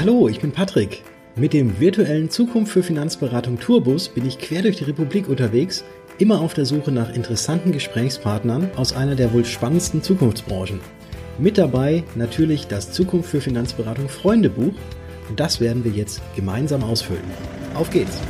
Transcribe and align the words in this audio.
Hallo, 0.00 0.28
ich 0.28 0.40
bin 0.40 0.50
Patrick. 0.50 1.02
Mit 1.36 1.52
dem 1.52 1.78
virtuellen 1.78 2.28
Zukunft 2.28 2.72
für 2.72 2.82
Finanzberatung 2.82 3.60
Tourbus 3.60 4.08
bin 4.08 4.26
ich 4.26 4.38
quer 4.38 4.62
durch 4.62 4.76
die 4.76 4.84
Republik 4.84 5.28
unterwegs, 5.28 5.84
immer 6.18 6.40
auf 6.40 6.52
der 6.52 6.66
Suche 6.66 6.90
nach 6.90 7.14
interessanten 7.14 7.70
Gesprächspartnern 7.70 8.70
aus 8.76 8.92
einer 8.92 9.14
der 9.14 9.32
wohl 9.32 9.44
spannendsten 9.44 10.02
Zukunftsbranchen. 10.02 10.80
Mit 11.38 11.58
dabei 11.58 12.02
natürlich 12.16 12.66
das 12.66 12.90
Zukunft 12.90 13.30
für 13.30 13.40
Finanzberatung 13.40 14.08
Freundebuch 14.08 14.74
und 15.28 15.40
das 15.40 15.60
werden 15.60 15.84
wir 15.84 15.92
jetzt 15.92 16.20
gemeinsam 16.34 16.82
ausfüllen. 16.82 17.22
Auf 17.74 17.88
geht's! 17.90 18.20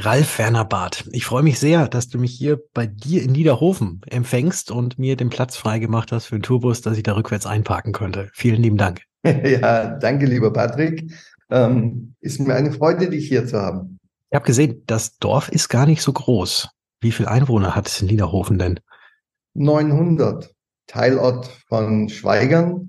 Ralf 0.00 0.38
Werner 0.38 0.64
Barth, 0.64 1.08
ich 1.10 1.24
freue 1.24 1.42
mich 1.42 1.58
sehr, 1.58 1.88
dass 1.88 2.08
du 2.08 2.18
mich 2.18 2.30
hier 2.30 2.60
bei 2.72 2.86
dir 2.86 3.20
in 3.20 3.32
Niederhofen 3.32 4.00
empfängst 4.06 4.70
und 4.70 4.96
mir 4.96 5.16
den 5.16 5.28
Platz 5.28 5.56
freigemacht 5.56 6.12
hast 6.12 6.26
für 6.26 6.36
einen 6.36 6.44
Tourbus, 6.44 6.82
dass 6.82 6.96
ich 6.96 7.02
da 7.02 7.16
rückwärts 7.16 7.46
einparken 7.46 7.92
könnte. 7.92 8.30
Vielen 8.32 8.62
lieben 8.62 8.76
Dank. 8.76 9.02
Ja, 9.24 9.96
danke, 9.98 10.26
lieber 10.26 10.52
Patrick. 10.52 11.12
Ähm, 11.50 12.14
ist 12.20 12.38
mir 12.38 12.54
eine 12.54 12.70
Freude, 12.70 13.10
dich 13.10 13.26
hier 13.26 13.44
zu 13.44 13.58
haben. 13.60 13.98
Ich 14.30 14.36
habe 14.36 14.46
gesehen, 14.46 14.84
das 14.86 15.16
Dorf 15.18 15.48
ist 15.48 15.68
gar 15.68 15.84
nicht 15.86 16.02
so 16.02 16.12
groß. 16.12 16.68
Wie 17.00 17.10
viele 17.10 17.28
Einwohner 17.28 17.74
hat 17.74 17.88
es 17.88 18.00
in 18.00 18.06
Niederhofen 18.06 18.58
denn? 18.58 18.78
900. 19.54 20.54
Teilort 20.86 21.48
von 21.68 22.08
Schweigern. 22.08 22.88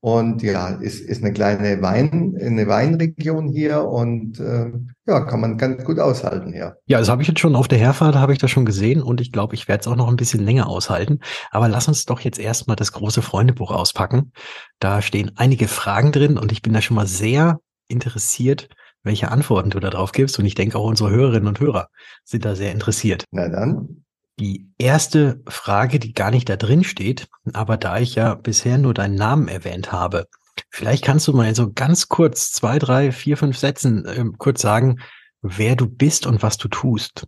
Und 0.00 0.42
ja, 0.42 0.68
ist, 0.68 1.00
ist 1.00 1.22
eine 1.22 1.32
kleine 1.32 1.80
Wein, 1.82 2.36
eine 2.40 2.68
Weinregion 2.68 3.48
hier 3.48 3.82
und 3.84 4.38
äh, 4.38 4.70
ja, 5.06 5.20
kann 5.20 5.40
man 5.40 5.56
ganz 5.56 5.84
gut 5.84 5.98
aushalten 5.98 6.52
hier. 6.52 6.76
Ja, 6.86 6.98
das 6.98 7.08
habe 7.08 7.22
ich 7.22 7.28
jetzt 7.28 7.40
schon 7.40 7.56
auf 7.56 7.66
der 7.66 7.78
Herfahrt, 7.78 8.14
habe 8.14 8.32
ich 8.32 8.38
das 8.38 8.50
schon 8.50 8.66
gesehen 8.66 9.02
und 9.02 9.20
ich 9.20 9.32
glaube, 9.32 9.54
ich 9.54 9.68
werde 9.68 9.80
es 9.80 9.88
auch 9.88 9.96
noch 9.96 10.08
ein 10.08 10.16
bisschen 10.16 10.44
länger 10.44 10.68
aushalten. 10.68 11.20
Aber 11.50 11.68
lass 11.68 11.88
uns 11.88 12.04
doch 12.04 12.20
jetzt 12.20 12.38
erstmal 12.38 12.76
das 12.76 12.92
große 12.92 13.22
Freundebuch 13.22 13.70
auspacken. 13.70 14.32
Da 14.78 15.02
stehen 15.02 15.32
einige 15.36 15.66
Fragen 15.66 16.12
drin 16.12 16.38
und 16.38 16.52
ich 16.52 16.62
bin 16.62 16.72
da 16.72 16.82
schon 16.82 16.96
mal 16.96 17.06
sehr 17.06 17.58
interessiert, 17.88 18.68
welche 19.02 19.30
Antworten 19.30 19.70
du 19.70 19.80
da 19.80 19.90
drauf 19.90 20.12
gibst. 20.12 20.38
Und 20.38 20.44
ich 20.44 20.54
denke 20.54 20.78
auch 20.78 20.84
unsere 20.84 21.10
Hörerinnen 21.10 21.48
und 21.48 21.58
Hörer 21.58 21.88
sind 22.24 22.44
da 22.44 22.54
sehr 22.54 22.72
interessiert. 22.72 23.24
Na 23.32 23.48
dann. 23.48 24.04
Die 24.38 24.68
erste 24.76 25.40
Frage, 25.48 25.98
die 25.98 26.12
gar 26.12 26.30
nicht 26.30 26.48
da 26.48 26.56
drin 26.56 26.84
steht, 26.84 27.28
aber 27.54 27.78
da 27.78 27.98
ich 27.98 28.16
ja 28.16 28.34
bisher 28.34 28.76
nur 28.76 28.92
deinen 28.92 29.14
Namen 29.14 29.48
erwähnt 29.48 29.92
habe, 29.92 30.26
vielleicht 30.68 31.04
kannst 31.04 31.26
du 31.26 31.32
mal 31.32 31.54
so 31.54 31.72
ganz 31.72 32.08
kurz, 32.08 32.52
zwei, 32.52 32.78
drei, 32.78 33.12
vier, 33.12 33.38
fünf 33.38 33.56
Sätzen 33.56 34.04
äh, 34.04 34.24
kurz 34.36 34.60
sagen, 34.60 34.98
wer 35.40 35.74
du 35.74 35.88
bist 35.88 36.26
und 36.26 36.42
was 36.42 36.58
du 36.58 36.68
tust. 36.68 37.26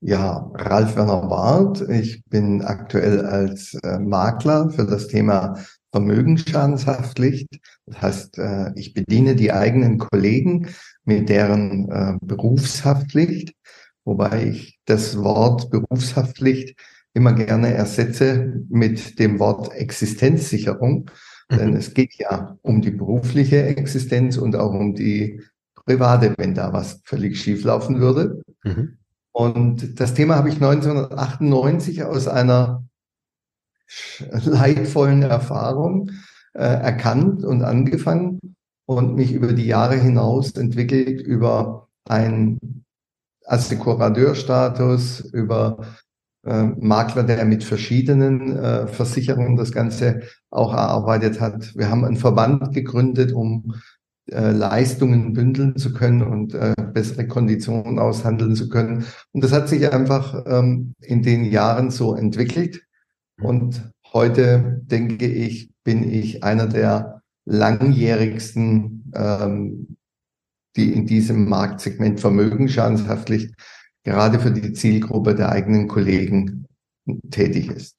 Ja, 0.00 0.50
Ralf 0.54 0.96
Werner 0.96 1.28
Barth. 1.28 1.88
Ich 1.88 2.24
bin 2.24 2.62
aktuell 2.62 3.24
als 3.24 3.74
äh, 3.84 4.00
Makler 4.00 4.68
für 4.70 4.84
das 4.84 5.06
Thema 5.06 5.56
Vermögensschadenshaftpflicht. 5.92 7.60
Das 7.86 8.02
heißt, 8.02 8.38
äh, 8.38 8.72
ich 8.74 8.94
bediene 8.94 9.36
die 9.36 9.52
eigenen 9.52 9.98
Kollegen 9.98 10.70
mit 11.04 11.28
deren 11.28 11.88
äh, 11.88 12.18
Berufshaftpflicht 12.20 13.54
wobei 14.04 14.46
ich 14.48 14.80
das 14.84 15.18
Wort 15.18 15.70
Berufshaftpflicht 15.70 16.76
immer 17.14 17.32
gerne 17.34 17.74
ersetze 17.74 18.64
mit 18.68 19.18
dem 19.18 19.38
Wort 19.38 19.72
Existenzsicherung. 19.72 21.10
Mhm. 21.50 21.56
Denn 21.56 21.76
es 21.76 21.94
geht 21.94 22.14
ja 22.18 22.56
um 22.62 22.80
die 22.80 22.90
berufliche 22.90 23.62
Existenz 23.64 24.36
und 24.36 24.56
auch 24.56 24.72
um 24.72 24.94
die 24.94 25.42
private, 25.74 26.34
wenn 26.38 26.54
da 26.54 26.72
was 26.72 27.00
völlig 27.04 27.40
schief 27.40 27.64
laufen 27.64 28.00
würde. 28.00 28.42
Mhm. 28.64 28.98
Und 29.32 30.00
das 30.00 30.14
Thema 30.14 30.36
habe 30.36 30.48
ich 30.48 30.56
1998 30.56 32.04
aus 32.04 32.28
einer 32.28 32.84
leidvollen 34.44 35.22
Erfahrung 35.22 36.10
äh, 36.54 36.62
erkannt 36.62 37.44
und 37.44 37.62
angefangen 37.62 38.38
und 38.86 39.14
mich 39.14 39.32
über 39.32 39.52
die 39.52 39.66
Jahre 39.66 39.96
hinaus 39.96 40.52
entwickelt 40.52 41.20
über 41.20 41.88
ein 42.04 42.81
Assekurateurstatus, 43.52 45.20
über 45.20 45.78
äh, 46.44 46.64
Makler, 46.64 47.22
der 47.22 47.44
mit 47.44 47.64
verschiedenen 47.64 48.56
äh, 48.56 48.86
Versicherungen 48.86 49.56
das 49.56 49.72
Ganze 49.72 50.22
auch 50.50 50.72
erarbeitet 50.72 51.40
hat. 51.40 51.74
Wir 51.76 51.90
haben 51.90 52.04
einen 52.04 52.16
Verband 52.16 52.72
gegründet, 52.72 53.32
um 53.32 53.74
äh, 54.30 54.52
Leistungen 54.52 55.34
bündeln 55.34 55.76
zu 55.76 55.92
können 55.92 56.22
und 56.22 56.54
äh, 56.54 56.74
bessere 56.94 57.28
Konditionen 57.28 57.98
aushandeln 57.98 58.56
zu 58.56 58.68
können. 58.68 59.04
Und 59.32 59.44
das 59.44 59.52
hat 59.52 59.68
sich 59.68 59.92
einfach 59.92 60.44
ähm, 60.46 60.94
in 61.00 61.22
den 61.22 61.44
Jahren 61.44 61.90
so 61.90 62.14
entwickelt. 62.14 62.82
Und 63.40 63.90
heute, 64.12 64.80
denke 64.84 65.26
ich, 65.26 65.72
bin 65.84 66.10
ich 66.10 66.42
einer 66.42 66.66
der 66.66 67.22
langjährigsten 67.44 69.12
ähm, 69.14 69.91
die 70.76 70.92
in 70.92 71.06
diesem 71.06 71.48
Marktsegment 71.48 72.20
vermögensschadenshaftlich 72.20 73.52
gerade 74.04 74.40
für 74.40 74.50
die 74.50 74.72
Zielgruppe 74.72 75.34
der 75.34 75.50
eigenen 75.50 75.88
Kollegen 75.88 76.66
tätig 77.30 77.68
ist. 77.68 77.96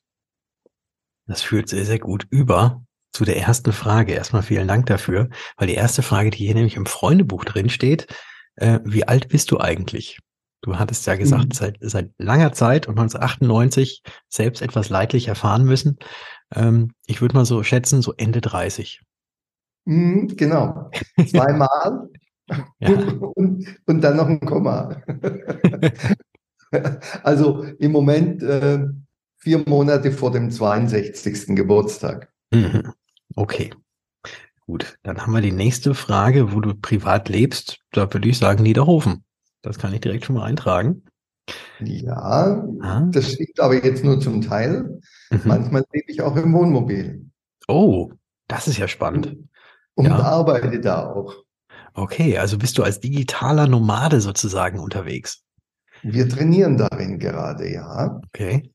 Das 1.27 1.41
führt 1.41 1.69
sehr, 1.69 1.85
sehr 1.85 1.99
gut 1.99 2.27
über 2.29 2.83
zu 3.13 3.25
der 3.25 3.37
ersten 3.37 3.71
Frage. 3.71 4.13
Erstmal 4.13 4.41
vielen 4.41 4.67
Dank 4.67 4.87
dafür, 4.87 5.29
weil 5.57 5.67
die 5.67 5.75
erste 5.75 6.01
Frage, 6.01 6.31
die 6.31 6.45
hier 6.45 6.55
nämlich 6.55 6.75
im 6.75 6.85
Freundebuch 6.85 7.45
drin 7.45 7.69
steht, 7.69 8.07
äh, 8.55 8.79
wie 8.83 9.07
alt 9.07 9.29
bist 9.29 9.51
du 9.51 9.59
eigentlich? 9.59 10.19
Du 10.61 10.79
hattest 10.79 11.05
ja 11.07 11.15
gesagt, 11.15 11.49
mhm. 11.49 11.51
seit, 11.51 11.77
seit 11.81 12.11
langer 12.17 12.53
Zeit 12.53 12.87
und 12.87 12.97
1998 12.97 14.01
selbst 14.29 14.61
etwas 14.61 14.89
leidlich 14.89 15.27
erfahren 15.27 15.65
müssen. 15.65 15.97
Ähm, 16.53 16.93
ich 17.05 17.21
würde 17.21 17.35
mal 17.35 17.45
so 17.45 17.63
schätzen, 17.63 18.01
so 18.01 18.13
Ende 18.17 18.41
30. 18.41 19.01
Mhm, 19.85 20.35
genau. 20.35 20.89
Zweimal. 21.27 22.09
Ja. 22.79 22.89
Und, 23.35 23.65
und, 23.85 24.01
dann 24.01 24.17
noch 24.17 24.27
ein 24.27 24.41
Komma. 24.41 25.01
also 27.23 27.63
im 27.79 27.91
Moment 27.91 28.43
äh, 28.43 28.85
vier 29.37 29.63
Monate 29.67 30.11
vor 30.11 30.31
dem 30.31 30.51
62. 30.51 31.55
Geburtstag. 31.55 32.31
Mhm. 32.51 32.93
Okay. 33.35 33.71
Gut, 34.65 34.97
dann 35.03 35.21
haben 35.21 35.33
wir 35.33 35.41
die 35.41 35.51
nächste 35.51 35.93
Frage, 35.93 36.53
wo 36.53 36.61
du 36.61 36.73
privat 36.73 37.27
lebst. 37.29 37.79
Da 37.91 38.11
würde 38.13 38.29
ich 38.29 38.37
sagen 38.37 38.63
Niederhofen. 38.63 39.25
Das 39.61 39.77
kann 39.77 39.93
ich 39.93 40.01
direkt 40.01 40.25
schon 40.25 40.35
mal 40.35 40.45
eintragen. 40.45 41.03
Ja, 41.79 42.63
ah. 42.81 43.07
das 43.11 43.33
stimmt 43.33 43.59
aber 43.59 43.83
jetzt 43.83 44.03
nur 44.03 44.19
zum 44.21 44.41
Teil. 44.41 45.01
Mhm. 45.29 45.41
Manchmal 45.43 45.83
lebe 45.91 46.11
ich 46.11 46.21
auch 46.21 46.35
im 46.37 46.53
Wohnmobil. 46.53 47.29
Oh, 47.67 48.11
das 48.47 48.67
ist 48.67 48.77
ja 48.77 48.87
spannend. 48.87 49.37
Und 49.95 50.05
ja. 50.05 50.17
arbeite 50.19 50.79
da 50.79 51.11
auch. 51.11 51.43
Okay, 51.93 52.37
also 52.37 52.57
bist 52.57 52.77
du 52.77 52.83
als 52.83 52.99
digitaler 52.99 53.67
Nomade 53.67 54.19
sozusagen 54.19 54.79
unterwegs. 54.79 55.43
Wir 56.01 56.27
trainieren 56.27 56.77
darin 56.77 57.19
gerade, 57.19 57.71
ja. 57.71 58.19
Okay. 58.27 58.71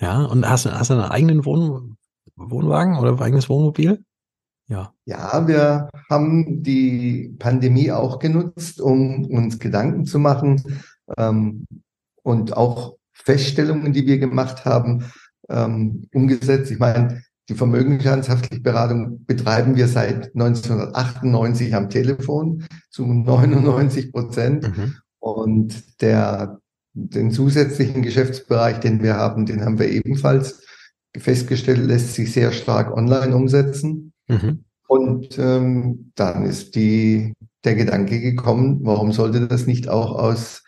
Ja, 0.00 0.24
und 0.24 0.48
hast, 0.48 0.66
hast 0.66 0.90
du 0.90 0.94
einen 0.94 1.04
eigenen 1.04 1.44
Wohn 1.44 1.96
Wohnwagen 2.36 2.98
oder 2.98 3.12
ein 3.12 3.20
eigenes 3.20 3.48
Wohnmobil? 3.48 4.04
Ja. 4.68 4.92
Ja, 5.04 5.46
wir 5.46 5.88
haben 6.10 6.62
die 6.62 7.34
Pandemie 7.38 7.92
auch 7.92 8.18
genutzt, 8.18 8.80
um 8.80 9.24
uns 9.26 9.58
Gedanken 9.58 10.04
zu 10.04 10.18
machen 10.18 10.80
ähm, 11.16 11.66
und 12.22 12.56
auch 12.56 12.96
Feststellungen, 13.12 13.92
die 13.92 14.06
wir 14.06 14.18
gemacht 14.18 14.64
haben, 14.64 15.04
ähm, 15.48 16.08
umgesetzt. 16.12 16.70
Ich 16.70 16.78
meine, 16.78 17.22
die 17.48 17.54
vermögensschadenshaftliche 17.54 18.62
Beratung 18.62 19.24
betreiben 19.24 19.76
wir 19.76 19.86
seit 19.86 20.34
1998 20.34 21.74
am 21.74 21.90
Telefon 21.90 22.64
zu 22.90 23.06
99 23.06 24.12
Prozent. 24.12 24.76
Mhm. 24.76 24.96
Und 25.20 26.00
der, 26.00 26.58
den 26.92 27.30
zusätzlichen 27.30 28.02
Geschäftsbereich, 28.02 28.80
den 28.80 29.02
wir 29.02 29.14
haben, 29.14 29.46
den 29.46 29.64
haben 29.64 29.78
wir 29.78 29.88
ebenfalls 29.88 30.62
festgestellt, 31.16 31.86
lässt 31.86 32.14
sich 32.14 32.32
sehr 32.32 32.52
stark 32.52 32.96
online 32.96 33.34
umsetzen. 33.34 34.12
Mhm. 34.28 34.64
Und 34.88 35.38
ähm, 35.38 36.12
dann 36.14 36.44
ist 36.44 36.74
die, 36.74 37.32
der 37.64 37.74
Gedanke 37.74 38.20
gekommen, 38.20 38.80
warum 38.82 39.12
sollte 39.12 39.46
das 39.46 39.66
nicht 39.66 39.88
auch 39.88 40.12
aus 40.12 40.62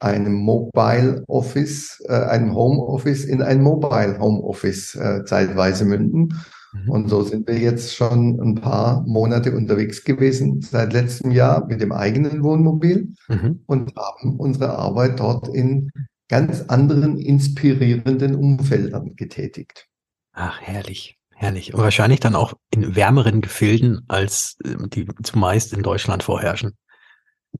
einem 0.00 0.34
Mobile 0.34 1.24
Office, 1.26 2.02
äh, 2.08 2.12
einem 2.12 2.54
Home 2.54 2.80
Office 2.82 3.24
in 3.24 3.42
ein 3.42 3.62
Mobile 3.62 4.18
Home 4.18 4.42
Office 4.42 4.94
äh, 4.94 5.24
zeitweise 5.24 5.84
münden. 5.84 6.34
Mhm. 6.72 6.90
Und 6.90 7.08
so 7.08 7.22
sind 7.22 7.48
wir 7.48 7.58
jetzt 7.58 7.94
schon 7.94 8.40
ein 8.40 8.54
paar 8.56 9.02
Monate 9.06 9.56
unterwegs 9.56 10.04
gewesen, 10.04 10.60
seit 10.60 10.92
letztem 10.92 11.30
Jahr 11.30 11.66
mit 11.66 11.80
dem 11.80 11.92
eigenen 11.92 12.42
Wohnmobil 12.42 13.14
mhm. 13.28 13.62
und 13.66 13.96
haben 13.96 14.36
unsere 14.36 14.76
Arbeit 14.78 15.20
dort 15.20 15.48
in 15.48 15.90
ganz 16.28 16.62
anderen 16.68 17.18
inspirierenden 17.18 18.34
Umfeldern 18.34 19.16
getätigt. 19.16 19.86
Ach, 20.32 20.60
herrlich. 20.60 21.16
Herrlich. 21.34 21.72
Und 21.72 21.80
wahrscheinlich 21.80 22.20
dann 22.20 22.34
auch 22.34 22.54
in 22.70 22.96
wärmeren 22.96 23.40
Gefilden, 23.40 24.00
als 24.08 24.56
äh, 24.64 24.76
die 24.88 25.06
zumeist 25.22 25.72
in 25.72 25.82
Deutschland 25.82 26.22
vorherrschen. 26.22 26.76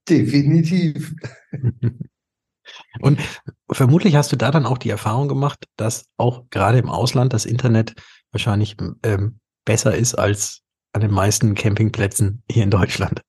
Definitiv. 0.09 1.15
Und 3.01 3.21
vermutlich 3.71 4.17
hast 4.17 4.33
du 4.33 4.37
da 4.37 4.51
dann 4.51 4.67
auch 4.67 4.79
die 4.79 4.91
Erfahrung 4.91 5.29
gemacht, 5.29 5.65
dass 5.77 6.07
auch 6.17 6.45
gerade 6.51 6.79
im 6.79 6.89
Ausland 6.89 7.33
das 7.33 7.47
Internet 7.47 7.95
wahrscheinlich 8.33 8.77
ähm, 9.03 9.39
besser 9.65 9.97
ist 9.97 10.15
als 10.15 10.63
an 10.93 11.03
den 11.03 11.11
meisten 11.11 11.55
Campingplätzen 11.55 12.43
hier 12.51 12.65
in 12.65 12.71
Deutschland. 12.71 13.21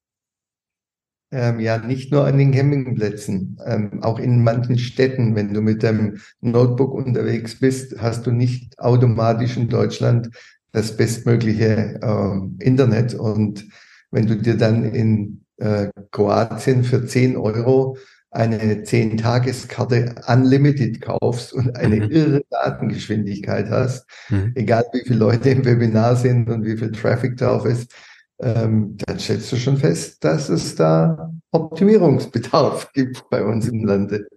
Ähm, 1.32 1.60
ja, 1.60 1.78
nicht 1.78 2.12
nur 2.12 2.26
an 2.26 2.40
den 2.40 2.52
Campingplätzen, 2.52 3.60
ähm, 3.64 4.02
auch 4.02 4.18
in 4.18 4.44
manchen 4.44 4.80
Städten, 4.80 5.36
wenn 5.36 5.54
du 5.54 5.62
mit 5.62 5.84
dem 5.84 6.18
Notebook 6.42 6.94
unterwegs 6.94 7.60
bist, 7.60 8.02
hast 8.02 8.26
du 8.26 8.32
nicht 8.32 8.80
automatisch 8.80 9.56
in 9.56 9.70
Deutschland 9.70 10.30
das 10.72 10.98
bestmögliche 10.98 12.00
äh, 12.02 12.64
Internet. 12.64 13.14
Und 13.14 13.68
wenn 14.10 14.26
du 14.26 14.38
dir 14.38 14.58
dann 14.58 14.84
in 14.86 15.46
äh, 15.58 15.90
Kroatien 16.12 16.84
für 16.84 17.06
10 17.06 17.38
Euro 17.38 17.98
eine 18.32 18.84
10-Tageskarte 18.84 20.16
Unlimited 20.28 21.02
kaufst 21.02 21.54
und 21.54 21.76
eine 21.76 21.98
mhm. 21.98 22.12
irre 22.12 22.42
Datengeschwindigkeit 22.50 23.70
hast, 23.70 24.06
mhm. 24.30 24.54
egal 24.56 24.86
wie 24.94 25.02
viele 25.06 25.20
Leute 25.20 25.50
im 25.50 25.66
Webinar 25.66 26.16
sind 26.16 26.50
und 26.50 26.64
wie 26.66 26.78
viel 26.78 26.92
Traffic 26.92 27.38
drauf 27.38 27.66
ist, 27.66 27.94
ähm, 28.42 28.98
dann 29.06 29.20
stellst 29.20 29.52
du 29.52 29.58
schon 29.58 29.78
fest, 29.78 30.24
dass 30.24 30.50
es 30.50 30.76
da 30.76 31.32
Optimierungsbedarf 31.52 32.92
gibt 32.94 33.30
bei 33.30 33.44
uns 33.44 33.68
im 33.68 33.86
Lande. 33.86 34.28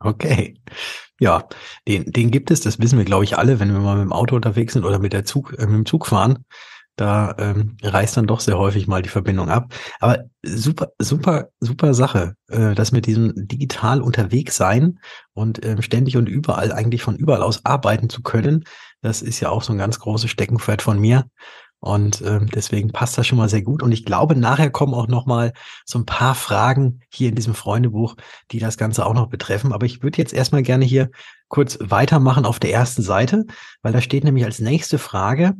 Okay. 0.00 0.54
Ja, 1.20 1.48
den, 1.88 2.04
den 2.12 2.30
gibt 2.30 2.50
es, 2.50 2.60
das 2.60 2.78
wissen 2.78 2.98
wir, 2.98 3.04
glaube 3.04 3.24
ich, 3.24 3.36
alle, 3.36 3.58
wenn 3.58 3.72
wir 3.72 3.80
mal 3.80 3.96
mit 3.96 4.04
dem 4.04 4.12
Auto 4.12 4.36
unterwegs 4.36 4.74
sind 4.74 4.84
oder 4.84 4.98
mit, 4.98 5.12
der 5.12 5.24
Zug, 5.24 5.54
äh, 5.58 5.66
mit 5.66 5.74
dem 5.74 5.86
Zug 5.86 6.06
fahren. 6.06 6.44
Da 6.98 7.32
ähm, 7.38 7.76
reißt 7.80 8.16
dann 8.16 8.26
doch 8.26 8.40
sehr 8.40 8.58
häufig 8.58 8.88
mal 8.88 9.02
die 9.02 9.08
Verbindung 9.08 9.48
ab. 9.50 9.72
Aber 10.00 10.24
super, 10.44 10.88
super, 10.98 11.48
super 11.60 11.94
Sache, 11.94 12.34
äh, 12.48 12.74
das 12.74 12.90
mit 12.90 13.06
diesem 13.06 13.32
digital 13.36 14.02
unterwegs 14.02 14.56
sein 14.56 14.98
und 15.32 15.64
ähm, 15.64 15.80
ständig 15.80 16.16
und 16.16 16.28
überall 16.28 16.72
eigentlich 16.72 17.04
von 17.04 17.14
überall 17.14 17.42
aus 17.42 17.64
arbeiten 17.64 18.10
zu 18.10 18.20
können. 18.22 18.64
Das 19.00 19.22
ist 19.22 19.38
ja 19.38 19.48
auch 19.48 19.62
so 19.62 19.72
ein 19.72 19.78
ganz 19.78 20.00
großes 20.00 20.28
Steckenpferd 20.28 20.82
von 20.82 20.98
mir. 20.98 21.26
Und 21.78 22.20
ähm, 22.22 22.48
deswegen 22.52 22.90
passt 22.90 23.16
das 23.16 23.28
schon 23.28 23.38
mal 23.38 23.48
sehr 23.48 23.62
gut. 23.62 23.84
Und 23.84 23.92
ich 23.92 24.04
glaube, 24.04 24.34
nachher 24.34 24.70
kommen 24.70 24.94
auch 24.94 25.06
noch 25.06 25.26
mal 25.26 25.52
so 25.84 26.00
ein 26.00 26.06
paar 26.06 26.34
Fragen 26.34 27.02
hier 27.10 27.28
in 27.28 27.36
diesem 27.36 27.54
Freundebuch, 27.54 28.16
die 28.50 28.58
das 28.58 28.76
Ganze 28.76 29.06
auch 29.06 29.14
noch 29.14 29.28
betreffen. 29.28 29.72
Aber 29.72 29.86
ich 29.86 30.02
würde 30.02 30.18
jetzt 30.18 30.34
erstmal 30.34 30.64
gerne 30.64 30.84
hier 30.84 31.10
kurz 31.46 31.78
weitermachen 31.80 32.44
auf 32.44 32.58
der 32.58 32.72
ersten 32.72 33.02
Seite, 33.02 33.44
weil 33.82 33.92
da 33.92 34.00
steht 34.00 34.24
nämlich 34.24 34.44
als 34.44 34.58
nächste 34.58 34.98
Frage, 34.98 35.54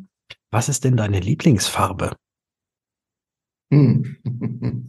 was 0.51 0.69
ist 0.69 0.85
denn 0.85 0.97
deine 0.97 1.21
Lieblingsfarbe? 1.21 2.17
Hm. 3.73 4.17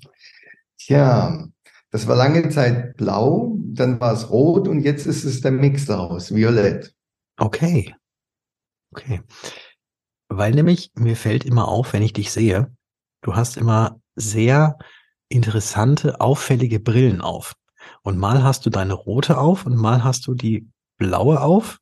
Tja, 0.77 1.47
das 1.91 2.07
war 2.07 2.15
lange 2.15 2.49
Zeit 2.49 2.95
blau, 2.97 3.57
dann 3.57 3.99
war 3.99 4.13
es 4.13 4.29
rot 4.29 4.67
und 4.67 4.81
jetzt 4.81 5.05
ist 5.05 5.23
es 5.23 5.41
der 5.41 5.51
Mix 5.51 5.85
daraus, 5.85 6.33
violett. 6.33 6.93
Okay. 7.37 7.95
Okay. 8.91 9.21
Weil 10.29 10.53
nämlich 10.53 10.91
mir 10.95 11.15
fällt 11.15 11.45
immer 11.45 11.67
auf, 11.67 11.93
wenn 11.93 12.01
ich 12.01 12.13
dich 12.13 12.31
sehe, 12.31 12.75
du 13.21 13.35
hast 13.35 13.57
immer 13.57 13.99
sehr 14.15 14.77
interessante, 15.29 16.21
auffällige 16.21 16.79
Brillen 16.79 17.21
auf. 17.21 17.55
Und 18.03 18.17
mal 18.17 18.43
hast 18.43 18.65
du 18.65 18.69
deine 18.69 18.93
rote 18.93 19.37
auf 19.37 19.65
und 19.65 19.75
mal 19.75 20.03
hast 20.03 20.27
du 20.27 20.33
die 20.33 20.69
blaue 20.97 21.41
auf. 21.41 21.79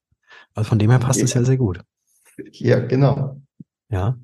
Also 0.53 0.69
von 0.69 0.79
dem 0.79 0.89
her 0.89 0.99
passt 0.99 1.21
es 1.21 1.33
ja. 1.33 1.41
ja 1.41 1.45
sehr 1.45 1.57
gut. 1.57 1.81
Ja, 2.51 2.79
genau. 2.79 3.41
Ja. 3.89 4.17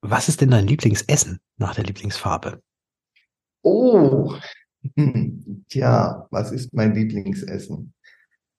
Was 0.00 0.28
ist 0.28 0.40
denn 0.40 0.50
dein 0.50 0.66
Lieblingsessen 0.66 1.38
nach 1.56 1.74
der 1.74 1.84
Lieblingsfarbe? 1.84 2.60
Oh, 3.62 4.34
hm, 4.96 5.64
tja, 5.68 6.26
was 6.30 6.50
ist 6.50 6.74
mein 6.74 6.94
Lieblingsessen? 6.94 7.94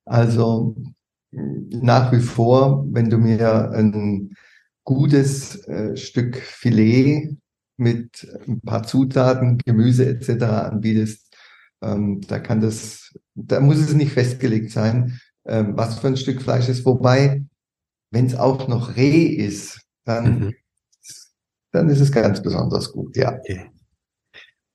Also 0.05 0.75
nach 1.31 2.11
wie 2.11 2.21
vor, 2.21 2.85
wenn 2.91 3.09
du 3.09 3.17
mir 3.17 3.71
ein 3.71 4.35
gutes 4.83 5.67
äh, 5.67 5.95
Stück 5.97 6.37
Filet 6.37 7.37
mit 7.77 8.27
ein 8.47 8.61
paar 8.61 8.83
Zutaten, 8.83 9.57
Gemüse 9.57 10.05
etc. 10.05 10.43
anbietest, 10.43 11.35
ähm, 11.81 12.21
da 12.21 12.39
kann 12.39 12.61
das, 12.61 13.13
da 13.35 13.59
muss 13.59 13.77
es 13.77 13.93
nicht 13.93 14.13
festgelegt 14.13 14.71
sein, 14.71 15.19
ähm, 15.45 15.75
was 15.75 15.99
für 15.99 16.07
ein 16.07 16.17
Stück 16.17 16.41
Fleisch 16.41 16.69
ist. 16.69 16.85
Wobei, 16.85 17.43
wenn 18.13 18.27
es 18.27 18.35
auch 18.35 18.67
noch 18.67 18.95
Reh 18.95 19.25
ist, 19.25 19.81
dann, 20.05 20.39
mhm. 20.39 20.53
dann 21.71 21.89
ist 21.89 21.99
es 21.99 22.11
ganz 22.11 22.43
besonders 22.43 22.91
gut, 22.91 23.17
ja. 23.17 23.33
Okay. 23.33 23.71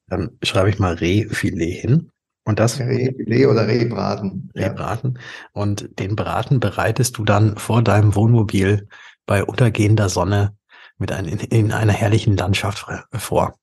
Dann 0.09 0.39
schreibe 0.43 0.71
ich 0.71 0.79
mal 0.79 0.95
Rehfilet 0.95 1.81
hin. 1.81 2.11
Und 2.45 2.59
das 2.59 2.81
Reh 2.81 3.47
oder 3.47 3.69
Rehbraten. 3.69 4.51
Rehbraten. 4.57 5.15
Ja. 5.15 5.21
Und 5.53 6.01
den 6.01 6.17
Braten 6.17 6.61
bereitest 6.61 7.19
du 7.19 7.25
dann 7.25 7.57
vor 7.59 7.83
deinem 7.83 8.15
Wohnmobil 8.15 8.89
bei 9.27 9.45
untergehender 9.45 10.09
Sonne 10.09 10.57
mit 10.97 11.13
ein, 11.13 11.27
in 11.27 11.73
einer 11.73 11.93
herrlichen 11.93 12.37
Landschaft 12.37 12.87
vor. 13.13 13.55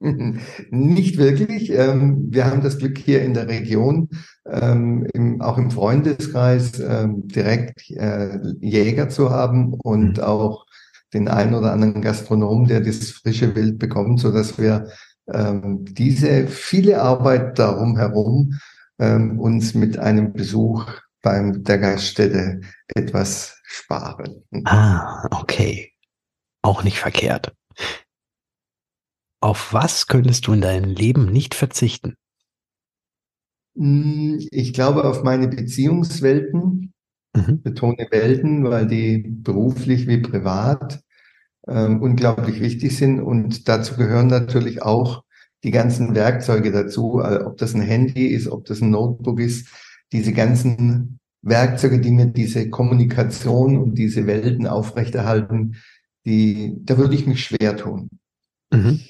Nicht 0.00 1.18
wirklich. 1.18 1.70
Ähm, 1.70 2.28
wir 2.30 2.46
haben 2.46 2.62
das 2.62 2.78
Glück 2.78 2.96
hier 2.96 3.22
in 3.22 3.34
der 3.34 3.48
Region, 3.48 4.08
ähm, 4.48 5.40
auch 5.40 5.58
im 5.58 5.70
Freundeskreis, 5.70 6.80
ähm, 6.80 7.28
direkt 7.28 7.90
äh, 7.90 8.38
Jäger 8.60 9.10
zu 9.10 9.30
haben 9.30 9.74
und 9.74 10.16
mhm. 10.16 10.24
auch 10.24 10.64
den 11.12 11.28
einen 11.28 11.54
oder 11.54 11.72
anderen 11.72 12.00
Gastronom, 12.00 12.66
der 12.66 12.80
das 12.80 13.10
frische 13.10 13.54
Wild 13.54 13.78
bekommt, 13.78 14.20
so 14.20 14.32
dass 14.32 14.58
wir 14.58 14.86
diese 15.32 16.48
viele 16.48 17.00
Arbeit 17.00 17.56
darum 17.56 17.96
herum 17.96 18.58
uns 18.98 19.74
mit 19.74 19.96
einem 19.96 20.32
Besuch 20.32 20.86
beim 21.22 21.62
der 21.62 21.78
Gaststätte 21.78 22.62
etwas 22.96 23.60
sparen. 23.62 24.42
Ah, 24.64 25.28
okay. 25.30 25.92
Auch 26.62 26.82
nicht 26.82 26.98
verkehrt. 26.98 27.54
Auf 29.40 29.72
was 29.72 30.06
könntest 30.06 30.46
du 30.46 30.52
in 30.52 30.60
deinem 30.60 30.90
Leben 30.90 31.32
nicht 31.32 31.54
verzichten? 31.54 32.14
Hm, 33.76 34.46
ich 34.50 34.72
glaube 34.72 35.04
auf 35.04 35.22
meine 35.22 35.48
Beziehungswelten, 35.48 36.92
mhm. 37.34 37.62
betone 37.62 38.06
Welten, 38.10 38.64
weil 38.64 38.86
die 38.86 39.18
beruflich 39.18 40.06
wie 40.06 40.18
privat 40.18 41.00
ähm, 41.66 42.02
unglaublich 42.02 42.60
wichtig 42.60 42.96
sind. 42.96 43.20
Und 43.20 43.68
dazu 43.68 43.96
gehören 43.96 44.26
natürlich 44.26 44.82
auch 44.82 45.24
die 45.64 45.70
ganzen 45.70 46.14
Werkzeuge 46.14 46.72
dazu, 46.72 47.20
äh, 47.20 47.42
ob 47.44 47.56
das 47.58 47.74
ein 47.74 47.82
Handy 47.82 48.26
ist, 48.28 48.48
ob 48.48 48.64
das 48.66 48.80
ein 48.80 48.90
Notebook 48.90 49.40
ist, 49.40 49.68
diese 50.12 50.32
ganzen 50.32 51.18
Werkzeuge, 51.42 52.00
die 52.00 52.10
mir 52.10 52.26
diese 52.26 52.68
Kommunikation 52.68 53.78
und 53.78 53.94
diese 53.94 54.26
Welten 54.26 54.66
aufrechterhalten, 54.66 55.76
die, 56.26 56.76
da 56.84 56.98
würde 56.98 57.14
ich 57.14 57.26
mich 57.26 57.42
schwer 57.44 57.76
tun. 57.76 58.10
Mhm. 58.72 59.00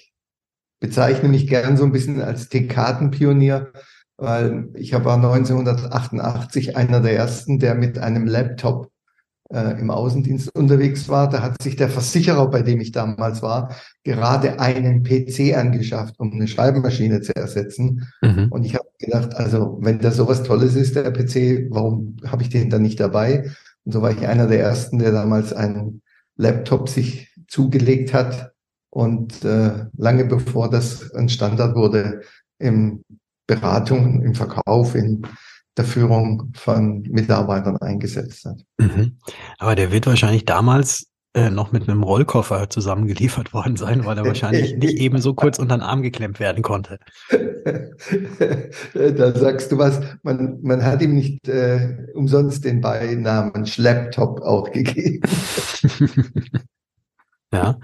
Ich 0.80 0.88
bezeichne 0.88 1.28
mich 1.28 1.46
gern 1.46 1.76
so 1.76 1.84
ein 1.84 1.92
bisschen 1.92 2.22
als 2.22 2.48
Dekadenpionier, 2.48 3.72
weil 4.16 4.68
ich 4.74 4.92
war 4.92 5.14
1988 5.14 6.76
einer 6.76 7.00
der 7.00 7.16
ersten, 7.16 7.58
der 7.58 7.74
mit 7.74 7.98
einem 7.98 8.26
Laptop 8.26 8.90
äh, 9.50 9.78
im 9.78 9.90
Außendienst 9.90 10.54
unterwegs 10.54 11.08
war, 11.08 11.28
da 11.28 11.42
hat 11.42 11.62
sich 11.62 11.76
der 11.76 11.88
Versicherer, 11.88 12.48
bei 12.48 12.62
dem 12.62 12.80
ich 12.80 12.92
damals 12.92 13.42
war, 13.42 13.74
gerade 14.04 14.60
einen 14.60 15.02
PC 15.02 15.56
angeschafft, 15.56 16.14
um 16.18 16.32
eine 16.32 16.48
Schreibmaschine 16.48 17.20
zu 17.20 17.34
ersetzen. 17.34 18.08
Mhm. 18.22 18.48
Und 18.50 18.64
ich 18.64 18.74
habe 18.74 18.88
gedacht, 18.98 19.34
also 19.34 19.78
wenn 19.82 19.98
da 19.98 20.12
sowas 20.12 20.44
Tolles 20.44 20.76
ist, 20.76 20.96
der 20.96 21.10
PC, 21.10 21.66
warum 21.70 22.16
habe 22.26 22.42
ich 22.42 22.48
den 22.48 22.70
dann 22.70 22.82
nicht 22.82 23.00
dabei? 23.00 23.50
Und 23.84 23.92
so 23.92 24.02
war 24.02 24.12
ich 24.12 24.26
einer 24.26 24.46
der 24.46 24.60
ersten, 24.60 24.98
der 24.98 25.12
damals 25.12 25.52
einen 25.52 26.02
Laptop 26.36 26.88
sich 26.88 27.34
zugelegt 27.48 28.14
hat 28.14 28.52
und 28.90 29.44
äh, 29.44 29.86
lange 29.96 30.24
bevor 30.24 30.68
das 30.68 31.12
ein 31.14 31.28
Standard 31.28 31.74
wurde, 31.74 32.22
im 32.58 33.04
Beratung, 33.46 34.22
im 34.22 34.34
Verkauf, 34.34 34.94
in 34.94 35.26
der 35.76 35.84
Führung 35.84 36.52
von 36.54 37.02
Mitarbeitern 37.02 37.76
eingesetzt 37.78 38.44
hat. 38.44 38.60
Mhm. 38.78 39.16
Aber 39.58 39.74
der 39.74 39.92
wird 39.92 40.06
wahrscheinlich 40.06 40.44
damals 40.44 41.10
äh, 41.32 41.48
noch 41.48 41.70
mit 41.70 41.88
einem 41.88 42.02
Rollkoffer 42.02 42.70
zusammengeliefert 42.70 43.54
worden 43.54 43.76
sein, 43.76 44.04
weil 44.04 44.18
er 44.18 44.24
wahrscheinlich 44.24 44.76
nicht 44.76 44.98
eben 44.98 45.20
so 45.20 45.32
kurz 45.32 45.60
unter 45.60 45.76
den 45.76 45.82
Arm 45.82 46.02
geklemmt 46.02 46.40
werden 46.40 46.62
konnte. 46.62 46.98
da 47.30 49.38
sagst 49.38 49.70
du 49.70 49.78
was, 49.78 50.00
man, 50.22 50.58
man 50.62 50.84
hat 50.84 51.02
ihm 51.02 51.14
nicht 51.14 51.48
äh, 51.48 51.98
umsonst 52.14 52.64
den 52.64 52.80
Beinamen 52.80 53.64
Schlepptop 53.64 54.40
auch 54.42 54.70
gegeben. 54.72 55.22
ja. 57.52 57.78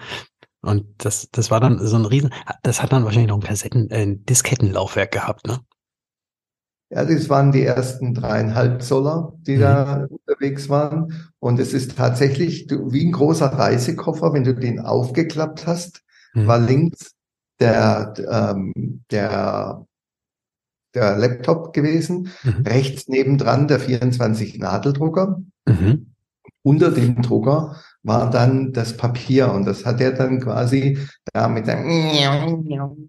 Und 0.66 0.87
das, 0.99 1.28
das 1.30 1.50
war 1.50 1.61
dann 1.61 1.78
so 1.85 1.96
ein 1.96 2.04
Riesen, 2.04 2.35
das 2.62 2.82
hat 2.82 2.92
dann 2.92 3.04
wahrscheinlich 3.04 3.30
noch 3.30 3.38
ein 3.38 3.42
Kassetten, 3.42 3.90
äh, 3.90 4.16
Diskettenlaufwerk 4.16 5.12
gehabt, 5.12 5.46
ne? 5.46 5.61
Ja, 6.88 7.04
das 7.04 7.28
waren 7.28 7.50
die 7.50 7.64
ersten 7.64 8.14
dreieinhalb 8.14 8.80
Zoller, 8.80 9.32
die 9.40 9.56
mhm. 9.56 9.61
da 9.61 10.06
unterwegs 10.08 10.68
waren. 10.68 11.30
Und 11.40 11.58
es 11.58 11.73
ist 11.73 11.96
tatsächlich 11.96 12.68
wie 12.70 13.04
ein 13.04 13.12
großer 13.12 13.46
Reisekoffer, 13.46 14.32
wenn 14.32 14.44
du 14.44 14.54
den 14.54 14.78
aufgeklappt 14.78 15.66
hast, 15.66 16.02
mhm. 16.35 16.46
war 16.46 16.61
links 16.61 17.12
der, 17.58 18.14
ähm, 18.30 19.02
der, 19.11 19.85
der 20.94 21.16
Laptop 21.16 21.73
gewesen. 21.73 22.30
Mhm. 22.44 22.66
Rechts 22.66 23.08
nebendran 23.08 23.66
der 23.66 23.80
24 23.80 24.58
Nadeldrucker. 24.58 25.42
Mhm. 25.66 26.12
Unter 26.62 26.92
dem 26.92 27.20
Drucker 27.20 27.80
war 28.06 28.30
dann 28.30 28.72
das 28.72 28.96
Papier 28.96 29.52
und 29.52 29.64
das 29.64 29.84
hat 29.84 30.00
er 30.00 30.12
dann 30.12 30.40
quasi 30.40 30.98
da 31.32 31.48
mit 31.48 31.68
einem 31.68 32.22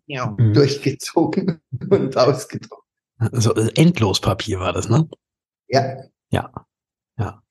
mhm. 0.07 0.53
durchgezogen 0.53 1.61
und 1.89 2.17
ausgedruckt. 2.17 2.83
Also 3.19 3.53
endlos 3.53 4.19
Papier 4.19 4.59
war 4.59 4.73
das, 4.73 4.89
ne? 4.89 5.07
Ja. 5.67 5.97
Ja. 6.31 6.51
Ja. 7.17 7.41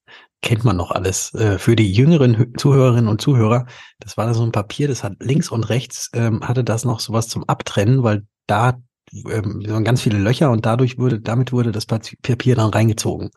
Kennt 0.43 0.65
man 0.65 0.77
noch 0.77 0.91
alles. 0.91 1.35
Äh, 1.35 1.59
für 1.59 1.77
die 1.77 1.93
jüngeren 1.93 2.55
Zuhörerinnen 2.57 3.09
und 3.09 3.21
Zuhörer, 3.21 3.67
das 3.99 4.17
war 4.17 4.27
da 4.27 4.35
so 4.35 4.45
ein 4.45 4.53
Papier, 4.53 4.89
das 4.89 5.03
hat 5.03 5.15
links 5.21 5.51
und 5.51 5.69
rechts 5.69 6.11
ähm, 6.15 6.47
hatte 6.47 6.65
das 6.65 6.85
noch 6.85 7.01
sowas 7.01 7.29
zum 7.29 7.45
Abtrennen, 7.45 8.03
weil 8.03 8.27
da 8.47 8.79
ähm, 9.13 9.63
ganz 9.85 10.03
viele 10.03 10.19
Löcher 10.19 10.51
und 10.51 10.67
dadurch 10.67 10.99
wurde, 10.99 11.21
damit 11.21 11.53
wurde 11.53 11.73
das 11.73 11.87
Papier 11.87 12.57
dann 12.57 12.71
reingezogen. 12.71 13.31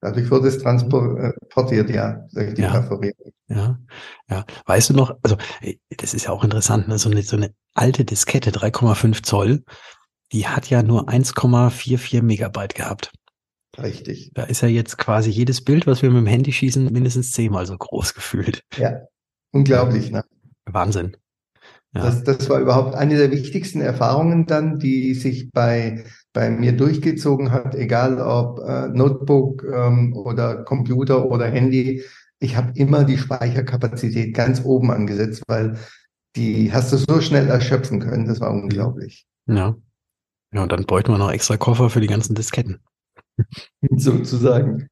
Dadurch 0.00 0.30
wurde 0.30 0.48
es 0.48 0.58
transportiert, 0.58 1.90
ja, 1.90 2.26
durch 2.32 2.54
die 2.54 2.62
ja, 2.62 2.70
Perforierung. 2.70 3.32
Ja, 3.48 3.78
ja. 4.28 4.44
Weißt 4.66 4.90
du 4.90 4.94
noch, 4.94 5.16
also 5.22 5.36
das 5.96 6.14
ist 6.14 6.26
ja 6.26 6.32
auch 6.32 6.44
interessant, 6.44 6.88
ne? 6.88 6.98
so, 6.98 7.10
eine, 7.10 7.22
so 7.22 7.36
eine 7.36 7.54
alte 7.74 8.04
Diskette, 8.04 8.50
3,5 8.50 9.22
Zoll, 9.22 9.64
die 10.32 10.46
hat 10.46 10.68
ja 10.68 10.82
nur 10.82 11.08
1,44 11.08 12.22
Megabyte 12.22 12.74
gehabt. 12.74 13.12
Richtig. 13.78 14.30
Da 14.34 14.44
ist 14.44 14.62
ja 14.62 14.68
jetzt 14.68 14.98
quasi 14.98 15.30
jedes 15.30 15.62
Bild, 15.62 15.86
was 15.86 16.02
wir 16.02 16.10
mit 16.10 16.18
dem 16.18 16.26
Handy 16.26 16.52
schießen, 16.52 16.92
mindestens 16.92 17.32
zehnmal 17.32 17.66
so 17.66 17.76
groß 17.76 18.14
gefühlt. 18.14 18.62
Ja, 18.76 19.00
unglaublich, 19.52 20.10
ne? 20.10 20.24
Wahnsinn. 20.66 21.16
Ja. 21.94 22.02
Das, 22.02 22.24
das 22.24 22.48
war 22.50 22.60
überhaupt 22.60 22.94
eine 22.94 23.16
der 23.16 23.30
wichtigsten 23.30 23.80
Erfahrungen 23.80 24.46
dann, 24.46 24.78
die 24.78 25.14
sich 25.14 25.50
bei, 25.50 26.04
bei 26.36 26.50
mir 26.50 26.76
durchgezogen 26.76 27.50
hat, 27.50 27.74
egal 27.74 28.20
ob 28.20 28.60
äh, 28.60 28.88
Notebook 28.88 29.64
ähm, 29.64 30.12
oder 30.14 30.64
Computer 30.64 31.24
oder 31.30 31.46
Handy. 31.46 32.04
Ich 32.40 32.56
habe 32.56 32.72
immer 32.74 33.04
die 33.04 33.16
Speicherkapazität 33.16 34.34
ganz 34.34 34.62
oben 34.62 34.90
angesetzt, 34.90 35.44
weil 35.48 35.78
die 36.36 36.70
hast 36.74 36.92
du 36.92 36.98
so 36.98 37.22
schnell 37.22 37.48
erschöpfen 37.48 38.00
können. 38.00 38.26
Das 38.28 38.40
war 38.40 38.50
unglaublich. 38.50 39.26
Ja. 39.46 39.76
Ja, 40.52 40.62
und 40.62 40.70
dann 40.70 40.84
bräuchten 40.84 41.10
wir 41.10 41.18
noch 41.18 41.32
extra 41.32 41.56
Koffer 41.56 41.88
für 41.88 42.02
die 42.02 42.06
ganzen 42.06 42.34
Disketten. 42.34 42.80
Sozusagen. 43.96 44.88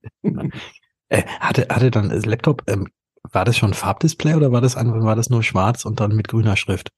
Äh, 1.10 1.24
hatte, 1.40 1.66
hatte 1.68 1.90
dann 1.90 2.08
das 2.08 2.24
Laptop, 2.24 2.62
ähm, 2.68 2.88
war 3.30 3.44
das 3.44 3.58
schon 3.58 3.74
Farbdisplay 3.74 4.34
oder 4.34 4.50
war 4.50 4.62
das, 4.62 4.76
war 4.76 5.14
das 5.14 5.28
nur 5.28 5.42
schwarz 5.42 5.84
und 5.84 6.00
dann 6.00 6.16
mit 6.16 6.28
grüner 6.28 6.56
Schrift? 6.56 6.90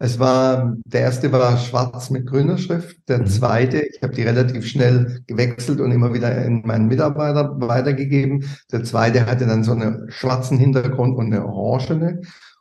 Es 0.00 0.20
war, 0.20 0.76
der 0.84 1.00
erste 1.00 1.32
war 1.32 1.58
schwarz 1.58 2.10
mit 2.10 2.26
grüner 2.26 2.56
Schrift. 2.56 2.96
Der 3.08 3.18
mhm. 3.18 3.26
zweite, 3.26 3.80
ich 3.80 4.00
habe 4.02 4.14
die 4.14 4.22
relativ 4.22 4.66
schnell 4.66 5.22
gewechselt 5.26 5.80
und 5.80 5.90
immer 5.90 6.14
wieder 6.14 6.44
in 6.44 6.62
meinen 6.64 6.86
Mitarbeiter 6.86 7.60
weitergegeben. 7.60 8.44
Der 8.70 8.84
zweite 8.84 9.26
hatte 9.26 9.46
dann 9.46 9.64
so 9.64 9.72
einen 9.72 10.10
schwarzen 10.10 10.58
Hintergrund 10.58 11.16
und 11.16 11.26
eine 11.26 11.44
orangene. 11.44 12.20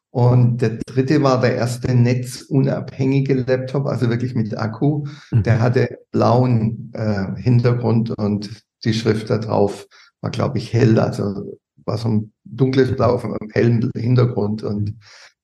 Und 0.09 0.63
der 0.63 0.79
dritte 0.87 1.21
war 1.21 1.39
der 1.41 1.55
erste 1.55 1.93
netzunabhängige 1.93 3.35
Laptop, 3.35 3.85
also 3.85 4.09
wirklich 4.09 4.33
mit 4.33 4.57
Akku. 4.57 5.05
Mhm. 5.31 5.43
Der 5.43 5.61
hatte 5.61 5.99
blauen 6.11 6.91
äh, 6.93 7.39
Hintergrund 7.39 8.17
und 8.17 8.63
die 8.83 8.93
Schrift 8.93 9.29
da 9.29 9.37
drauf 9.37 9.85
war, 10.21 10.31
glaube 10.31 10.57
ich, 10.57 10.73
hell, 10.73 10.99
also 10.99 11.59
war 11.85 11.97
so 11.97 12.09
ein 12.09 12.33
dunkles 12.43 12.95
Blau 12.95 13.13
auf 13.13 13.25
einem 13.25 13.49
hellen 13.51 13.91
Hintergrund. 13.95 14.63
Und 14.63 14.97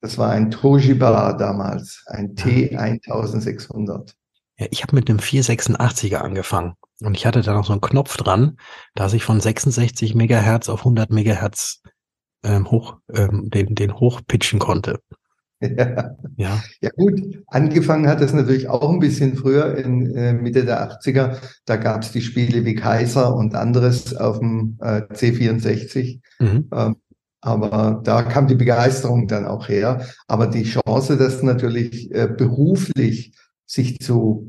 das 0.04 0.18
war 0.18 0.32
ein 0.32 0.52
Toshiba 0.52 1.32
damals, 1.32 2.04
ein 2.08 2.36
T1600. 2.36 4.14
Ja, 4.60 4.68
ich 4.70 4.84
habe 4.84 4.98
mit 4.98 5.10
einem 5.10 5.20
486er 5.20 6.18
angefangen 6.18 6.74
und 7.02 7.16
ich 7.16 7.26
hatte 7.26 7.42
da 7.42 7.54
noch 7.54 7.66
so 7.66 7.72
einen 7.72 7.80
Knopf 7.80 8.18
dran, 8.18 8.58
dass 8.96 9.14
ich 9.14 9.24
von 9.24 9.40
66 9.40 10.14
Megahertz 10.14 10.68
auf 10.68 10.82
100 10.82 11.10
Megahertz 11.10 11.82
ähm, 12.44 12.70
hoch, 12.70 12.98
ähm, 13.14 13.50
den, 13.50 13.76
den 13.76 13.94
hochpitchen 13.94 14.60
konnte. 14.60 15.00
Ja. 15.64 16.18
ja. 16.36 16.62
Ja 16.82 16.90
gut, 16.98 17.22
angefangen 17.48 18.10
hat 18.10 18.20
es 18.20 18.34
natürlich 18.34 18.68
auch 18.68 18.90
ein 18.90 19.00
bisschen 19.00 19.38
früher, 19.38 19.78
in 19.78 20.14
äh, 20.14 20.34
Mitte 20.34 20.66
der 20.66 20.92
80er. 20.92 21.38
Da 21.66 21.78
gab 21.78 22.02
es 22.02 22.12
die 22.12 22.22
Spiele 22.22 22.66
wie 22.66 22.76
Kaiser 22.76 23.34
und 23.34 23.56
anderes 23.56 24.14
auf 24.14 24.40
dem 24.40 24.78
äh, 24.82 25.04
C64. 25.14 26.20
Mhm. 26.40 26.68
Ähm, 26.74 26.96
aber 27.44 28.02
da 28.04 28.24
kam 28.24 28.48
die 28.48 28.56
Begeisterung 28.56 29.28
dann 29.28 29.46
auch 29.46 29.68
her. 29.68 30.08
Aber 30.28 30.48
die 30.48 30.64
Chance, 30.64 31.18
das 31.18 31.44
natürlich 31.44 32.10
äh, 32.12 32.28
beruflich 32.28 33.36
sich 33.66 34.00
zu 34.00 34.48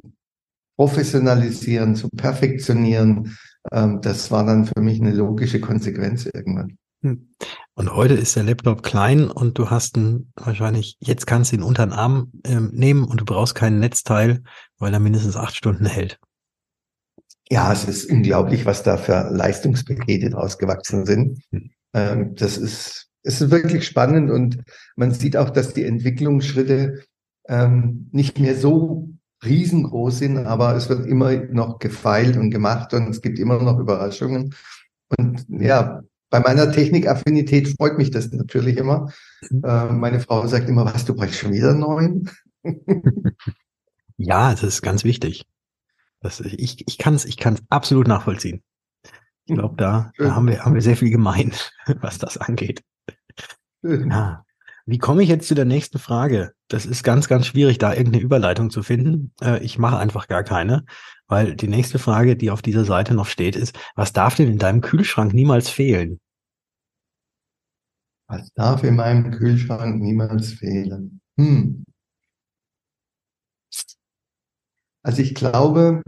professionalisieren, 0.76 1.96
zu 1.96 2.08
perfektionieren, 2.08 3.36
ähm, 3.72 4.00
das 4.00 4.30
war 4.30 4.46
dann 4.46 4.66
für 4.66 4.80
mich 4.80 5.00
eine 5.00 5.12
logische 5.12 5.60
Konsequenz 5.60 6.26
irgendwann. 6.26 6.78
Hm. 7.02 7.30
Und 7.74 7.92
heute 7.92 8.14
ist 8.14 8.36
der 8.36 8.44
Laptop 8.44 8.84
klein 8.84 9.28
und 9.28 9.58
du 9.58 9.70
hast 9.70 9.96
ihn 9.96 10.32
wahrscheinlich, 10.36 10.96
jetzt 11.00 11.26
kannst 11.26 11.50
du 11.50 11.56
ihn 11.56 11.62
unter 11.64 11.84
den 11.84 11.92
Arm 11.92 12.30
ähm, 12.44 12.70
nehmen 12.72 13.04
und 13.04 13.20
du 13.20 13.24
brauchst 13.24 13.56
kein 13.56 13.80
Netzteil, 13.80 14.44
weil 14.78 14.94
er 14.94 15.00
mindestens 15.00 15.36
acht 15.36 15.56
Stunden 15.56 15.86
hält. 15.86 16.20
Ja, 17.50 17.72
es 17.72 17.84
ist 17.84 18.08
unglaublich, 18.10 18.64
was 18.66 18.84
da 18.84 18.96
für 18.96 19.30
Leistungspakete 19.32 20.30
draus 20.30 20.58
gewachsen 20.58 21.06
sind. 21.06 21.40
Hm. 21.50 21.70
Ähm, 21.94 22.34
das 22.34 22.58
ist, 22.58 23.08
ist 23.22 23.50
wirklich 23.50 23.86
spannend 23.86 24.30
und 24.30 24.58
man 24.96 25.12
sieht 25.12 25.36
auch, 25.36 25.50
dass 25.50 25.72
die 25.72 25.84
Entwicklungsschritte 25.84 27.04
ähm, 27.48 28.08
nicht 28.12 28.38
mehr 28.38 28.56
so 28.56 29.08
riesengroß 29.44 30.18
sind, 30.18 30.38
aber 30.38 30.74
es 30.74 30.88
wird 30.88 31.06
immer 31.06 31.32
noch 31.34 31.78
gefeilt 31.78 32.36
und 32.36 32.50
gemacht 32.50 32.92
und 32.94 33.08
es 33.08 33.22
gibt 33.22 33.38
immer 33.38 33.62
noch 33.62 33.78
Überraschungen. 33.78 34.54
Und 35.16 35.46
ja, 35.48 36.02
bei 36.30 36.40
meiner 36.40 36.72
Technikaffinität 36.72 37.68
freut 37.76 37.98
mich 37.98 38.10
das 38.10 38.32
natürlich 38.32 38.76
immer. 38.76 39.12
Mhm. 39.50 39.62
Äh, 39.64 39.92
meine 39.92 40.20
Frau 40.20 40.46
sagt 40.46 40.68
immer, 40.68 40.84
was, 40.84 41.04
du 41.04 41.14
brauchst 41.14 41.36
schon 41.36 41.52
wieder 41.52 41.74
neuen? 41.74 42.30
ja, 44.16 44.50
das 44.50 44.62
ist 44.62 44.82
ganz 44.82 45.04
wichtig. 45.04 45.44
Das, 46.20 46.40
ich 46.40 46.82
ich 46.88 46.98
kann 46.98 47.14
es 47.14 47.26
ich 47.26 47.36
kann's 47.36 47.62
absolut 47.68 48.08
nachvollziehen. 48.08 48.62
Ich 49.46 49.54
glaube, 49.54 49.74
da, 49.76 50.12
da 50.16 50.34
haben, 50.34 50.48
wir, 50.48 50.64
haben 50.64 50.74
wir 50.74 50.82
sehr 50.82 50.96
viel 50.96 51.10
gemein, 51.10 51.52
was 52.00 52.18
das 52.18 52.38
angeht. 52.38 52.82
Ja. 53.82 54.44
Wie 54.86 54.98
komme 54.98 55.22
ich 55.22 55.28
jetzt 55.28 55.48
zu 55.48 55.54
der 55.54 55.64
nächsten 55.64 55.98
Frage? 55.98 56.52
Das 56.68 56.84
ist 56.84 57.04
ganz, 57.04 57.28
ganz 57.28 57.46
schwierig, 57.46 57.78
da 57.78 57.94
irgendeine 57.94 58.22
Überleitung 58.22 58.70
zu 58.70 58.82
finden. 58.82 59.32
Äh, 59.40 59.62
ich 59.62 59.78
mache 59.78 59.98
einfach 59.98 60.28
gar 60.28 60.44
keine, 60.44 60.84
weil 61.26 61.56
die 61.56 61.68
nächste 61.68 61.98
Frage, 61.98 62.36
die 62.36 62.50
auf 62.50 62.62
dieser 62.62 62.84
Seite 62.84 63.14
noch 63.14 63.26
steht, 63.26 63.56
ist, 63.56 63.78
was 63.94 64.12
darf 64.12 64.36
denn 64.36 64.48
in 64.48 64.58
deinem 64.58 64.82
Kühlschrank 64.82 65.32
niemals 65.32 65.68
fehlen? 65.68 66.20
Was 68.26 68.50
darf 68.54 68.82
in 68.84 68.96
meinem 68.96 69.30
Kühlschrank 69.30 70.00
niemals 70.00 70.52
fehlen? 70.52 71.20
Hm. 71.38 71.84
Also 75.02 75.20
ich 75.20 75.34
glaube, 75.34 76.02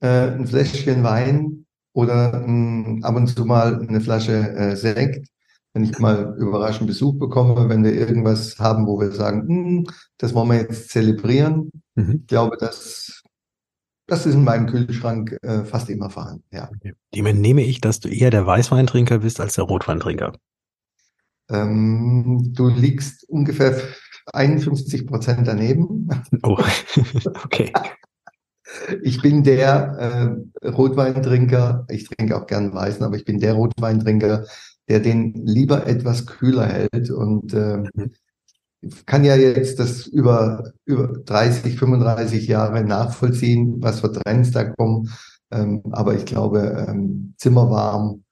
äh, 0.00 0.30
ein 0.30 0.46
Fläschchen 0.46 1.02
Wein 1.02 1.63
oder 1.94 2.44
ein, 2.44 3.02
ab 3.02 3.16
und 3.16 3.28
zu 3.28 3.46
mal 3.46 3.80
eine 3.80 4.00
Flasche 4.00 4.50
äh, 4.54 4.76
Sekt, 4.76 5.28
wenn 5.72 5.84
ich 5.84 5.98
mal 5.98 6.36
überraschend 6.38 6.86
Besuch 6.86 7.18
bekomme, 7.18 7.68
wenn 7.68 7.82
wir 7.82 7.94
irgendwas 7.94 8.58
haben, 8.58 8.86
wo 8.86 9.00
wir 9.00 9.12
sagen, 9.12 9.48
hm, 9.48 9.86
das 10.18 10.34
wollen 10.34 10.50
wir 10.50 10.58
jetzt 10.58 10.90
zelebrieren. 10.90 11.70
Mhm. 11.94 12.20
Ich 12.20 12.26
glaube, 12.26 12.56
das, 12.58 13.22
das 14.06 14.26
ist 14.26 14.34
in 14.34 14.44
meinem 14.44 14.66
Kühlschrank 14.66 15.36
äh, 15.42 15.64
fast 15.64 15.88
immer 15.88 16.10
vorhanden. 16.10 16.44
Ja. 16.52 16.68
Dem 17.14 17.26
entnehme 17.26 17.62
ich, 17.62 17.80
dass 17.80 18.00
du 18.00 18.08
eher 18.08 18.30
der 18.30 18.46
Weißweintrinker 18.46 19.20
bist 19.20 19.40
als 19.40 19.54
der 19.54 19.64
Rotweintrinker. 19.64 20.32
Ähm, 21.48 22.52
du 22.54 22.68
liegst 22.68 23.28
ungefähr 23.28 23.76
51 24.32 25.06
Prozent 25.06 25.46
daneben. 25.46 26.08
Oh, 26.42 26.58
okay. 27.44 27.72
Ich 29.02 29.22
bin 29.22 29.42
der 29.42 30.46
äh, 30.62 30.68
Rotweintrinker, 30.68 31.86
ich 31.88 32.08
trinke 32.08 32.36
auch 32.36 32.46
gern 32.46 32.72
Weißen, 32.74 33.04
aber 33.04 33.16
ich 33.16 33.24
bin 33.24 33.38
der 33.38 33.54
Rotweintrinker, 33.54 34.46
der 34.88 35.00
den 35.00 35.34
lieber 35.34 35.86
etwas 35.86 36.26
kühler 36.26 36.66
hält 36.66 37.10
und 37.10 37.54
äh, 37.54 37.84
kann 39.06 39.24
ja 39.24 39.36
jetzt 39.36 39.78
das 39.78 40.06
über, 40.06 40.72
über 40.84 41.08
30, 41.24 41.78
35 41.78 42.46
Jahre 42.46 42.84
nachvollziehen, 42.84 43.76
was 43.80 44.00
für 44.00 44.12
Trends 44.12 44.50
da 44.50 44.64
kommen. 44.64 45.10
Ähm, 45.50 45.82
aber 45.92 46.14
ich 46.14 46.26
glaube, 46.26 46.86
ähm, 46.88 47.34
zimmerwarm 47.38 48.24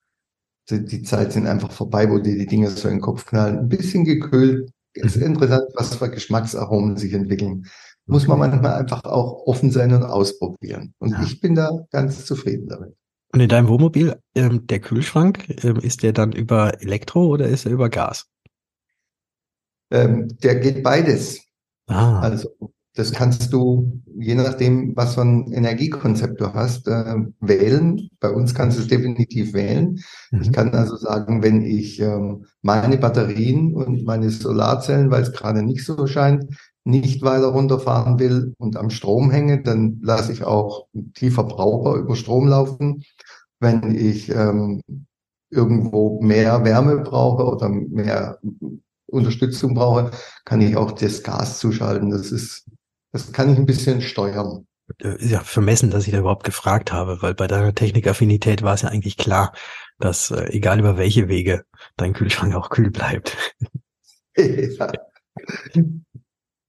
die, 0.71 0.85
die 0.85 1.03
Zeit 1.03 1.33
sind 1.33 1.47
einfach 1.47 1.73
vorbei, 1.73 2.11
wo 2.11 2.19
dir 2.19 2.37
die 2.37 2.47
Dinge 2.47 2.71
so 2.71 2.89
in 2.89 2.97
den 2.97 3.01
Kopf 3.01 3.27
knallen. 3.27 3.59
Ein 3.59 3.69
bisschen 3.69 4.05
gekühlt. 4.05 4.71
Es 4.95 5.17
ist 5.17 5.23
mhm. 5.23 5.35
interessant, 5.35 5.65
was 5.75 5.95
für 5.95 6.11
Geschmacksaromen 6.11 6.97
sich 6.97 7.13
entwickeln. 7.15 7.67
Muss 8.07 8.27
man 8.27 8.39
manchmal 8.39 8.75
einfach 8.75 9.05
auch 9.05 9.47
offen 9.47 9.71
sein 9.71 9.93
und 9.93 10.03
ausprobieren. 10.03 10.95
Und 10.99 11.13
ja. 11.13 11.23
ich 11.23 11.41
bin 11.41 11.55
da 11.55 11.71
ganz 11.91 12.25
zufrieden 12.25 12.69
damit. 12.69 12.97
Und 13.33 13.41
in 13.41 13.49
deinem 13.49 13.69
Wohnmobil, 13.69 14.21
ähm, 14.35 14.67
der 14.67 14.81
Kühlschrank, 14.81 15.65
ähm, 15.65 15.77
ist 15.77 16.03
der 16.03 16.13
dann 16.13 16.33
über 16.33 16.83
Elektro 16.83 17.27
oder 17.27 17.47
ist 17.47 17.65
er 17.65 17.73
über 17.73 17.89
Gas? 17.89 18.27
Ähm, 19.91 20.29
der 20.43 20.57
geht 20.57 20.83
beides. 20.83 21.41
Ah. 21.87 22.21
Also 22.21 22.51
das 22.95 23.13
kannst 23.13 23.53
du, 23.55 24.03
je 24.19 24.35
nachdem, 24.35 24.95
was 24.97 25.15
für 25.15 25.23
ein 25.23 25.51
Energiekonzept 25.51 26.39
du 26.41 26.53
hast, 26.53 26.87
äh, 26.89 27.17
wählen. 27.41 28.11
Bei 28.21 28.31
uns 28.31 28.55
kannst 28.55 28.77
du 28.77 28.83
es 28.83 28.89
definitiv 28.89 29.55
wählen. 29.55 29.99
Mhm. 30.31 30.43
Ich 30.43 30.53
kann 30.53 30.75
also 30.75 30.97
sagen, 30.97 31.43
wenn 31.43 31.63
ich 31.63 32.01
ähm, 32.01 32.45
meine 32.61 32.99
Batterien 32.99 33.75
und 33.75 34.05
meine 34.05 34.29
Solarzellen, 34.29 35.11
weil 35.11 35.23
es 35.23 35.33
gerade 35.33 35.63
nicht 35.63 35.85
so 35.85 36.07
scheint, 36.07 36.45
nicht 36.85 37.23
weiter 37.23 37.49
runterfahren 37.49 38.19
will 38.19 38.55
und 38.59 38.77
am 38.77 38.91
Strom 38.91 39.31
hänge, 39.31 39.62
dann 39.62 40.01
lasse 40.03 40.33
ich 40.33 40.45
auch 40.45 40.89
die 40.93 41.31
Verbraucher 41.31 41.95
über 41.95 42.17
Strom 42.17 42.49
laufen. 42.49 43.05
Wenn 43.61 43.95
ich 43.95 44.29
ähm, 44.31 44.83
irgendwo 45.51 46.21
mehr 46.21 46.65
Wärme 46.65 46.99
brauche 46.99 47.45
oder 47.45 47.69
mehr 47.69 48.39
Unterstützung 49.07 49.75
brauche, 49.75 50.11
kann 50.45 50.61
ich 50.61 50.77
auch 50.77 50.93
das 50.93 51.23
Gas 51.23 51.59
zuschalten. 51.59 52.11
Das 52.11 52.33
ist 52.33 52.67
das 53.12 53.31
kann 53.31 53.53
ich 53.53 53.59
ein 53.59 53.67
bisschen 53.67 54.01
steuern. 54.01 54.67
Ist 54.99 55.31
ja 55.31 55.41
vermessen, 55.41 55.91
dass 55.91 56.07
ich 56.07 56.12
da 56.12 56.19
überhaupt 56.19 56.45
gefragt 56.45 56.93
habe, 56.93 57.23
weil 57.23 57.35
bei 57.35 57.47
deiner 57.47 57.75
Technikaffinität 57.75 58.62
war 58.62 58.75
es 58.75 58.83
ja 58.83 58.89
eigentlich 58.89 59.17
klar, 59.17 59.53
dass 59.99 60.31
äh, 60.31 60.47
egal 60.51 60.81
über 60.81 60.97
welche 60.97 61.29
Wege 61.29 61.65
dein 61.97 62.15
Kühlschrank 62.15 62.55
auch 62.55 62.71
kühl 62.71 62.91
bleibt. 62.91 63.37
ja. 64.37 64.93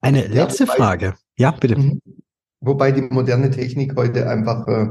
Eine 0.04 0.28
letzte 0.28 0.64
ja, 0.64 0.70
wobei, 0.70 0.78
Frage. 0.78 1.14
Ja, 1.38 1.52
bitte. 1.52 1.78
Mhm. 1.78 2.02
Wobei 2.62 2.92
die 2.92 3.02
moderne 3.02 3.50
Technik 3.52 3.96
heute 3.96 4.30
einfach 4.30 4.68
äh, 4.68 4.90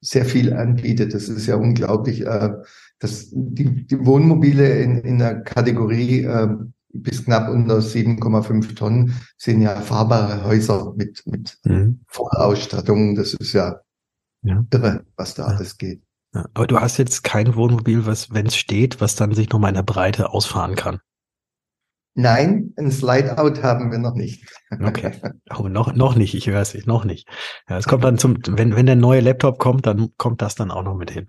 sehr 0.00 0.24
viel 0.24 0.52
anbietet. 0.52 1.14
Das 1.14 1.28
ist 1.28 1.46
ja 1.46 1.56
unglaublich. 1.56 2.26
Äh, 2.26 2.50
dass 2.98 3.30
die, 3.32 3.86
die 3.86 4.06
Wohnmobile 4.06 4.80
in, 4.80 4.98
in 5.00 5.18
der 5.18 5.40
Kategorie 5.42 6.22
äh, 6.22 6.48
bis 6.92 7.24
knapp 7.24 7.48
unter 7.48 7.78
7,5 7.78 8.76
Tonnen 8.76 9.20
sind 9.36 9.62
ja 9.62 9.80
fahrbare 9.80 10.44
Häuser 10.44 10.92
mit, 10.96 11.22
mit 11.26 11.58
mhm. 11.64 12.00
Vollausstattung. 12.06 13.16
Das 13.16 13.34
ist 13.34 13.52
ja, 13.54 13.80
ja. 14.42 14.64
irre, 14.72 15.04
was 15.16 15.34
da 15.34 15.46
alles 15.46 15.78
geht. 15.78 16.02
Ja. 16.34 16.46
Aber 16.54 16.66
du 16.66 16.80
hast 16.80 16.98
jetzt 16.98 17.24
kein 17.24 17.54
Wohnmobil, 17.56 18.06
was, 18.06 18.32
wenn 18.32 18.46
es 18.46 18.56
steht, 18.56 19.00
was 19.00 19.16
dann 19.16 19.34
sich 19.34 19.50
nochmal 19.50 19.70
in 19.70 19.76
der 19.76 19.82
Breite 19.82 20.30
ausfahren 20.30 20.76
kann. 20.76 21.00
Nein, 22.14 22.74
ein 22.76 22.90
Slide-Out 22.90 23.62
haben 23.62 23.90
wir 23.90 23.98
noch 23.98 24.14
nicht. 24.14 24.44
Okay. 24.70 25.12
Oh, 25.58 25.68
noch, 25.68 25.94
noch 25.94 26.16
nicht, 26.16 26.34
ich 26.34 26.46
höre 26.46 26.60
es 26.60 26.74
noch 26.86 27.04
nicht. 27.04 27.28
Ja, 27.68 27.76
es 27.76 27.86
kommt 27.86 28.04
dann 28.04 28.16
zum, 28.16 28.38
wenn, 28.48 28.74
wenn 28.74 28.86
der 28.86 28.96
neue 28.96 29.20
Laptop 29.20 29.58
kommt, 29.58 29.86
dann 29.86 30.08
kommt 30.16 30.40
das 30.40 30.54
dann 30.54 30.70
auch 30.70 30.82
noch 30.82 30.94
mit 30.94 31.10
hin. 31.10 31.28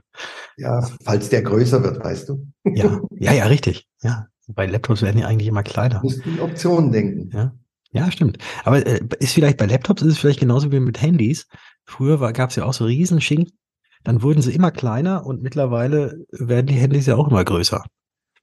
Ja, 0.55 0.87
falls 1.03 1.27
der 1.27 1.41
größer 1.41 1.83
wird, 1.83 2.03
weißt 2.03 2.29
du. 2.29 2.47
Ja, 2.73 3.01
ja, 3.11 3.33
ja, 3.33 3.45
richtig. 3.47 3.85
Ja, 4.01 4.27
bei 4.47 4.65
Laptops 4.65 5.01
werden 5.01 5.17
die 5.17 5.25
eigentlich 5.25 5.49
immer 5.49 5.63
kleiner. 5.63 5.99
Du 5.99 6.03
musst 6.03 6.25
in 6.25 6.39
Optionen 6.39 6.91
denken. 6.91 7.29
Ja. 7.33 7.53
Ja, 7.91 8.09
stimmt. 8.11 8.37
Aber 8.63 8.85
äh, 8.85 9.01
ist 9.19 9.33
vielleicht 9.33 9.57
bei 9.57 9.65
Laptops 9.65 10.01
ist 10.01 10.13
es 10.13 10.17
vielleicht 10.17 10.39
genauso 10.39 10.71
wie 10.71 10.79
mit 10.79 11.01
Handys. 11.01 11.47
Früher 11.85 12.17
gab 12.33 12.49
es 12.49 12.55
ja 12.55 12.65
auch 12.65 12.73
so 12.73 12.85
riesen 12.85 13.21
Schinken. 13.21 13.57
Dann 14.03 14.21
wurden 14.21 14.41
sie 14.41 14.53
immer 14.53 14.71
kleiner 14.71 15.25
und 15.25 15.41
mittlerweile 15.41 16.25
werden 16.31 16.67
die 16.67 16.73
Handys 16.73 17.05
ja 17.05 17.15
auch 17.15 17.29
immer 17.29 17.43
größer. 17.43 17.83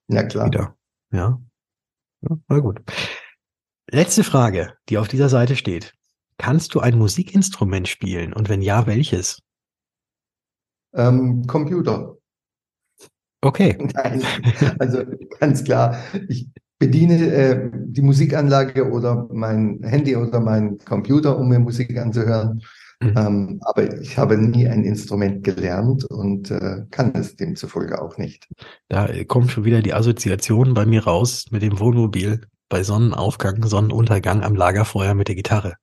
Ja, 0.08 0.22
klar. 0.22 0.46
Wieder. 0.46 0.76
Ja. 1.12 1.40
Na 2.20 2.58
gut. 2.58 2.80
Letzte 3.90 4.24
Frage, 4.24 4.74
die 4.88 4.98
auf 4.98 5.08
dieser 5.08 5.28
Seite 5.28 5.56
steht. 5.56 5.94
Kannst 6.38 6.74
du 6.74 6.80
ein 6.80 6.96
Musikinstrument 6.96 7.88
spielen? 7.88 8.32
Und 8.32 8.48
wenn 8.48 8.62
ja, 8.62 8.86
welches? 8.86 9.42
Ähm, 10.94 11.46
Computer. 11.46 12.16
Okay. 13.42 13.76
Nein, 13.94 14.22
also 14.78 15.04
ganz 15.38 15.64
klar. 15.64 15.98
Ich 16.28 16.48
bediene 16.78 17.14
äh, 17.14 17.70
die 17.74 18.02
Musikanlage 18.02 18.90
oder 18.90 19.28
mein 19.32 19.80
Handy 19.82 20.16
oder 20.16 20.40
mein 20.40 20.78
Computer, 20.78 21.38
um 21.38 21.48
mir 21.48 21.58
Musik 21.58 21.96
anzuhören. 21.98 22.62
Mhm. 23.02 23.14
Ähm, 23.16 23.60
aber 23.62 24.00
ich 24.00 24.18
habe 24.18 24.36
nie 24.36 24.68
ein 24.68 24.84
Instrument 24.84 25.42
gelernt 25.42 26.04
und 26.04 26.50
äh, 26.50 26.84
kann 26.90 27.14
es 27.14 27.34
demzufolge 27.34 28.00
auch 28.00 28.18
nicht. 28.18 28.46
Da 28.88 29.08
kommt 29.24 29.50
schon 29.50 29.64
wieder 29.64 29.80
die 29.80 29.94
Assoziation 29.94 30.74
bei 30.74 30.84
mir 30.84 31.04
raus 31.04 31.46
mit 31.50 31.62
dem 31.62 31.78
Wohnmobil 31.78 32.42
bei 32.68 32.82
Sonnenaufgang, 32.82 33.66
Sonnenuntergang 33.66 34.42
am 34.42 34.54
Lagerfeuer 34.54 35.14
mit 35.14 35.28
der 35.28 35.34
Gitarre. 35.34 35.74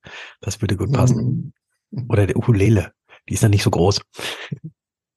Das 0.42 0.62
würde 0.62 0.78
gut 0.78 0.94
passen. 0.94 1.54
Mhm. 1.92 2.06
Oder 2.10 2.28
der 2.28 2.38
Ukulele. 2.38 2.92
Die 3.28 3.34
ist 3.34 3.44
dann 3.44 3.52
nicht 3.52 3.64
so 3.64 3.72
groß. 3.72 4.02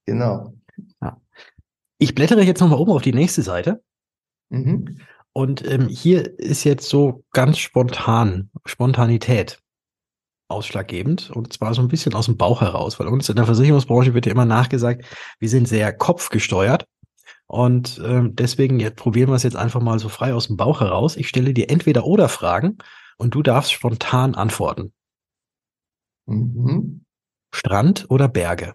Genau. 0.07 0.55
Ja. 1.01 1.21
Ich 1.99 2.15
blättere 2.15 2.43
jetzt 2.43 2.61
nochmal 2.61 2.79
oben 2.79 2.93
auf 2.93 3.03
die 3.03 3.13
nächste 3.13 3.43
Seite. 3.43 3.83
Mhm. 4.49 4.99
Und 5.33 5.65
ähm, 5.71 5.87
hier 5.89 6.39
ist 6.39 6.65
jetzt 6.65 6.89
so 6.89 7.25
ganz 7.33 7.59
spontan, 7.59 8.51
Spontanität 8.65 9.63
ausschlaggebend. 10.51 11.31
Und 11.31 11.53
zwar 11.53 11.75
so 11.75 11.83
ein 11.83 11.89
bisschen 11.89 12.15
aus 12.15 12.27
dem 12.27 12.37
Bauch 12.37 12.61
heraus, 12.61 12.99
weil 12.99 13.09
uns 13.09 13.29
in 13.29 13.37
der 13.37 13.47
Versicherungsbranche 13.47 14.15
wird 14.15 14.27
ja 14.27 14.33
immer 14.33 14.45
nachgesagt, 14.45 15.05
wir 15.39 15.49
sind 15.49 15.69
sehr 15.69 15.93
kopfgesteuert. 15.93 16.87
Und 17.47 18.01
ähm, 18.05 18.37
deswegen 18.37 18.79
jetzt 18.79 18.97
probieren 18.97 19.29
wir 19.29 19.35
es 19.35 19.43
jetzt 19.43 19.57
einfach 19.57 19.81
mal 19.81 19.99
so 19.99 20.09
frei 20.09 20.35
aus 20.35 20.47
dem 20.47 20.57
Bauch 20.57 20.81
heraus. 20.81 21.17
Ich 21.17 21.29
stelle 21.29 21.53
dir 21.53 21.69
entweder 21.69 22.05
oder 22.05 22.29
Fragen 22.29 22.79
und 23.19 23.35
du 23.35 23.43
darfst 23.43 23.73
spontan 23.73 24.35
antworten. 24.35 24.93
Mhm. 26.27 27.05
Strand 27.53 28.07
oder 28.09 28.29
Berge? 28.29 28.75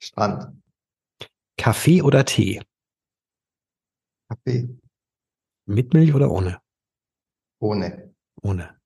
Strand. 0.00 0.60
Kaffee 1.56 2.02
oder 2.02 2.24
Tee? 2.24 2.60
Kaffee. 4.28 4.68
Mit 5.64 5.92
Milch 5.94 6.14
oder 6.14 6.30
ohne? 6.30 6.60
Ohne. 7.58 8.14
Ohne. 8.42 8.78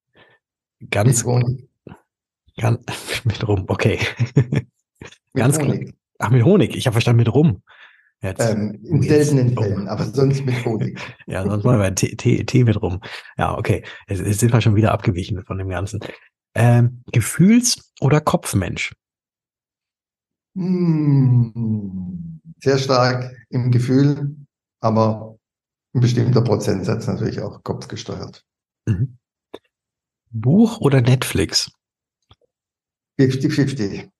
Ganz. 0.90 1.24
Honig. 1.24 1.68
Ganz, 2.58 2.84
mit 3.24 3.46
Rum, 3.46 3.64
okay. 3.68 3.98
Ganz 5.34 5.58
Honig. 5.58 5.94
Ach, 6.18 6.30
mit 6.30 6.44
Honig. 6.44 6.76
Ich 6.76 6.86
habe 6.86 6.92
verstanden 6.94 7.18
mit 7.18 7.32
Rum. 7.32 7.62
Jetzt, 8.22 8.40
ähm, 8.40 8.78
in 8.84 9.02
seltenen 9.02 9.58
oh. 9.58 9.62
Fällen, 9.62 9.88
aber 9.88 10.04
sonst 10.04 10.46
mit 10.46 10.64
Honig. 10.64 10.98
ja, 11.26 11.42
sonst 11.42 11.64
machen 11.64 11.80
wir 11.80 11.94
Tee, 11.94 12.14
Tee, 12.14 12.44
Tee 12.44 12.62
mit 12.62 12.80
Rum. 12.80 13.00
Ja, 13.36 13.58
okay. 13.58 13.82
Jetzt, 14.06 14.20
jetzt 14.20 14.40
sind 14.40 14.52
wir 14.52 14.60
schon 14.60 14.76
wieder 14.76 14.92
abgewichen 14.92 15.42
von 15.44 15.58
dem 15.58 15.68
Ganzen. 15.68 15.98
Ähm, 16.54 17.02
Gefühls- 17.10 17.92
oder 18.00 18.20
Kopfmensch? 18.20 18.94
Hm, 20.54 22.40
sehr 22.62 22.78
stark 22.78 23.34
im 23.48 23.72
Gefühl, 23.72 24.36
aber 24.80 25.38
ein 25.94 26.00
bestimmter 26.00 26.42
Prozentsatz 26.42 27.06
natürlich 27.06 27.40
auch 27.40 27.62
kopfgesteuert. 27.64 28.44
Mhm. 28.86 29.18
Buch 30.30 30.80
oder 30.80 31.00
Netflix? 31.00 31.72
50-50. 33.18 34.10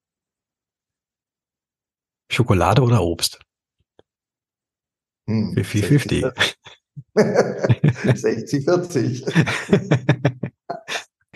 Schokolade 2.31 2.83
oder 2.83 3.03
Obst? 3.03 3.41
50-50. 5.29 6.33
Hm, 7.17 7.23
60-40. 8.05 9.33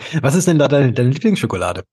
Was 0.21 0.35
ist 0.35 0.47
denn 0.47 0.59
da 0.59 0.67
deine, 0.67 0.93
deine 0.93 1.09
Lieblingsschokolade? 1.09 1.83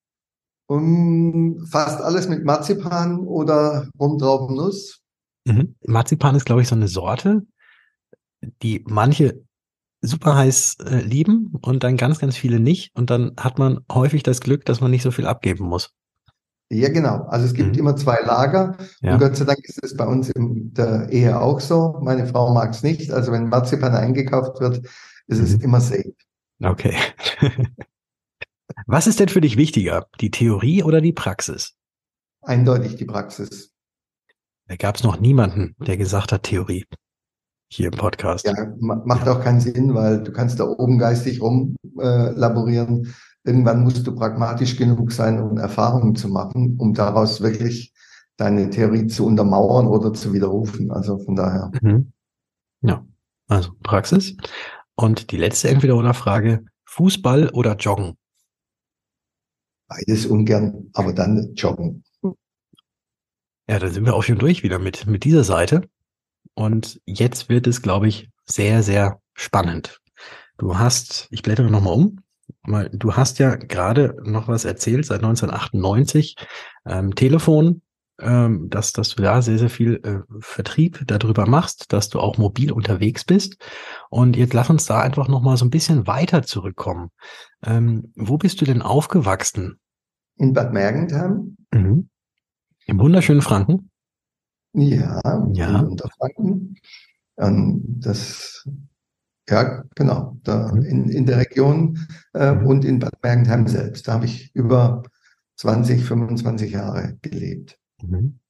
Um, 0.66 1.66
fast 1.70 2.00
alles 2.00 2.29
mit 2.29 2.44
Marzipan 2.44 3.27
oder 3.27 3.88
Rumtraubennuss. 3.98 5.00
Mhm. 5.46 5.77
Marzipan 5.87 6.37
ist, 6.37 6.46
glaube 6.46 6.62
ich, 6.62 6.68
so 6.68 6.74
eine 6.74 6.88
Sorte, 6.88 7.42
die 8.62 8.83
manche 8.87 9.44
super 10.05 10.37
heiß 10.37 10.77
äh, 10.87 11.01
lieben 11.01 11.53
und 11.62 11.83
dann 11.83 11.97
ganz, 11.97 12.19
ganz 12.19 12.37
viele 12.37 12.61
nicht. 12.61 12.95
Und 12.95 13.11
dann 13.11 13.33
hat 13.38 13.59
man 13.59 13.81
häufig 13.90 14.23
das 14.23 14.40
Glück, 14.40 14.64
dass 14.64 14.81
man 14.81 14.90
nicht 14.90 15.03
so 15.03 15.11
viel 15.11 15.27
abgeben 15.27 15.64
muss. 15.64 15.95
Ja, 16.71 16.88
genau. 16.88 17.25
Also 17.29 17.47
es 17.47 17.55
gibt 17.55 17.73
mhm. 17.73 17.79
immer 17.79 17.97
zwei 17.97 18.21
Lager. 18.25 18.77
Ja. 19.01 19.14
Und 19.14 19.21
Gott 19.21 19.37
sei 19.37 19.45
Dank 19.45 19.59
ist 19.62 19.83
es 19.83 19.97
bei 19.97 20.07
uns 20.07 20.31
in 20.31 20.73
der 20.75 21.09
Ehe 21.11 21.40
auch 21.40 21.61
so. 21.61 21.99
Meine 22.03 22.27
Frau 22.27 22.53
mag 22.53 22.71
es 22.71 22.83
nicht. 22.83 23.11
Also 23.11 23.33
wenn 23.33 23.49
Marzipan 23.49 23.95
eingekauft 23.95 24.61
wird, 24.61 24.87
ist 25.27 25.38
mhm. 25.38 25.45
es 25.45 25.55
immer 25.55 25.81
safe. 25.81 26.14
Okay. 26.62 26.97
Was 28.87 29.07
ist 29.07 29.21
denn 29.21 29.29
für 29.29 29.40
dich 29.40 29.57
wichtiger, 29.57 30.07
die 30.21 30.31
Theorie 30.31 30.83
oder 30.83 31.01
die 31.01 31.12
Praxis? 31.12 31.75
Eindeutig 32.43 32.97
die 32.97 33.05
Praxis. 33.05 33.73
Da 34.67 34.77
gab 34.77 34.97
es 34.97 35.05
noch 35.05 35.21
niemanden, 35.21 35.77
der 35.79 35.97
gesagt 35.97 36.33
hat 36.33 36.45
Theorie 36.45 36.87
hier 37.68 37.87
im 37.87 37.98
Podcast. 37.98 38.46
Ja, 38.46 38.55
macht 38.79 39.29
auch 39.29 39.40
keinen 39.40 39.61
Sinn, 39.61 39.94
weil 39.94 40.22
du 40.22 40.33
kannst 40.33 40.61
da 40.61 40.64
oben 40.64 40.98
geistig 40.98 41.40
rumlaborieren. 41.40 43.05
Äh, 43.05 43.09
Irgendwann 43.46 43.83
musst 43.83 44.07
du 44.07 44.14
pragmatisch 44.14 44.77
genug 44.77 45.12
sein, 45.12 45.38
um 45.38 45.59
Erfahrungen 45.59 46.16
zu 46.16 46.29
machen, 46.29 46.77
um 46.79 46.94
daraus 46.94 47.42
wirklich 47.42 47.92
deine 48.38 48.70
Theorie 48.70 49.07
zu 49.07 49.27
untermauern 49.27 49.87
oder 49.87 50.14
zu 50.14 50.33
widerrufen. 50.33 50.90
Also 50.90 51.18
von 51.18 51.37
daher. 51.37 51.70
Mhm. 51.83 52.12
Ja, 52.81 53.07
also 53.48 53.72
Praxis. 53.83 54.35
Und 54.94 55.31
die 55.31 55.37
letzte 55.37 55.68
Entweder-oder-Frage, 55.68 56.64
Fußball 56.87 57.50
oder 57.50 57.77
Joggen? 57.77 58.16
Beides 59.88 60.24
ungern, 60.24 60.88
aber 60.94 61.12
dann 61.12 61.53
joggen. 61.55 62.05
Ja, 63.68 63.79
dann 63.79 63.90
sind 63.90 64.07
wir 64.07 64.14
auch 64.14 64.22
schon 64.22 64.38
durch 64.38 64.62
wieder 64.62 64.79
mit, 64.79 65.07
mit 65.07 65.24
dieser 65.24 65.44
Seite. 65.44 65.88
Und 66.55 67.01
jetzt 67.05 67.49
wird 67.49 67.67
es, 67.67 67.83
glaube 67.83 68.09
ich, 68.09 68.31
sehr, 68.47 68.83
sehr 68.83 69.21
spannend. 69.35 70.01
Du 70.59 70.79
hast, 70.79 71.27
ich 71.31 71.43
blättere 71.43 71.71
nochmal 71.71 71.95
um, 71.95 72.21
mal, 72.62 72.88
du 72.93 73.14
hast 73.14 73.38
ja 73.38 73.57
gerade 73.57 74.17
noch 74.23 74.49
was 74.49 74.64
erzählt 74.64 75.07
seit 75.07 75.23
1998, 75.23 76.37
ähm, 76.87 77.14
Telefon, 77.14 77.83
ähm, 78.21 78.69
dass, 78.71 78.93
dass 78.93 79.14
du 79.14 79.23
da 79.23 79.43
sehr, 79.43 79.59
sehr 79.59 79.71
viel 79.71 80.01
äh, 80.05 80.21
Vertrieb 80.40 81.03
darüber 81.07 81.47
machst, 81.47 81.93
dass 81.93 82.09
du 82.09 82.21
auch 82.21 82.38
mobil 82.38 82.71
unterwegs 82.71 83.25
bist. 83.25 83.57
Und 84.09 84.37
jetzt 84.37 84.55
lass 84.55 84.71
uns 84.71 84.87
da 84.87 85.01
einfach 85.01 85.27
noch 85.27 85.43
mal 85.43 85.57
so 85.57 85.64
ein 85.64 85.71
bisschen 85.71 86.07
weiter 86.07 86.43
zurückkommen. 86.43 87.11
Ähm, 87.64 88.12
wo 88.14 88.38
bist 88.38 88.61
du 88.61 88.64
denn 88.64 88.83
aufgewachsen? 88.83 89.81
In 90.37 90.53
Bad 90.53 90.73
Mergentheim. 90.73 91.57
Mhm. 91.73 92.09
Im 92.87 92.99
wunderschönen 93.01 93.43
Franken? 93.43 93.90
Ja, 94.75 95.21
ja. 95.53 95.81
Unterfranken. 95.81 96.77
Ähm, 97.39 97.83
das, 98.01 98.69
ja, 99.49 99.85
genau, 99.95 100.37
da 100.43 100.73
mhm. 100.73 100.83
in, 100.83 101.09
in 101.09 101.27
der 101.27 101.39
Region 101.39 101.99
äh, 102.35 102.53
mhm. 102.53 102.67
und 102.67 102.85
in 102.85 102.99
Bad 102.99 103.15
Mergentheim 103.23 103.69
selbst. 103.69 104.09
Da 104.09 104.15
habe 104.15 104.27
ich 104.27 104.55
über 104.55 105.03
20, 105.57 106.05
25 106.05 106.73
Jahre 106.73 107.17
gelebt. 107.23 107.79
Mhm. 108.03 108.41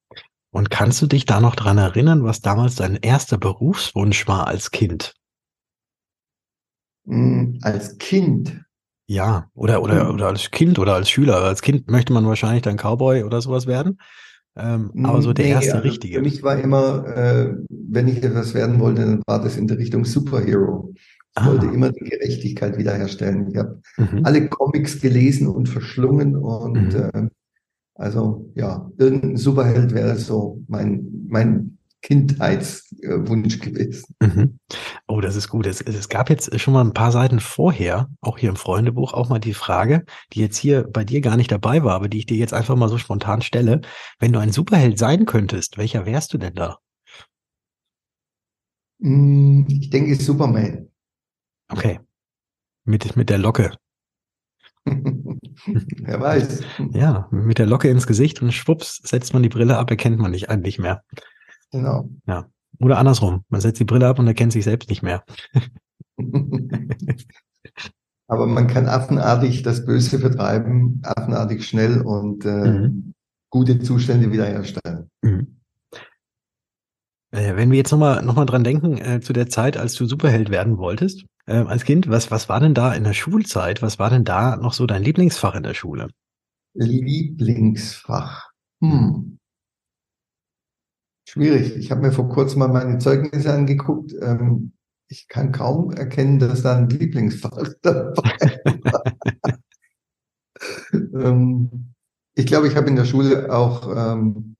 Und 0.50 0.70
kannst 0.70 1.02
du 1.02 1.06
dich 1.06 1.26
da 1.26 1.40
noch 1.40 1.56
dran 1.56 1.78
erinnern, 1.78 2.24
was 2.24 2.40
damals 2.40 2.76
dein 2.76 2.96
erster 2.96 3.38
Berufswunsch 3.38 4.28
war 4.28 4.46
als 4.46 4.70
Kind? 4.70 5.14
Mm, 7.04 7.58
als 7.62 7.98
Kind? 7.98 8.62
Ja, 9.06 9.50
oder, 9.54 9.82
oder, 9.82 10.14
oder 10.14 10.28
als 10.28 10.50
Kind 10.50 10.78
oder 10.78 10.94
als 10.94 11.10
Schüler. 11.10 11.36
Als 11.42 11.60
Kind 11.60 11.90
möchte 11.90 12.12
man 12.12 12.26
wahrscheinlich 12.26 12.62
dann 12.62 12.76
Cowboy 12.76 13.24
oder 13.24 13.42
sowas 13.42 13.66
werden. 13.66 13.98
Ähm, 14.56 14.90
aber 15.02 15.20
so 15.20 15.32
der 15.32 15.46
nee, 15.46 15.50
erste 15.52 15.74
also 15.74 15.88
richtige. 15.88 16.16
Für 16.16 16.22
mich 16.22 16.42
war 16.42 16.58
immer, 16.58 17.06
äh, 17.16 17.54
wenn 17.68 18.08
ich 18.08 18.22
etwas 18.22 18.54
werden 18.54 18.78
wollte, 18.78 19.02
dann 19.02 19.22
war 19.26 19.42
das 19.42 19.56
in 19.56 19.66
der 19.66 19.78
Richtung 19.78 20.04
Superhero. 20.04 20.92
Ich 20.94 21.42
ah. 21.42 21.46
wollte 21.46 21.66
immer 21.66 21.90
die 21.90 22.08
Gerechtigkeit 22.08 22.78
wiederherstellen. 22.78 23.50
Ich 23.50 23.56
habe 23.56 23.80
mhm. 23.96 24.20
alle 24.22 24.48
Comics 24.48 25.00
gelesen 25.00 25.48
und 25.48 25.68
verschlungen 25.68 26.36
und 26.36 26.94
mhm. 26.94 27.10
äh, 27.12 27.28
also 27.96 28.50
ja, 28.54 28.90
irgendein 28.96 29.36
Superheld 29.36 29.92
wäre 29.94 30.16
so 30.16 30.62
mein, 30.68 31.26
mein 31.28 31.73
Kindheitswunsch 32.04 33.60
gewesen. 33.60 34.14
Mhm. 34.20 34.58
Oh, 35.08 35.22
das 35.22 35.36
ist 35.36 35.48
gut. 35.48 35.66
Es, 35.66 35.80
es 35.80 36.10
gab 36.10 36.28
jetzt 36.28 36.60
schon 36.60 36.74
mal 36.74 36.84
ein 36.84 36.92
paar 36.92 37.12
Seiten 37.12 37.40
vorher, 37.40 38.10
auch 38.20 38.36
hier 38.36 38.50
im 38.50 38.56
Freundebuch, 38.56 39.14
auch 39.14 39.30
mal 39.30 39.38
die 39.38 39.54
Frage, 39.54 40.04
die 40.34 40.40
jetzt 40.40 40.58
hier 40.58 40.84
bei 40.84 41.02
dir 41.02 41.22
gar 41.22 41.38
nicht 41.38 41.50
dabei 41.50 41.82
war, 41.82 41.94
aber 41.94 42.08
die 42.08 42.18
ich 42.18 42.26
dir 42.26 42.36
jetzt 42.36 42.52
einfach 42.52 42.76
mal 42.76 42.90
so 42.90 42.98
spontan 42.98 43.40
stelle. 43.40 43.80
Wenn 44.18 44.34
du 44.34 44.38
ein 44.38 44.52
Superheld 44.52 44.98
sein 44.98 45.24
könntest, 45.24 45.78
welcher 45.78 46.04
wärst 46.04 46.34
du 46.34 46.38
denn 46.38 46.54
da? 46.54 46.78
Hm, 49.00 49.66
ich 49.70 49.88
denke 49.88 50.14
Superman. 50.16 50.90
Okay. 51.70 52.00
Mit, 52.84 53.16
mit 53.16 53.30
der 53.30 53.38
Locke. 53.38 53.74
Wer 54.84 56.20
weiß. 56.20 56.62
Ja, 56.92 57.28
mit 57.30 57.58
der 57.58 57.64
Locke 57.64 57.88
ins 57.88 58.06
Gesicht 58.06 58.42
und 58.42 58.52
schwupps, 58.52 59.00
setzt 59.02 59.32
man 59.32 59.42
die 59.42 59.48
Brille 59.48 59.78
ab, 59.78 59.90
erkennt 59.90 60.18
man 60.18 60.32
dich 60.32 60.50
eigentlich 60.50 60.78
mehr. 60.78 61.02
Genau. 61.74 62.08
Ja. 62.28 62.48
Oder 62.78 62.98
andersrum. 62.98 63.42
Man 63.48 63.60
setzt 63.60 63.80
die 63.80 63.84
Brille 63.84 64.06
ab 64.06 64.20
und 64.20 64.28
erkennt 64.28 64.52
sich 64.52 64.62
selbst 64.62 64.88
nicht 64.88 65.02
mehr. 65.02 65.24
Aber 68.28 68.46
man 68.46 68.68
kann 68.68 68.86
affenartig 68.86 69.62
das 69.62 69.84
Böse 69.84 70.20
vertreiben, 70.20 71.02
affenartig 71.02 71.66
schnell 71.66 72.00
und 72.00 72.44
äh, 72.44 72.70
mhm. 72.70 73.14
gute 73.50 73.80
Zustände 73.80 74.30
wiederherstellen. 74.30 75.10
Mhm. 75.22 75.58
Äh, 77.32 77.56
wenn 77.56 77.72
wir 77.72 77.78
jetzt 77.78 77.90
nochmal 77.90 78.22
noch 78.22 78.36
mal 78.36 78.46
dran 78.46 78.62
denken, 78.62 78.98
äh, 78.98 79.20
zu 79.20 79.32
der 79.32 79.48
Zeit, 79.48 79.76
als 79.76 79.94
du 79.94 80.06
Superheld 80.06 80.50
werden 80.50 80.78
wolltest, 80.78 81.24
äh, 81.46 81.56
als 81.56 81.84
Kind, 81.84 82.08
was, 82.08 82.30
was 82.30 82.48
war 82.48 82.60
denn 82.60 82.74
da 82.74 82.94
in 82.94 83.02
der 83.02 83.14
Schulzeit, 83.14 83.82
was 83.82 83.98
war 83.98 84.10
denn 84.10 84.22
da 84.22 84.56
noch 84.56 84.74
so 84.74 84.86
dein 84.86 85.02
Lieblingsfach 85.02 85.56
in 85.56 85.64
der 85.64 85.74
Schule? 85.74 86.06
Lieblingsfach. 86.74 88.50
Hm. 88.80 89.33
Schwierig. 91.34 91.74
Ich 91.76 91.90
habe 91.90 92.00
mir 92.00 92.12
vor 92.12 92.28
kurzem 92.28 92.60
mal 92.60 92.68
meine 92.68 92.98
Zeugnisse 92.98 93.52
angeguckt. 93.52 94.14
Ähm, 94.22 94.72
ich 95.08 95.26
kann 95.26 95.50
kaum 95.50 95.90
erkennen, 95.90 96.38
dass 96.38 96.62
da 96.62 96.76
ein 96.76 96.88
Lieblingsfach 96.88 97.70
dabei 97.82 98.60
war. 98.84 99.02
ähm, 100.92 101.92
ich 102.36 102.46
glaube, 102.46 102.68
ich 102.68 102.76
habe 102.76 102.86
in 102.86 102.94
der 102.94 103.04
Schule 103.04 103.52
auch 103.52 104.14
ähm, 104.14 104.54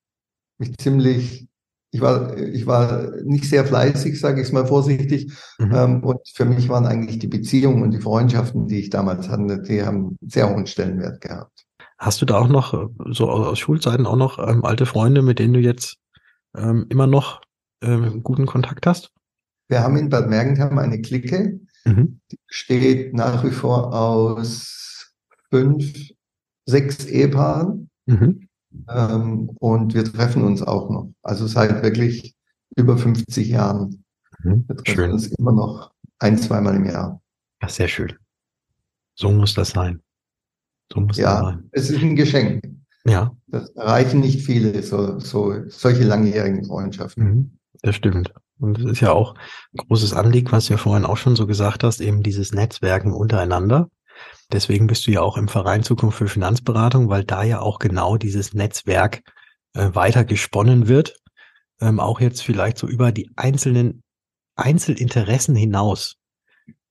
mich 0.58 0.76
ziemlich 0.78 1.46
ich 1.92 2.00
war, 2.00 2.37
ich 2.37 2.66
war 2.66 3.12
nicht 3.22 3.44
sehr 3.44 3.64
fleißig, 3.64 4.18
sage 4.18 4.40
ich 4.40 4.48
es 4.48 4.52
mal 4.52 4.66
vorsichtig. 4.66 5.32
Mhm. 5.60 5.72
Ähm, 5.72 6.02
und 6.02 6.18
für 6.34 6.44
mich 6.44 6.68
waren 6.68 6.87
eigentlich 6.87 7.20
die 7.20 7.28
Beziehungen 7.28 7.84
und 7.84 7.92
die 7.92 8.00
Freundschaften, 8.00 8.66
die 8.66 8.80
ich 8.80 8.90
damals 8.90 9.28
hatte, 9.28 9.62
die 9.62 9.80
haben 9.80 10.18
sehr 10.20 10.50
hohen 10.50 10.66
Stellenwert 10.66 11.20
gehabt. 11.20 11.64
Hast 11.98 12.20
du 12.20 12.26
da 12.26 12.38
auch 12.38 12.48
noch, 12.48 12.90
so 13.12 13.30
aus 13.30 13.60
Schulzeiten 13.60 14.06
auch 14.06 14.16
noch 14.16 14.40
ähm, 14.40 14.64
alte 14.64 14.87
Freunde, 14.87 15.22
mit 15.22 15.38
denen 15.38 15.54
du 15.54 15.60
jetzt 15.60 15.98
ähm, 16.56 16.86
immer 16.88 17.06
noch 17.06 17.42
ähm, 17.82 18.22
guten 18.22 18.46
Kontakt 18.46 18.86
hast? 18.86 19.12
Wir 19.68 19.80
haben 19.80 19.96
in 19.96 20.08
Bad 20.08 20.28
Mergentheim 20.28 20.78
eine 20.78 21.00
Clique, 21.00 21.60
mhm. 21.84 22.20
die 22.30 22.38
besteht 22.46 23.14
nach 23.14 23.44
wie 23.44 23.50
vor 23.50 23.94
aus 23.94 25.14
fünf, 25.50 26.10
sechs 26.66 27.06
Ehepaaren. 27.06 27.90
Mhm. 28.06 28.48
Ähm, 28.88 29.50
und 29.60 29.94
wir 29.94 30.04
treffen 30.04 30.42
uns 30.42 30.62
auch 30.62 30.90
noch. 30.90 31.12
Also 31.22 31.46
seit 31.46 31.82
wirklich 31.82 32.34
über 32.76 32.98
50 32.98 33.48
Jahren. 33.48 34.04
Mhm. 34.42 34.64
Wir 34.66 34.76
treffen 34.76 34.96
schön. 34.96 35.12
uns 35.12 35.26
immer 35.28 35.52
noch 35.52 35.92
ein, 36.18 36.38
zweimal 36.38 36.74
im 36.76 36.86
Jahr. 36.86 37.22
Ja, 37.62 37.68
sehr 37.68 37.88
schön. 37.88 38.12
So 39.14 39.30
muss 39.30 39.54
das 39.54 39.70
sein. 39.70 40.02
So 40.92 41.00
muss 41.00 41.16
ja, 41.16 41.34
das 41.34 41.42
sein. 41.42 41.68
Es 41.72 41.90
ist 41.90 42.02
ein 42.02 42.16
Geschenk. 42.16 42.62
Ja. 43.06 43.36
Das 43.48 43.70
erreichen 43.70 44.20
nicht 44.20 44.42
viele, 44.42 44.82
so, 44.82 45.18
so 45.18 45.68
solche 45.68 46.04
langjährigen 46.04 46.64
Freundschaften. 46.64 47.24
Mhm, 47.24 47.58
das 47.82 47.96
stimmt. 47.96 48.32
Und 48.58 48.78
es 48.78 48.84
ist 48.84 49.00
ja 49.00 49.12
auch 49.12 49.34
ein 49.72 49.86
großes 49.88 50.14
Anliegen, 50.14 50.50
was 50.52 50.66
du 50.66 50.74
ja 50.74 50.78
vorhin 50.78 51.04
auch 51.04 51.16
schon 51.16 51.36
so 51.36 51.46
gesagt 51.46 51.84
hast, 51.84 52.00
eben 52.00 52.22
dieses 52.22 52.52
Netzwerken 52.52 53.12
untereinander. 53.12 53.88
Deswegen 54.52 54.86
bist 54.86 55.06
du 55.06 55.10
ja 55.10 55.20
auch 55.20 55.36
im 55.36 55.48
Verein 55.48 55.82
Zukunft 55.82 56.18
für 56.18 56.28
Finanzberatung, 56.28 57.08
weil 57.08 57.24
da 57.24 57.42
ja 57.42 57.60
auch 57.60 57.78
genau 57.78 58.16
dieses 58.16 58.54
Netzwerk 58.54 59.22
äh, 59.74 59.90
weiter 59.92 60.24
gesponnen 60.24 60.88
wird. 60.88 61.16
Ähm, 61.80 61.98
auch 61.98 62.20
jetzt 62.20 62.42
vielleicht 62.42 62.78
so 62.78 62.86
über 62.86 63.10
die 63.10 63.30
einzelnen 63.36 64.02
Einzelinteressen 64.56 65.56
hinaus, 65.56 66.16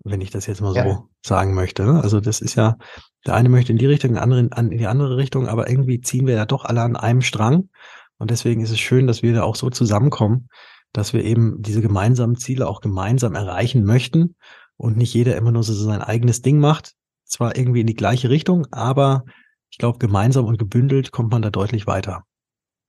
wenn 0.03 0.21
ich 0.21 0.29
das 0.29 0.45
jetzt 0.47 0.61
mal 0.61 0.75
ja. 0.75 0.83
so 0.83 1.09
sagen 1.25 1.53
möchte. 1.53 1.85
Ne? 1.85 2.01
Also 2.03 2.19
das 2.19 2.41
ist 2.41 2.55
ja, 2.55 2.77
der 3.25 3.35
eine 3.35 3.49
möchte 3.49 3.71
in 3.71 3.77
die 3.77 3.85
Richtung, 3.85 4.13
der 4.13 4.23
andere 4.23 4.39
in, 4.41 4.69
die 4.77 4.87
andere 4.87 5.17
Richtung, 5.17 5.47
aber 5.47 5.69
irgendwie 5.69 6.01
ziehen 6.01 6.27
wir 6.27 6.35
ja 6.35 6.45
doch 6.45 6.65
alle 6.65 6.81
an 6.81 6.95
einem 6.95 7.21
Strang. 7.21 7.69
Und 8.17 8.31
deswegen 8.31 8.61
ist 8.61 8.71
es 8.71 8.79
schön, 8.79 9.07
dass 9.07 9.23
wir 9.23 9.33
da 9.33 9.43
auch 9.43 9.55
so 9.55 9.69
zusammenkommen, 9.69 10.49
dass 10.91 11.13
wir 11.13 11.23
eben 11.23 11.61
diese 11.61 11.81
gemeinsamen 11.81 12.35
Ziele 12.35 12.67
auch 12.67 12.81
gemeinsam 12.81 13.35
erreichen 13.35 13.83
möchten 13.83 14.35
und 14.77 14.97
nicht 14.97 15.13
jeder 15.13 15.35
immer 15.35 15.51
nur 15.51 15.63
so 15.63 15.73
sein 15.73 16.01
eigenes 16.01 16.41
Ding 16.41 16.59
macht, 16.59 16.93
zwar 17.25 17.57
irgendwie 17.57 17.81
in 17.81 17.87
die 17.87 17.95
gleiche 17.95 18.29
Richtung, 18.29 18.67
aber 18.71 19.23
ich 19.69 19.77
glaube, 19.77 19.97
gemeinsam 19.97 20.45
und 20.45 20.59
gebündelt 20.59 21.11
kommt 21.11 21.31
man 21.31 21.41
da 21.41 21.49
deutlich 21.49 21.87
weiter. 21.87 22.23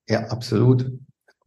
Ja, 0.07 0.27
absolut. 0.29 0.91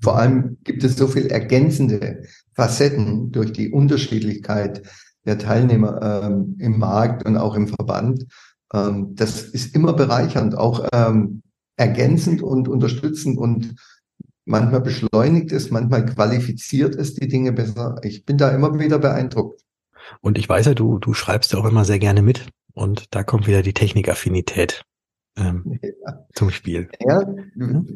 Vor 0.01 0.17
allem 0.17 0.57
gibt 0.63 0.83
es 0.83 0.95
so 0.95 1.07
viel 1.07 1.27
ergänzende 1.27 2.23
Facetten 2.53 3.31
durch 3.31 3.53
die 3.53 3.71
Unterschiedlichkeit 3.71 4.81
der 5.25 5.37
Teilnehmer 5.37 6.23
ähm, 6.23 6.55
im 6.59 6.79
Markt 6.79 7.25
und 7.25 7.37
auch 7.37 7.55
im 7.55 7.67
Verband. 7.67 8.25
Ähm, 8.73 9.15
das 9.15 9.41
ist 9.41 9.75
immer 9.75 9.93
bereichernd, 9.93 10.57
auch 10.57 10.87
ähm, 10.93 11.41
ergänzend 11.75 12.41
und 12.41 12.67
unterstützend 12.67 13.37
und 13.37 13.75
manchmal 14.45 14.81
beschleunigt 14.81 15.51
es, 15.51 15.71
manchmal 15.71 16.05
qualifiziert 16.05 16.95
es 16.95 17.13
die 17.13 17.27
Dinge 17.27 17.51
besser. 17.51 17.97
Ich 18.03 18.25
bin 18.25 18.37
da 18.37 18.49
immer 18.49 18.77
wieder 18.79 18.99
beeindruckt. 18.99 19.61
Und 20.21 20.37
ich 20.37 20.47
weiß 20.47 20.67
ja, 20.67 20.73
du, 20.73 20.99
du 20.99 21.13
schreibst 21.13 21.53
ja 21.53 21.59
auch 21.59 21.65
immer 21.65 21.85
sehr 21.85 21.99
gerne 21.99 22.21
mit. 22.21 22.47
Und 22.73 23.15
da 23.15 23.23
kommt 23.23 23.47
wieder 23.47 23.63
die 23.63 23.73
Technikaffinität 23.73 24.85
ähm, 25.37 25.79
ja. 25.81 26.25
zum 26.33 26.49
Spiel. 26.51 26.89
Ja, 26.99 27.21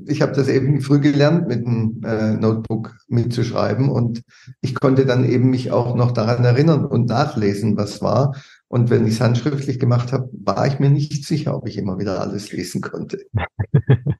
ich 0.07 0.21
habe 0.21 0.33
das 0.33 0.47
eben 0.47 0.81
früh 0.81 0.99
gelernt, 0.99 1.47
mit 1.47 1.65
einem 1.65 2.01
äh, 2.03 2.33
Notebook 2.33 2.95
mitzuschreiben 3.07 3.89
und 3.89 4.23
ich 4.61 4.75
konnte 4.75 5.05
dann 5.05 5.23
eben 5.23 5.49
mich 5.49 5.71
auch 5.71 5.95
noch 5.95 6.11
daran 6.11 6.43
erinnern 6.43 6.85
und 6.85 7.07
nachlesen, 7.07 7.77
was 7.77 8.01
war. 8.01 8.35
Und 8.71 8.89
wenn 8.89 9.05
ich 9.05 9.15
es 9.15 9.21
handschriftlich 9.21 9.79
gemacht 9.79 10.13
habe, 10.13 10.29
war 10.31 10.65
ich 10.65 10.79
mir 10.79 10.89
nicht 10.89 11.25
sicher, 11.25 11.57
ob 11.57 11.67
ich 11.67 11.77
immer 11.77 11.99
wieder 11.99 12.21
alles 12.21 12.53
lesen 12.53 12.79
konnte. 12.79 13.25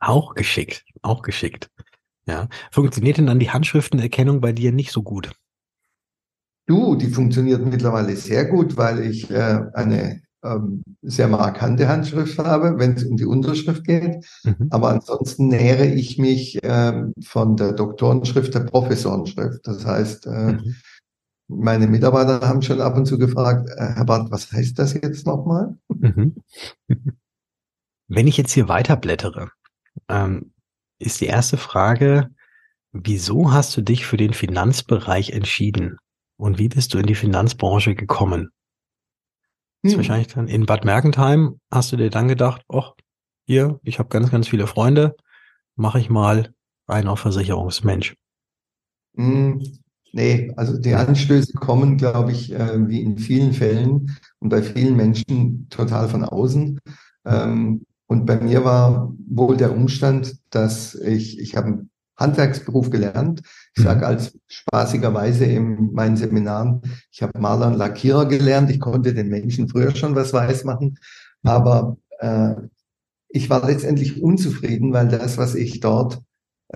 auch 0.00 0.34
geschickt, 0.34 0.84
auch 1.00 1.22
geschickt. 1.22 1.70
Ja. 2.26 2.48
Funktioniert 2.70 3.16
denn 3.16 3.26
dann 3.26 3.38
die 3.38 3.48
Handschriftenerkennung 3.48 4.42
bei 4.42 4.52
dir 4.52 4.70
nicht 4.70 4.92
so 4.92 5.02
gut? 5.02 5.32
Du, 6.66 6.94
die 6.94 7.08
funktioniert 7.08 7.64
mittlerweile 7.64 8.14
sehr 8.16 8.44
gut, 8.44 8.76
weil 8.76 9.00
ich 9.00 9.30
äh, 9.30 9.62
eine 9.72 10.20
ähm, 10.44 10.82
sehr 11.00 11.28
markante 11.28 11.88
Handschrift 11.88 12.38
habe, 12.38 12.78
wenn 12.78 12.96
es 12.96 13.04
um 13.04 13.16
die 13.16 13.24
Unterschrift 13.24 13.84
geht. 13.84 14.26
Mhm. 14.44 14.68
Aber 14.68 14.90
ansonsten 14.90 15.48
nähere 15.48 15.86
ich 15.86 16.18
mich 16.18 16.62
äh, 16.62 17.04
von 17.22 17.56
der 17.56 17.72
Doktorenschrift 17.72 18.52
der 18.54 18.60
Professorenschrift. 18.60 19.66
Das 19.66 19.86
heißt, 19.86 20.26
äh, 20.26 20.52
mhm. 20.52 20.76
Meine 21.50 21.86
Mitarbeiter 21.86 22.46
haben 22.46 22.62
schon 22.62 22.80
ab 22.80 22.96
und 22.96 23.06
zu 23.06 23.18
gefragt, 23.18 23.68
äh, 23.76 23.94
Herr 23.94 24.04
Barth, 24.04 24.30
was 24.30 24.52
heißt 24.52 24.78
das 24.78 24.94
jetzt 24.94 25.26
nochmal? 25.26 25.76
Mhm. 25.88 26.36
Wenn 28.08 28.26
ich 28.26 28.36
jetzt 28.36 28.52
hier 28.52 28.68
weiterblättere, 28.68 29.50
ähm, 30.08 30.52
ist 30.98 31.20
die 31.20 31.26
erste 31.26 31.56
Frage, 31.56 32.30
wieso 32.92 33.52
hast 33.52 33.76
du 33.76 33.82
dich 33.82 34.06
für 34.06 34.16
den 34.16 34.32
Finanzbereich 34.32 35.30
entschieden? 35.30 35.96
Und 36.36 36.58
wie 36.58 36.68
bist 36.68 36.94
du 36.94 36.98
in 36.98 37.06
die 37.06 37.14
Finanzbranche 37.14 37.94
gekommen? 37.94 38.50
Hm. 39.84 39.96
wahrscheinlich 39.96 40.28
dann 40.28 40.46
in 40.46 40.66
Bad 40.66 40.84
Mergentheim 40.84 41.58
hast 41.70 41.92
du 41.92 41.96
dir 41.96 42.10
dann 42.10 42.28
gedacht, 42.28 42.62
ach, 42.68 42.92
hier, 43.46 43.80
ich 43.82 43.98
habe 43.98 44.10
ganz, 44.10 44.30
ganz 44.30 44.48
viele 44.48 44.66
Freunde, 44.66 45.16
mache 45.74 45.98
ich 45.98 46.10
mal 46.10 46.52
rein 46.86 47.08
auf 47.08 47.20
Versicherungsmensch. 47.20 48.14
Hm, 49.16 49.62
nee, 50.12 50.52
also 50.56 50.78
die 50.78 50.94
Anstöße 50.94 51.52
kommen, 51.54 51.96
glaube 51.96 52.32
ich, 52.32 52.52
äh, 52.52 52.88
wie 52.88 53.02
in 53.02 53.18
vielen 53.18 53.52
Fällen 53.52 54.16
und 54.38 54.48
bei 54.48 54.62
vielen 54.62 54.96
Menschen 54.96 55.68
total 55.70 56.08
von 56.08 56.24
außen. 56.24 56.78
Ähm, 57.26 57.84
und 58.06 58.26
bei 58.26 58.40
mir 58.40 58.64
war 58.64 59.14
wohl 59.28 59.56
der 59.56 59.72
Umstand, 59.72 60.36
dass 60.50 60.94
ich, 60.94 61.38
ich 61.38 61.56
habe 61.56 61.66
einen 61.68 61.90
Handwerksberuf 62.16 62.90
gelernt. 62.90 63.42
Ich 63.76 63.82
sage 63.84 64.00
mhm. 64.00 64.04
als 64.04 64.38
spaßigerweise 64.48 65.44
in 65.44 65.92
meinen 65.92 66.16
Seminaren, 66.16 66.82
ich 67.10 67.22
habe 67.22 67.38
Maler 67.38 67.68
und 67.68 67.78
Lackierer 67.78 68.26
gelernt. 68.26 68.70
Ich 68.70 68.80
konnte 68.80 69.14
den 69.14 69.28
Menschen 69.28 69.68
früher 69.68 69.94
schon 69.94 70.14
was 70.14 70.32
weiß 70.32 70.64
machen. 70.64 70.98
Aber 71.42 71.96
äh, 72.18 72.54
ich 73.28 73.48
war 73.48 73.64
letztendlich 73.66 74.22
unzufrieden, 74.22 74.92
weil 74.92 75.08
das, 75.08 75.38
was 75.38 75.54
ich 75.54 75.80
dort 75.80 76.20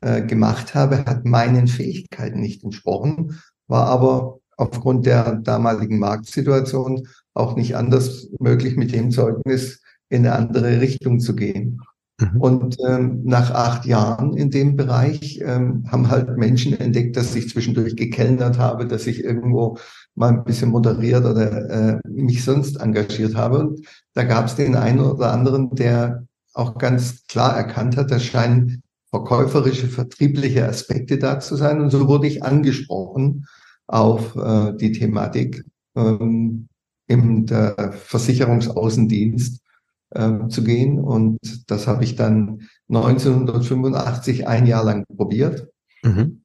äh, 0.02 0.22
gemacht 0.22 0.74
habe, 0.74 1.04
hat 1.04 1.24
meinen 1.24 1.68
Fähigkeiten 1.68 2.40
nicht 2.40 2.64
entsprochen, 2.64 3.40
war 3.66 3.86
aber 3.86 4.38
aufgrund 4.56 5.06
der 5.06 5.36
damaligen 5.36 5.98
Marktsituation 5.98 7.06
auch 7.34 7.56
nicht 7.56 7.76
anders 7.76 8.28
möglich, 8.38 8.76
mit 8.76 8.92
dem 8.92 9.10
Zeugnis 9.10 9.82
in 10.08 10.26
eine 10.26 10.34
andere 10.36 10.80
Richtung 10.80 11.18
zu 11.18 11.34
gehen. 11.34 11.80
Mhm. 12.20 12.40
Und 12.40 12.76
ähm, 12.86 13.22
nach 13.24 13.50
acht 13.50 13.86
Jahren 13.86 14.36
in 14.36 14.50
dem 14.50 14.76
Bereich 14.76 15.40
ähm, 15.44 15.84
haben 15.90 16.10
halt 16.10 16.36
Menschen 16.36 16.78
entdeckt, 16.78 17.16
dass 17.16 17.34
ich 17.34 17.48
zwischendurch 17.48 17.96
gekellnert 17.96 18.58
habe, 18.58 18.86
dass 18.86 19.06
ich 19.06 19.24
irgendwo 19.24 19.78
mal 20.14 20.30
ein 20.30 20.44
bisschen 20.44 20.70
moderiert 20.70 21.24
oder 21.24 21.70
äh, 21.70 21.98
mich 22.08 22.44
sonst 22.44 22.76
engagiert 22.76 23.34
habe. 23.34 23.58
Und 23.58 23.86
da 24.14 24.22
gab 24.22 24.46
es 24.46 24.54
den 24.54 24.76
einen 24.76 25.00
oder 25.00 25.32
anderen, 25.32 25.74
der 25.74 26.26
auch 26.52 26.78
ganz 26.78 27.26
klar 27.26 27.56
erkannt 27.56 27.96
hat, 27.96 28.12
da 28.12 28.20
scheinen 28.20 28.83
verkäuferische, 29.14 29.86
vertriebliche 29.86 30.66
Aspekte 30.66 31.18
da 31.18 31.38
zu 31.38 31.54
sein. 31.54 31.80
Und 31.80 31.90
so 31.90 32.08
wurde 32.08 32.26
ich 32.26 32.42
angesprochen 32.42 33.46
auf 33.86 34.34
äh, 34.34 34.72
die 34.74 34.90
Thematik 34.90 35.64
ähm, 35.94 36.66
im 37.06 37.46
der 37.46 37.92
Versicherungsaußendienst 37.92 39.62
äh, 40.10 40.48
zu 40.48 40.64
gehen. 40.64 40.98
Und 40.98 41.38
das 41.68 41.86
habe 41.86 42.02
ich 42.02 42.16
dann 42.16 42.62
1985 42.88 44.48
ein 44.48 44.66
Jahr 44.66 44.84
lang 44.84 45.04
probiert. 45.16 45.68
Mhm. 46.02 46.42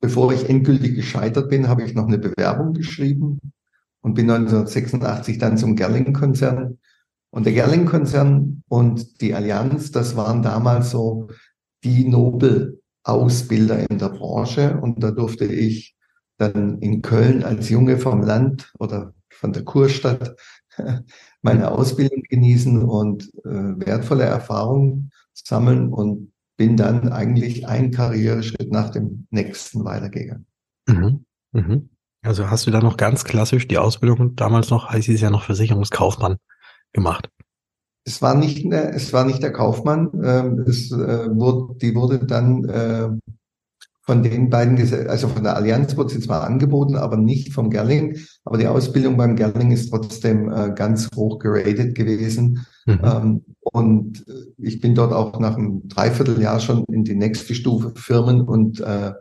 Bevor 0.00 0.32
ich 0.32 0.48
endgültig 0.48 0.94
gescheitert 0.94 1.50
bin, 1.50 1.66
habe 1.66 1.82
ich 1.82 1.92
noch 1.92 2.06
eine 2.06 2.18
Bewerbung 2.18 2.72
geschrieben 2.72 3.40
und 4.00 4.14
bin 4.14 4.30
1986 4.30 5.38
dann 5.38 5.58
zum 5.58 5.74
Gerling-Konzern. 5.74 6.78
Und 7.30 7.46
der 7.46 7.52
Gerling-Konzern 7.52 8.62
und 8.68 9.20
die 9.20 9.34
Allianz, 9.34 9.90
das 9.90 10.14
waren 10.14 10.42
damals 10.42 10.90
so 10.90 11.28
die 11.84 12.08
Nobel-Ausbilder 12.08 13.90
in 13.90 13.98
der 13.98 14.10
Branche. 14.10 14.78
Und 14.80 15.02
da 15.02 15.10
durfte 15.10 15.44
ich 15.44 15.96
dann 16.38 16.78
in 16.78 17.02
Köln 17.02 17.44
als 17.44 17.68
Junge 17.68 17.98
vom 17.98 18.22
Land 18.22 18.72
oder 18.78 19.14
von 19.30 19.52
der 19.52 19.64
Kurstadt 19.64 20.36
meine 21.42 21.70
Ausbildung 21.70 22.22
genießen 22.28 22.82
und 22.82 23.24
äh, 23.44 23.50
wertvolle 23.86 24.24
Erfahrungen 24.24 25.10
sammeln 25.32 25.92
und 25.92 26.32
bin 26.56 26.76
dann 26.76 27.08
eigentlich 27.12 27.66
ein 27.66 27.90
Karriereschritt 27.90 28.70
nach 28.70 28.90
dem 28.90 29.26
nächsten 29.30 29.84
weitergegangen. 29.84 30.46
Mhm. 30.86 31.24
Mhm. 31.52 31.90
Also 32.22 32.50
hast 32.50 32.66
du 32.66 32.70
da 32.70 32.80
noch 32.80 32.96
ganz 32.96 33.24
klassisch 33.24 33.66
die 33.66 33.78
Ausbildung 33.78 34.36
damals 34.36 34.70
noch, 34.70 34.90
heißt 34.90 35.08
es 35.08 35.20
ja 35.20 35.30
noch 35.30 35.42
Versicherungskaufmann 35.42 36.36
gemacht? 36.92 37.28
Es 38.04 38.20
war 38.20 38.34
nicht, 38.34 38.64
es 38.72 39.12
war 39.12 39.24
nicht 39.24 39.42
der 39.42 39.52
Kaufmann, 39.52 40.10
ähm, 40.24 40.64
es, 40.66 40.90
äh, 40.90 41.28
wurde, 41.30 41.78
die 41.78 41.94
wurde 41.94 42.26
dann 42.26 42.64
äh, 42.64 43.08
von 44.04 44.22
den 44.24 44.50
beiden, 44.50 44.76
also 45.08 45.28
von 45.28 45.44
der 45.44 45.56
Allianz 45.56 45.96
wurde 45.96 46.12
sie 46.12 46.20
zwar 46.20 46.42
angeboten, 46.42 46.96
aber 46.96 47.16
nicht 47.16 47.52
vom 47.52 47.70
Gerling. 47.70 48.18
Aber 48.44 48.58
die 48.58 48.66
Ausbildung 48.66 49.16
beim 49.16 49.36
Gerling 49.36 49.70
ist 49.70 49.90
trotzdem 49.90 50.50
äh, 50.50 50.72
ganz 50.74 51.08
hoch 51.14 51.38
geratet 51.38 51.94
gewesen. 51.94 52.66
Mhm. 52.84 53.00
Ähm, 53.04 53.44
und 53.60 54.26
äh, 54.26 54.32
ich 54.58 54.80
bin 54.80 54.96
dort 54.96 55.12
auch 55.12 55.38
nach 55.38 55.56
einem 55.56 55.88
Dreivierteljahr 55.88 56.58
schon 56.58 56.84
in 56.90 57.04
die 57.04 57.14
nächste 57.14 57.54
Stufe 57.54 57.92
Firmen 57.94 58.42
und 58.42 58.80
äh, 58.80 59.12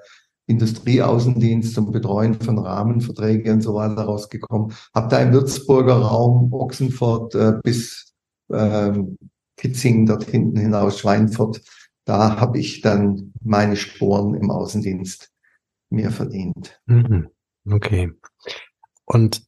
Industrieaußendienst 0.48 1.76
zum 1.76 1.92
Betreuen 1.92 2.42
von 2.42 2.58
Rahmenverträgen 2.58 3.54
und 3.54 3.62
so 3.62 3.76
weiter 3.76 4.02
rausgekommen. 4.02 4.74
Habe 4.96 5.08
da 5.10 5.20
im 5.20 5.32
Würzburger 5.32 5.98
Raum, 5.98 6.52
Ochsenfurt 6.52 7.36
äh, 7.36 7.54
bis 7.64 8.11
äh, 8.52 8.94
Kitzingen 9.58 10.06
dort 10.06 10.24
hinten 10.24 10.60
hinaus, 10.60 11.00
Schweinfurt 11.00 11.62
da 12.06 12.40
habe 12.40 12.60
ich 12.60 12.82
dann 12.82 13.34
meine 13.42 13.76
Sporen 13.76 14.36
im 14.36 14.50
Außendienst 14.50 15.32
mir 15.90 16.12
verdient. 16.12 16.82
Mhm. 16.86 17.30
Okay. 17.66 18.12
Und 19.06 19.44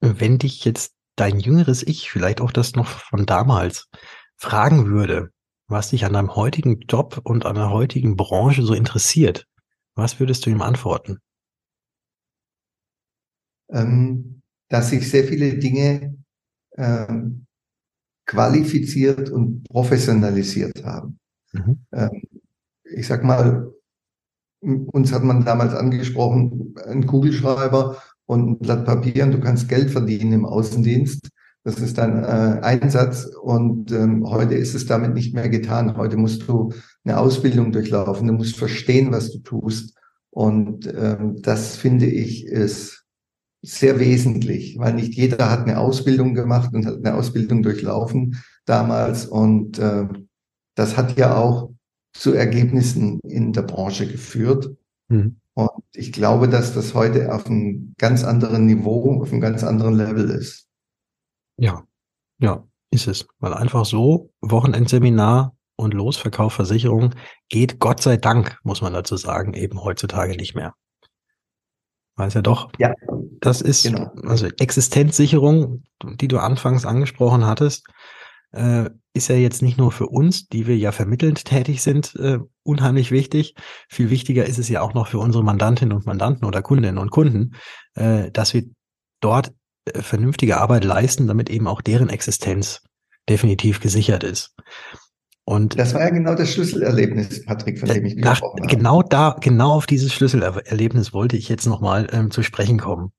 wenn 0.00 0.38
dich 0.38 0.64
jetzt 0.64 0.94
dein 1.16 1.40
jüngeres 1.40 1.86
Ich, 1.86 2.10
vielleicht 2.10 2.40
auch 2.40 2.52
das 2.52 2.74
noch 2.74 2.86
von 2.86 3.26
damals, 3.26 3.88
fragen 4.36 4.86
würde, 4.86 5.30
was 5.66 5.90
dich 5.90 6.04
an 6.04 6.14
deinem 6.14 6.34
heutigen 6.34 6.80
Job 6.80 7.20
und 7.24 7.44
an 7.44 7.56
der 7.56 7.70
heutigen 7.70 8.16
Branche 8.16 8.62
so 8.62 8.74
interessiert, 8.74 9.46
was 9.94 10.20
würdest 10.20 10.46
du 10.46 10.50
ihm 10.50 10.62
antworten? 10.62 11.18
Ähm, 13.70 14.42
dass 14.68 14.90
sich 14.90 15.10
sehr 15.10 15.24
viele 15.24 15.58
Dinge 15.58 16.16
ähm, 16.76 17.46
qualifiziert 18.28 19.30
und 19.30 19.64
professionalisiert 19.68 20.84
haben. 20.84 21.18
Mhm. 21.52 21.78
Ähm, 21.92 22.22
ich 22.84 23.06
sag 23.06 23.24
mal, 23.24 23.72
uns 24.60 25.12
hat 25.12 25.24
man 25.24 25.44
damals 25.44 25.74
angesprochen, 25.74 26.74
ein 26.86 27.06
Kugelschreiber 27.06 27.96
und 28.26 28.48
ein 28.48 28.58
Blatt 28.58 28.84
Papier 28.84 29.24
und 29.24 29.32
du 29.32 29.40
kannst 29.40 29.68
Geld 29.68 29.90
verdienen 29.90 30.32
im 30.32 30.46
Außendienst. 30.46 31.28
Das 31.64 31.80
ist 31.80 31.98
dein 31.98 32.22
äh, 32.22 32.60
Einsatz 32.62 33.24
und 33.24 33.92
ähm, 33.92 34.24
heute 34.28 34.54
ist 34.54 34.74
es 34.74 34.86
damit 34.86 35.14
nicht 35.14 35.34
mehr 35.34 35.48
getan. 35.48 35.96
Heute 35.96 36.16
musst 36.16 36.46
du 36.48 36.72
eine 37.04 37.18
Ausbildung 37.18 37.72
durchlaufen, 37.72 38.26
du 38.26 38.34
musst 38.34 38.56
verstehen, 38.56 39.10
was 39.10 39.32
du 39.32 39.38
tust. 39.38 39.96
Und 40.30 40.86
ähm, 40.86 41.40
das 41.40 41.76
finde 41.76 42.06
ich 42.06 42.46
ist 42.46 42.97
sehr 43.62 43.98
wesentlich, 43.98 44.78
weil 44.78 44.94
nicht 44.94 45.14
jeder 45.14 45.50
hat 45.50 45.60
eine 45.60 45.78
Ausbildung 45.78 46.34
gemacht 46.34 46.72
und 46.72 46.86
hat 46.86 46.96
eine 46.96 47.14
Ausbildung 47.14 47.62
durchlaufen 47.62 48.42
damals. 48.64 49.26
Und 49.26 49.78
äh, 49.78 50.06
das 50.74 50.96
hat 50.96 51.18
ja 51.18 51.36
auch 51.36 51.70
zu 52.12 52.32
Ergebnissen 52.32 53.20
in 53.20 53.52
der 53.52 53.62
Branche 53.62 54.06
geführt. 54.06 54.70
Mhm. 55.08 55.40
Und 55.54 55.70
ich 55.92 56.12
glaube, 56.12 56.48
dass 56.48 56.72
das 56.74 56.94
heute 56.94 57.34
auf 57.34 57.46
einem 57.46 57.94
ganz 57.98 58.22
anderen 58.22 58.66
Niveau, 58.66 59.20
auf 59.20 59.32
einem 59.32 59.40
ganz 59.40 59.64
anderen 59.64 59.94
Level 59.94 60.30
ist. 60.30 60.68
Ja, 61.56 61.84
ja, 62.38 62.64
ist 62.92 63.08
es. 63.08 63.26
Weil 63.40 63.54
einfach 63.54 63.84
so 63.84 64.30
Wochenendseminar 64.40 65.56
und 65.74 65.94
Losverkauf 65.94 66.52
Versicherung 66.52 67.14
geht 67.48 67.80
Gott 67.80 68.00
sei 68.00 68.16
Dank, 68.16 68.58
muss 68.62 68.82
man 68.82 68.92
dazu 68.92 69.16
sagen, 69.16 69.54
eben 69.54 69.82
heutzutage 69.82 70.36
nicht 70.36 70.54
mehr. 70.54 70.74
Weiß 72.18 72.34
ja 72.34 72.42
doch. 72.42 72.70
Ja. 72.78 72.92
Das 73.40 73.60
ist 73.60 73.84
genau. 73.84 74.10
also 74.24 74.48
Existenzsicherung, 74.58 75.84
die 76.02 76.26
du 76.26 76.38
anfangs 76.38 76.84
angesprochen 76.84 77.46
hattest, 77.46 77.86
äh, 78.50 78.90
ist 79.14 79.28
ja 79.28 79.36
jetzt 79.36 79.62
nicht 79.62 79.78
nur 79.78 79.92
für 79.92 80.06
uns, 80.06 80.48
die 80.48 80.66
wir 80.66 80.76
ja 80.76 80.90
vermittelnd 80.90 81.44
tätig 81.44 81.80
sind, 81.80 82.16
äh, 82.16 82.38
unheimlich 82.64 83.12
wichtig. 83.12 83.54
Viel 83.88 84.10
wichtiger 84.10 84.46
ist 84.46 84.58
es 84.58 84.68
ja 84.68 84.80
auch 84.80 84.94
noch 84.94 85.06
für 85.06 85.20
unsere 85.20 85.44
Mandantinnen 85.44 85.96
und 85.96 86.06
Mandanten 86.06 86.44
oder 86.44 86.60
Kundinnen 86.60 86.98
und 86.98 87.10
Kunden, 87.10 87.54
äh, 87.94 88.32
dass 88.32 88.52
wir 88.52 88.64
dort 89.20 89.52
äh, 89.84 90.02
vernünftige 90.02 90.58
Arbeit 90.58 90.84
leisten, 90.84 91.28
damit 91.28 91.48
eben 91.50 91.68
auch 91.68 91.80
deren 91.80 92.08
Existenz 92.08 92.82
definitiv 93.28 93.78
gesichert 93.78 94.24
ist. 94.24 94.56
Und 95.48 95.78
das 95.78 95.94
war 95.94 96.02
ja 96.02 96.10
genau 96.10 96.34
das 96.34 96.52
Schlüsselerlebnis, 96.52 97.42
Patrick, 97.46 97.78
von 97.78 97.88
dem 97.88 98.04
ich 98.04 98.16
gesprochen 98.16 98.60
habe. 98.60 98.66
Genau 98.66 99.00
da, 99.00 99.34
genau 99.40 99.70
auf 99.70 99.86
dieses 99.86 100.12
Schlüsselerlebnis 100.12 101.14
wollte 101.14 101.38
ich 101.38 101.48
jetzt 101.48 101.64
nochmal 101.64 102.06
ähm, 102.12 102.30
zu 102.30 102.42
sprechen 102.42 102.78
kommen. 102.78 103.12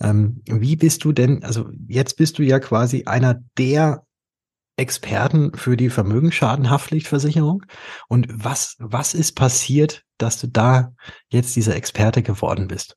Ähm, 0.00 0.40
wie 0.46 0.76
bist 0.76 1.02
du 1.02 1.10
denn, 1.10 1.42
also 1.42 1.68
jetzt 1.88 2.16
bist 2.16 2.38
du 2.38 2.44
ja 2.44 2.60
quasi 2.60 3.06
einer 3.06 3.42
der 3.58 4.04
Experten 4.76 5.50
für 5.56 5.76
die 5.76 5.90
Vermögensschadenhaftpflichtversicherung. 5.90 7.64
Und 8.06 8.28
was, 8.30 8.76
was 8.78 9.12
ist 9.12 9.32
passiert, 9.32 10.04
dass 10.16 10.40
du 10.40 10.46
da 10.46 10.92
jetzt 11.28 11.56
dieser 11.56 11.74
Experte 11.74 12.22
geworden 12.22 12.68
bist? 12.68 12.96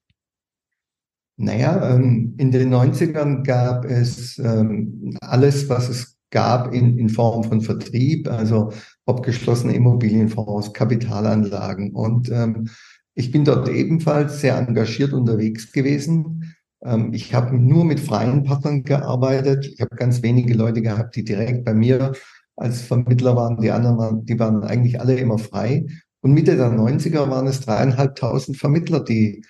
Naja, 1.35 1.95
ähm, 1.95 2.35
in 2.37 2.51
den 2.51 2.71
90ern 2.71 3.43
gab 3.43 3.85
es 3.85 4.37
ähm, 4.37 5.17
alles, 5.21 5.67
was 5.67 5.89
es 5.89 6.16
gab 6.29 6.73
in, 6.73 6.97
in 6.97 7.09
Form 7.09 7.43
von 7.43 7.61
Vertrieb, 7.61 8.29
also 8.29 8.71
abgeschlossene 9.05 9.73
Immobilienfonds, 9.73 10.73
Kapitalanlagen. 10.73 11.93
Und 11.93 12.29
ähm, 12.31 12.69
ich 13.13 13.31
bin 13.31 13.45
dort 13.45 13.69
ebenfalls 13.69 14.41
sehr 14.41 14.57
engagiert 14.57 15.13
unterwegs 15.13 15.71
gewesen. 15.71 16.55
Ähm, 16.83 17.13
ich 17.13 17.33
habe 17.33 17.57
nur 17.57 17.85
mit 17.85 17.99
freien 17.99 18.43
Partnern 18.43 18.83
gearbeitet. 18.83 19.65
Ich 19.65 19.81
habe 19.81 19.95
ganz 19.95 20.21
wenige 20.21 20.53
Leute 20.53 20.81
gehabt, 20.81 21.15
die 21.15 21.23
direkt 21.23 21.65
bei 21.65 21.73
mir 21.73 22.13
als 22.55 22.81
Vermittler 22.81 23.35
waren. 23.35 23.61
Die 23.61 23.71
anderen 23.71 23.97
waren, 23.97 24.25
die 24.25 24.37
waren 24.39 24.63
eigentlich 24.63 24.99
alle 24.99 25.17
immer 25.17 25.37
frei. 25.37 25.85
Und 26.21 26.33
Mitte 26.33 26.57
der 26.57 26.71
90er 26.71 27.29
waren 27.29 27.47
es 27.47 27.61
dreieinhalbtausend 27.61 28.57
Vermittler, 28.57 29.03
die 29.03 29.43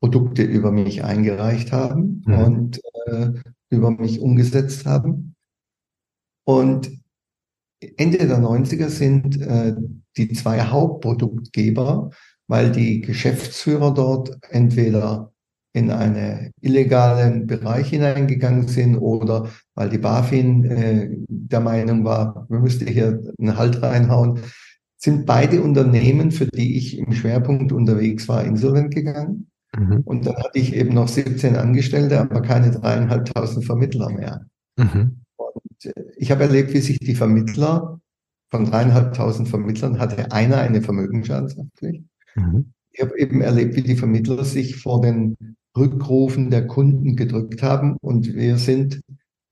Produkte 0.00 0.42
über 0.42 0.72
mich 0.72 1.04
eingereicht 1.04 1.72
haben 1.72 2.22
mhm. 2.26 2.34
und 2.34 2.80
äh, 3.06 3.30
über 3.70 3.90
mich 3.90 4.20
umgesetzt 4.20 4.86
haben. 4.86 5.29
Und 6.44 6.90
Ende 7.96 8.18
der 8.18 8.38
90er 8.38 8.88
sind 8.88 9.40
äh, 9.40 9.74
die 10.16 10.32
zwei 10.32 10.60
Hauptproduktgeber, 10.60 12.10
weil 12.46 12.72
die 12.72 13.00
Geschäftsführer 13.00 13.94
dort 13.94 14.36
entweder 14.50 15.32
in 15.72 15.90
einen 15.90 16.50
illegalen 16.60 17.46
Bereich 17.46 17.90
hineingegangen 17.90 18.66
sind 18.66 18.96
oder 18.96 19.48
weil 19.74 19.88
die 19.88 19.98
BaFin 19.98 20.64
äh, 20.64 21.10
der 21.28 21.60
Meinung 21.60 22.04
war, 22.04 22.46
wir 22.48 22.58
müssten 22.58 22.88
hier 22.88 23.22
einen 23.38 23.56
Halt 23.56 23.80
reinhauen, 23.80 24.40
sind 24.96 25.26
beide 25.26 25.62
Unternehmen, 25.62 26.32
für 26.32 26.46
die 26.46 26.76
ich 26.76 26.98
im 26.98 27.12
Schwerpunkt 27.12 27.72
unterwegs 27.72 28.28
war, 28.28 28.44
insolvent 28.44 28.94
gegangen. 28.94 29.50
Mhm. 29.76 30.02
Und 30.04 30.26
dann 30.26 30.36
hatte 30.36 30.58
ich 30.58 30.74
eben 30.74 30.92
noch 30.92 31.08
17 31.08 31.56
Angestellte, 31.56 32.20
aber 32.20 32.42
keine 32.42 32.70
dreieinhalbtausend 32.72 33.64
Vermittler 33.64 34.10
mehr. 34.10 34.46
Mhm. 34.76 35.19
Ich 36.16 36.30
habe 36.30 36.44
erlebt, 36.44 36.72
wie 36.72 36.80
sich 36.80 36.98
die 36.98 37.14
Vermittler, 37.14 38.00
von 38.50 38.64
dreieinhalbtausend 38.64 39.48
Vermittlern 39.48 39.98
hatte 39.98 40.32
einer 40.32 40.58
eine 40.58 40.82
Vermögensschadenshaftpflicht. 40.82 42.04
Mhm. 42.34 42.72
Ich 42.90 43.00
habe 43.00 43.18
eben 43.18 43.40
erlebt, 43.40 43.76
wie 43.76 43.82
die 43.82 43.96
Vermittler 43.96 44.44
sich 44.44 44.76
vor 44.76 45.00
den 45.00 45.36
Rückrufen 45.76 46.50
der 46.50 46.66
Kunden 46.66 47.14
gedrückt 47.14 47.62
haben 47.62 47.96
und 48.00 48.34
wir 48.34 48.58
sind 48.58 49.02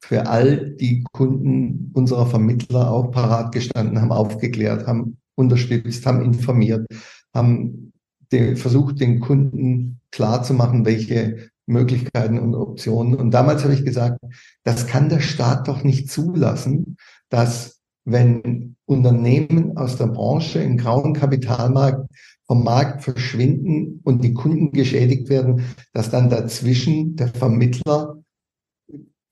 für 0.01 0.27
all 0.27 0.71
die 0.77 1.05
Kunden 1.13 1.91
unserer 1.95 2.27
Vermittler 2.27 2.91
auch 2.91 3.11
parat 3.11 3.53
gestanden, 3.53 4.01
haben 4.01 4.13
aufgeklärt, 4.13 4.87
haben 4.87 5.19
unterstützt, 5.37 6.05
haben 6.07 6.23
informiert, 6.23 6.87
haben 7.33 7.93
den, 8.33 8.57
versucht, 8.57 9.01
den 9.01 9.21
Kunden 9.21 10.01
klarzumachen, 10.11 10.85
welche 10.85 11.51
Möglichkeiten 11.69 12.39
und 12.39 12.55
Optionen. 12.55 13.15
Und 13.15 13.31
damals 13.31 13.63
habe 13.63 13.75
ich 13.75 13.85
gesagt, 13.85 14.19
das 14.65 14.87
kann 14.87 15.09
der 15.09 15.21
Staat 15.21 15.69
doch 15.69 15.85
nicht 15.85 16.11
zulassen, 16.11 16.97
dass 17.29 17.79
wenn 18.05 18.77
Unternehmen 18.87 19.77
aus 19.77 19.97
der 19.97 20.07
Branche 20.07 20.61
im 20.61 20.79
grauen 20.79 21.13
Kapitalmarkt 21.13 22.09
vom 22.47 22.65
Markt 22.65 23.05
verschwinden 23.05 24.01
und 24.03 24.25
die 24.25 24.33
Kunden 24.33 24.73
geschädigt 24.73 25.29
werden, 25.29 25.65
dass 25.93 26.11
dann 26.11 26.31
dazwischen 26.31 27.17
der 27.17 27.29
Vermittler 27.29 28.17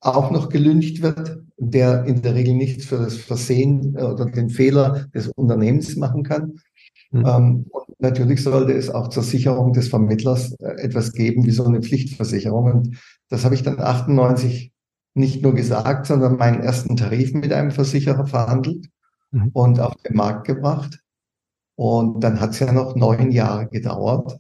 auch 0.01 0.31
noch 0.31 0.51
gelüncht 0.51 1.03
wird, 1.03 1.43
der 1.57 2.05
in 2.05 2.21
der 2.21 2.35
Regel 2.35 2.55
nichts 2.55 2.85
für 2.85 2.99
das 2.99 3.17
Versehen 3.17 3.97
oder 3.97 4.27
den 4.27 4.51
Fehler 4.51 5.07
des 5.15 5.29
Unternehmens 5.29 5.97
machen 5.97 6.23
kann. 6.23 6.61
Mhm. 7.21 7.67
und 7.71 7.87
natürlich 7.99 8.43
sollte 8.43 8.73
es 8.73 8.91
auch 8.91 9.09
zur 9.09 9.23
Sicherung 9.23 9.73
des 9.73 9.89
Vermittlers 9.89 10.53
äh, 10.61 10.83
etwas 10.83 11.13
geben, 11.13 11.45
wie 11.47 11.51
so 11.51 11.65
eine 11.65 11.83
Pflichtversicherung. 11.83 12.73
Und 12.73 12.99
das 13.29 13.45
habe 13.45 13.55
ich 13.55 13.63
dann 13.63 13.81
98 13.81 14.73
nicht 15.15 15.43
nur 15.43 15.55
gesagt, 15.55 16.07
sondern 16.07 16.37
meinen 16.37 16.63
ersten 16.63 16.97
Tarif 16.97 17.33
mit 17.33 17.53
einem 17.53 17.71
Versicherer 17.71 18.27
verhandelt 18.27 18.87
mhm. 19.31 19.51
und 19.53 19.81
auf 19.81 19.95
den 20.03 20.17
Markt 20.17 20.47
gebracht. 20.47 21.01
Und 21.75 22.21
dann 22.23 22.41
hat 22.41 22.51
es 22.51 22.61
ja 22.61 22.73
noch 22.73 22.97
neun 22.97 23.31
Jahre 23.31 23.69
gedauert, 23.69 24.39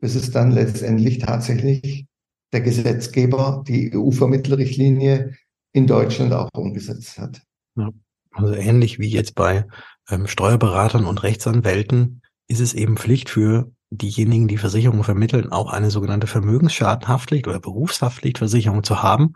bis 0.00 0.14
es 0.14 0.30
dann 0.30 0.50
letztendlich 0.50 1.18
tatsächlich 1.18 2.06
der 2.52 2.60
Gesetzgeber 2.60 3.64
die 3.66 3.94
EU-Vermittlerrichtlinie 3.94 5.34
in 5.72 5.86
Deutschland 5.86 6.32
auch 6.32 6.48
umgesetzt 6.54 7.18
hat. 7.18 7.42
Ja, 7.76 7.90
also 8.32 8.54
ähnlich 8.54 8.98
wie 8.98 9.08
jetzt 9.08 9.34
bei 9.34 9.66
ähm, 10.10 10.26
Steuerberatern 10.26 11.04
und 11.04 11.22
Rechtsanwälten 11.22 12.22
ist 12.48 12.60
es 12.60 12.74
eben 12.74 12.96
Pflicht 12.96 13.30
für 13.30 13.72
diejenigen, 13.90 14.48
die 14.48 14.58
Versicherungen 14.58 15.04
vermitteln, 15.04 15.50
auch 15.52 15.72
eine 15.72 15.90
sogenannte 15.90 16.26
Vermögensschadenhaftpflicht 16.26 17.48
oder 17.48 17.60
Berufshaftpflichtversicherung 17.60 18.84
zu 18.84 19.02
haben, 19.02 19.34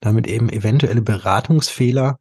damit 0.00 0.26
eben 0.26 0.48
eventuelle 0.48 1.02
Beratungsfehler, 1.02 2.18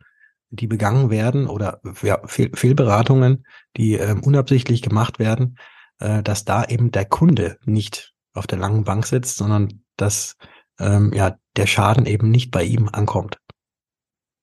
die 0.49 0.67
begangen 0.67 1.09
werden 1.09 1.47
oder 1.47 1.81
ja, 2.01 2.21
Fehl 2.25 2.51
Fehlberatungen, 2.53 3.45
die 3.77 3.93
ähm, 3.95 4.23
unabsichtlich 4.23 4.81
gemacht 4.81 5.19
werden, 5.19 5.57
äh, 5.99 6.23
dass 6.23 6.45
da 6.45 6.63
eben 6.65 6.91
der 6.91 7.05
Kunde 7.05 7.57
nicht 7.65 8.13
auf 8.33 8.47
der 8.47 8.57
langen 8.57 8.83
Bank 8.83 9.05
sitzt, 9.05 9.37
sondern 9.37 9.83
dass 9.97 10.37
ähm, 10.79 11.11
ja 11.13 11.35
der 11.55 11.67
Schaden 11.67 12.05
eben 12.05 12.31
nicht 12.31 12.51
bei 12.51 12.63
ihm 12.63 12.89
ankommt. 12.91 13.39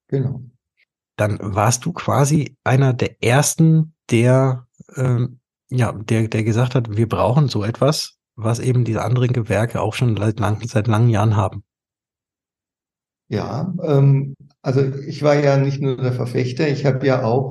Genau 0.08 0.42
dann 1.16 1.38
warst 1.40 1.84
du 1.84 1.92
quasi 1.92 2.56
einer 2.64 2.92
der 2.92 3.22
ersten, 3.22 3.94
der 4.10 4.66
ähm, 4.96 5.40
ja, 5.72 5.92
der, 5.92 6.28
der 6.28 6.44
gesagt 6.44 6.74
hat, 6.74 6.96
wir 6.96 7.08
brauchen 7.08 7.48
so 7.48 7.64
etwas, 7.64 8.18
was 8.36 8.58
eben 8.58 8.84
diese 8.84 9.02
anderen 9.02 9.32
Gewerke 9.32 9.80
auch 9.80 9.94
schon 9.94 10.16
seit, 10.16 10.38
lang, 10.38 10.60
seit 10.66 10.86
langen 10.86 11.08
Jahren 11.08 11.36
haben. 11.36 11.64
Ja, 13.28 13.72
ähm, 13.82 14.34
also 14.60 14.82
ich 14.82 15.22
war 15.22 15.34
ja 15.34 15.56
nicht 15.56 15.80
nur 15.80 15.96
der 15.96 16.12
Verfechter, 16.12 16.68
ich 16.68 16.84
habe 16.84 17.06
ja 17.06 17.24
auch 17.24 17.50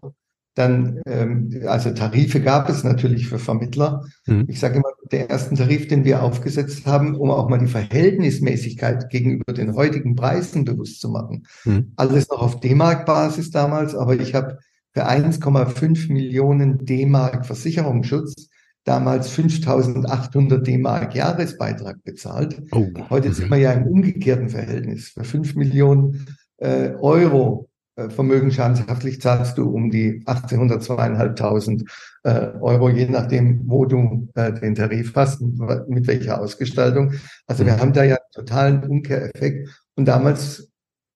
dann, 0.54 1.02
ähm, 1.06 1.50
also 1.66 1.92
Tarife 1.92 2.42
gab 2.42 2.70
es 2.70 2.84
natürlich 2.84 3.28
für 3.28 3.40
Vermittler. 3.40 4.04
Mhm. 4.26 4.46
Ich 4.48 4.60
sage 4.60 4.76
immer, 4.76 4.90
der 5.12 5.30
ersten 5.30 5.56
Tarif, 5.56 5.88
den 5.88 6.04
wir 6.04 6.24
aufgesetzt 6.24 6.86
haben, 6.86 7.16
um 7.16 7.32
auch 7.32 7.50
mal 7.50 7.60
die 7.60 7.68
Verhältnismäßigkeit 7.68 9.10
gegenüber 9.10 9.54
den 9.54 9.76
heutigen 9.76 10.16
Preisen 10.16 10.66
bewusst 10.66 11.00
zu 11.00 11.10
machen. 11.10 11.48
Mhm. 11.64 11.94
Alles 11.96 12.30
noch 12.30 12.42
auf 12.42 12.60
D-Mark-Basis 12.60 13.52
damals, 13.52 13.96
aber 13.96 14.16
ich 14.16 14.34
habe 14.34 14.58
für 14.94 15.08
1,5 15.08 16.12
Millionen 16.12 16.86
D-Mark 16.86 17.46
Versicherungsschutz 17.46 18.50
damals 18.84 19.30
5800 19.30 20.66
D-Mark 20.66 21.16
Jahresbeitrag 21.16 22.04
bezahlt. 22.04 22.62
Oh. 22.72 22.88
Heute 23.10 23.34
sind 23.34 23.50
wir 23.50 23.58
ja 23.58 23.72
im 23.72 23.88
umgekehrten 23.88 24.50
Verhältnis. 24.50 25.10
Für 25.10 25.24
5 25.24 25.56
Millionen 25.56 26.26
äh, 26.58 26.92
Euro 27.00 27.70
vermögensschadenshaftlich 27.95 29.21
zahlst 29.21 29.58
du 29.58 29.69
um 29.69 29.91
die 29.91 30.23
1800, 30.25 30.84
zweieinhalbtausend 30.84 31.89
äh, 32.23 32.51
Euro, 32.60 32.89
je 32.89 33.08
nachdem, 33.08 33.63
wo 33.67 33.86
du 33.86 34.30
äh, 34.36 34.54
den 34.54 34.75
Tarif 34.75 35.13
hast 35.15 35.41
und 35.41 35.60
mit 35.89 36.08
welcher 36.08 36.39
Ausgestaltung. 36.39 37.13
Also 37.47 37.65
wir 37.65 37.73
mhm. 37.73 37.80
haben 37.80 37.93
da 37.93 38.04
ja 38.04 38.15
einen 38.15 38.32
totalen 38.34 38.84
Umkehreffekt. 38.84 39.69
Und 39.95 40.06
damals 40.06 40.69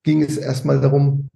ging 0.04 0.22
es 0.22 0.38
erstmal 0.38 0.82
darum, 0.82 1.30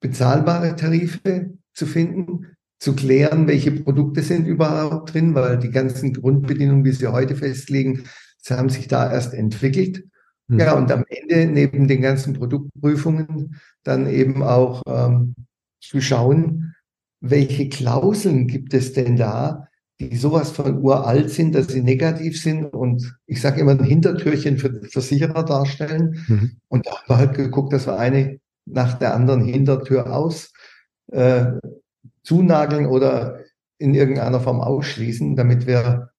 bezahlbare 0.00 0.76
Tarife 0.76 1.54
zu 1.72 1.86
finden, 1.86 2.56
zu 2.78 2.94
klären, 2.94 3.46
welche 3.46 3.70
Produkte 3.70 4.22
sind 4.22 4.46
überhaupt 4.46 5.14
drin, 5.14 5.34
weil 5.34 5.58
die 5.58 5.70
ganzen 5.70 6.12
Grundbedingungen, 6.12 6.84
wie 6.84 6.90
sie 6.90 7.06
heute 7.06 7.36
festlegen, 7.36 8.04
sie 8.38 8.56
haben 8.56 8.68
sich 8.68 8.88
da 8.88 9.10
erst 9.10 9.32
entwickelt. 9.32 10.04
Mhm. 10.52 10.58
Ja, 10.58 10.74
und 10.74 10.92
am 10.92 11.04
Ende 11.08 11.46
neben 11.50 11.88
den 11.88 12.02
ganzen 12.02 12.34
Produktprüfungen 12.34 13.60
dann 13.84 14.06
eben 14.06 14.42
auch 14.42 14.82
ähm, 14.86 15.34
zu 15.80 16.00
schauen, 16.00 16.74
welche 17.20 17.68
Klauseln 17.68 18.46
gibt 18.46 18.74
es 18.74 18.92
denn 18.92 19.16
da, 19.16 19.68
die 19.98 20.16
sowas 20.16 20.50
von 20.50 20.82
uralt 20.82 21.30
sind, 21.30 21.54
dass 21.54 21.68
sie 21.68 21.82
negativ 21.82 22.40
sind 22.40 22.66
und 22.66 23.16
ich 23.26 23.40
sage 23.40 23.60
immer 23.60 23.72
ein 23.72 23.84
Hintertürchen 23.84 24.58
für 24.58 24.82
Versicherer 24.90 25.44
darstellen. 25.44 26.22
Mhm. 26.28 26.56
Und 26.68 26.86
da 26.86 26.90
haben 26.90 27.08
wir 27.08 27.16
halt 27.16 27.34
geguckt, 27.34 27.72
dass 27.72 27.86
wir 27.86 27.98
eine 27.98 28.40
nach 28.66 28.98
der 28.98 29.14
anderen 29.14 29.44
Hintertür 29.44 30.14
aus 30.14 30.52
äh, 31.12 31.46
zunageln 32.24 32.86
oder 32.86 33.40
in 33.78 33.94
irgendeiner 33.94 34.40
Form 34.40 34.60
ausschließen, 34.60 35.34
damit 35.34 35.66
wir 35.66 36.10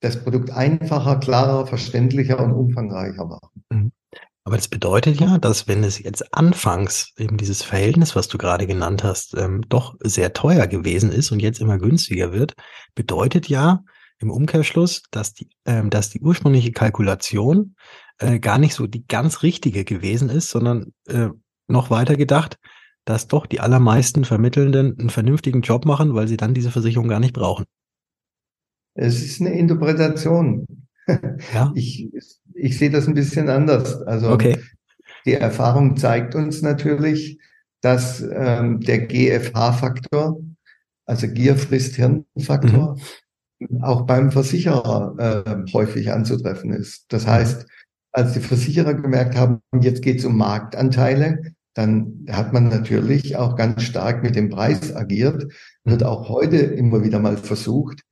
das 0.00 0.22
Produkt 0.22 0.50
einfacher, 0.50 1.20
klarer, 1.20 1.66
verständlicher 1.66 2.42
und 2.42 2.52
umfangreicher 2.52 3.24
machen. 3.24 3.64
Mhm. 3.70 3.81
Aber 4.44 4.56
das 4.56 4.68
bedeutet 4.68 5.20
ja, 5.20 5.38
dass 5.38 5.68
wenn 5.68 5.84
es 5.84 6.00
jetzt 6.00 6.34
anfangs 6.34 7.12
eben 7.16 7.36
dieses 7.36 7.62
Verhältnis, 7.62 8.16
was 8.16 8.26
du 8.26 8.38
gerade 8.38 8.66
genannt 8.66 9.04
hast, 9.04 9.36
ähm, 9.36 9.62
doch 9.68 9.94
sehr 10.00 10.32
teuer 10.32 10.66
gewesen 10.66 11.12
ist 11.12 11.30
und 11.30 11.40
jetzt 11.40 11.60
immer 11.60 11.78
günstiger 11.78 12.32
wird, 12.32 12.54
bedeutet 12.94 13.48
ja 13.48 13.84
im 14.18 14.30
Umkehrschluss, 14.30 15.02
dass 15.10 15.32
die, 15.32 15.48
ähm, 15.64 15.90
dass 15.90 16.10
die 16.10 16.20
ursprüngliche 16.20 16.72
Kalkulation 16.72 17.76
äh, 18.18 18.40
gar 18.40 18.58
nicht 18.58 18.74
so 18.74 18.86
die 18.86 19.06
ganz 19.06 19.42
richtige 19.42 19.84
gewesen 19.84 20.28
ist, 20.28 20.50
sondern 20.50 20.92
äh, 21.06 21.28
noch 21.68 21.90
weiter 21.90 22.16
gedacht, 22.16 22.58
dass 23.04 23.28
doch 23.28 23.46
die 23.46 23.60
allermeisten 23.60 24.24
Vermittelnden 24.24 24.98
einen 24.98 25.10
vernünftigen 25.10 25.62
Job 25.62 25.84
machen, 25.86 26.14
weil 26.14 26.28
sie 26.28 26.36
dann 26.36 26.54
diese 26.54 26.70
Versicherung 26.70 27.08
gar 27.08 27.20
nicht 27.20 27.34
brauchen. 27.34 27.64
Es 28.94 29.22
ist 29.22 29.40
eine 29.40 29.52
Interpretation. 29.52 30.66
Ja. 31.52 31.72
Ich, 31.74 32.08
ich 32.62 32.78
sehe 32.78 32.90
das 32.90 33.08
ein 33.08 33.14
bisschen 33.14 33.48
anders. 33.48 34.00
Also 34.02 34.30
okay. 34.30 34.56
die 35.26 35.34
Erfahrung 35.34 35.96
zeigt 35.96 36.36
uns 36.36 36.62
natürlich, 36.62 37.40
dass 37.80 38.22
ähm, 38.22 38.80
der 38.80 39.06
GFH-Faktor, 39.06 40.40
also 41.04 41.26
Gier 41.26 41.56
frisst 41.56 41.96
Hirn-Faktor, 41.96 42.96
mhm. 43.58 43.82
auch 43.82 44.02
beim 44.02 44.30
Versicherer 44.30 45.44
äh, 45.44 45.72
häufig 45.72 46.12
anzutreffen 46.12 46.72
ist. 46.72 47.06
Das 47.08 47.26
heißt, 47.26 47.66
als 48.12 48.34
die 48.34 48.40
Versicherer 48.40 48.94
gemerkt 48.94 49.34
haben, 49.36 49.60
jetzt 49.80 50.02
geht 50.02 50.20
es 50.20 50.24
um 50.24 50.36
Marktanteile, 50.36 51.54
dann 51.74 52.26
hat 52.30 52.52
man 52.52 52.68
natürlich 52.68 53.36
auch 53.36 53.56
ganz 53.56 53.82
stark 53.82 54.22
mit 54.22 54.36
dem 54.36 54.50
Preis 54.50 54.94
agiert, 54.94 55.52
wird 55.82 56.00
mhm. 56.02 56.06
auch 56.06 56.28
heute 56.28 56.58
immer 56.58 57.02
wieder 57.02 57.18
mal 57.18 57.36
versucht. 57.36 58.02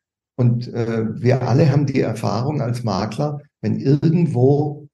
Und 0.41 0.73
äh, 0.73 1.05
wir 1.21 1.43
alle 1.47 1.71
haben 1.71 1.85
die 1.85 2.01
Erfahrung 2.01 2.63
als 2.63 2.83
Makler, 2.83 3.43
wenn 3.61 3.79
irgendwo 3.79 4.89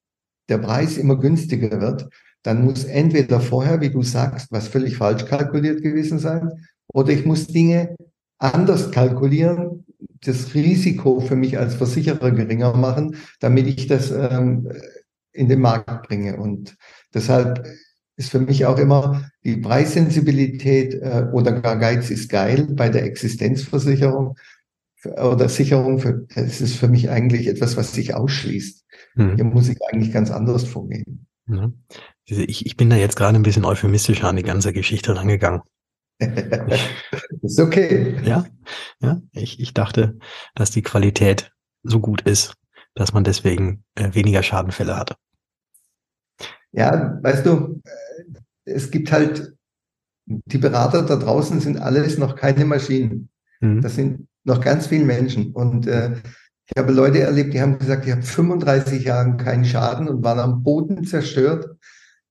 der 0.49 0.59
Preis 0.59 0.99
immer 0.99 1.21
günstiger 1.21 1.81
wird, 1.81 2.09
dann 2.43 2.65
muss 2.65 2.83
entweder 2.83 3.39
vorher, 3.39 3.81
wie 3.81 3.91
du 3.91 4.03
sagst, 4.03 4.51
was 4.51 4.67
völlig 4.67 4.97
falsch 4.97 5.25
kalkuliert 5.27 5.83
gewesen 5.85 6.19
sein, 6.19 6.51
oder 6.93 7.11
ich 7.11 7.25
muss 7.25 7.47
Dinge 7.47 7.95
anders 8.39 8.91
kalkulieren, 8.91 9.85
das 10.25 10.53
Risiko 10.53 11.21
für 11.21 11.37
mich 11.37 11.57
als 11.57 11.77
Versicherer 11.77 12.33
geringer 12.33 12.77
machen, 12.77 13.15
damit 13.39 13.69
ich 13.69 13.87
das 13.87 14.11
ähm, 14.11 14.69
in 15.33 15.49
den 15.49 15.61
Markt 15.61 16.09
bringe. 16.09 16.39
Und 16.39 16.75
deshalb 17.15 17.65
ist 18.17 18.31
für 18.31 18.41
mich 18.41 18.67
auch 18.67 18.79
immer 18.79 19.31
die 19.45 19.59
Preissensibilität 19.59 20.95
äh, 20.95 21.29
oder 21.33 21.61
gar 21.61 21.77
Geiz 21.77 22.11
ist 22.11 22.31
geil 22.31 22.67
bei 22.73 22.89
der 22.89 23.05
Existenzversicherung 23.05 24.35
oder 25.05 25.49
Sicherung. 25.49 25.99
Für, 25.99 26.27
das 26.35 26.61
ist 26.61 26.77
für 26.77 26.89
mich 26.89 27.11
eigentlich 27.11 27.47
etwas, 27.47 27.77
was 27.77 27.93
sich 27.93 28.15
ausschließt. 28.15 28.85
Hm. 29.15 29.37
Hier 29.37 29.45
muss 29.45 29.69
ich 29.69 29.79
eigentlich 29.91 30.13
ganz 30.13 30.31
anders 30.31 30.65
vorgehen. 30.65 31.27
Ja. 31.49 31.71
Ich, 32.25 32.67
ich 32.67 32.77
bin 32.77 32.91
da 32.91 32.97
jetzt 32.97 33.17
gerade 33.17 33.39
ein 33.39 33.43
bisschen 33.43 33.65
euphemistischer 33.65 34.29
an 34.29 34.37
die 34.37 34.43
ganze 34.43 34.73
Geschichte 34.73 35.15
rangegangen. 35.15 35.63
ist 37.43 37.61
okay. 37.61 38.17
Ja, 38.25 38.47
ja. 39.01 39.21
Ich, 39.33 39.61
ich 39.61 39.75
dachte, 39.75 40.19
dass 40.55 40.71
die 40.71 40.83
Qualität 40.83 41.53
so 41.83 42.01
gut 42.01 42.23
ist, 42.23 42.55
dass 42.95 43.13
man 43.13 43.23
deswegen 43.23 43.85
äh, 43.95 44.15
weniger 44.15 44.43
Schadenfälle 44.43 44.97
hatte. 44.97 45.17
Ja, 46.73 47.19
weißt 47.23 47.47
du, 47.47 47.81
es 48.65 48.91
gibt 48.91 49.13
halt, 49.13 49.55
die 50.27 50.59
Berater 50.59 51.03
da 51.03 51.17
draußen 51.17 51.61
sind 51.61 51.79
alles 51.79 52.19
noch 52.19 52.35
keine 52.35 52.65
Maschinen. 52.65 53.29
Mhm. 53.61 53.83
Das 53.83 53.95
sind 53.95 54.29
noch 54.47 54.61
ganz 54.61 54.87
viele 54.87 55.05
Menschen. 55.05 55.53
Und 55.53 55.87
äh, 55.87 56.13
ich 56.69 56.79
habe 56.79 56.93
Leute 56.93 57.21
erlebt, 57.21 57.55
die 57.55 57.61
haben 57.61 57.79
gesagt, 57.79 58.07
die 58.07 58.13
haben 58.13 58.23
35 58.23 59.05
Jahre 59.05 59.37
keinen 59.37 59.65
Schaden 59.65 60.09
und 60.09 60.25
waren 60.25 60.39
am 60.39 60.63
Boden 60.63 61.05
zerstört 61.05 61.77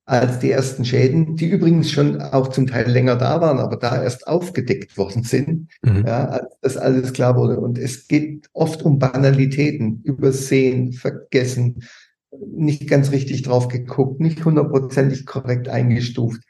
als 0.07 0.37
die 0.37 0.51
ersten 0.51 0.85
Schäden, 0.85 1.35
die 1.35 1.49
übrigens 1.49 1.89
schon 1.89 2.21
auch 2.21 2.49
zum 2.49 2.67
Teil 2.67 2.89
länger 2.89 3.15
da 3.15 3.41
waren, 3.41 3.57
aber 3.57 3.75
da 3.75 4.03
erst 4.03 4.27
aufgedeckt 4.27 4.97
worden 4.97 5.23
sind, 5.23 5.71
mhm. 5.81 6.05
ja, 6.05 6.25
als 6.25 6.55
das 6.61 6.77
alles 6.77 7.11
klar 7.11 7.35
wurde. 7.35 7.59
Und 7.59 7.79
es 7.79 8.07
geht 8.07 8.47
oft 8.53 8.83
um 8.83 8.99
Banalitäten, 8.99 10.01
übersehen, 10.03 10.93
vergessen, 10.93 11.83
nicht 12.31 12.87
ganz 12.87 13.11
richtig 13.11 13.41
drauf 13.41 13.67
geguckt, 13.67 14.19
nicht 14.19 14.45
hundertprozentig 14.45 15.25
korrekt 15.25 15.69
eingestuft. 15.69 16.41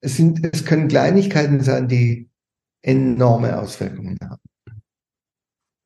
Es 0.00 0.16
sind, 0.16 0.40
es 0.52 0.64
können 0.64 0.88
Kleinigkeiten 0.88 1.60
sein, 1.60 1.86
die 1.86 2.28
enorme 2.82 3.58
Auswirkungen 3.58 4.18
haben. 4.20 4.42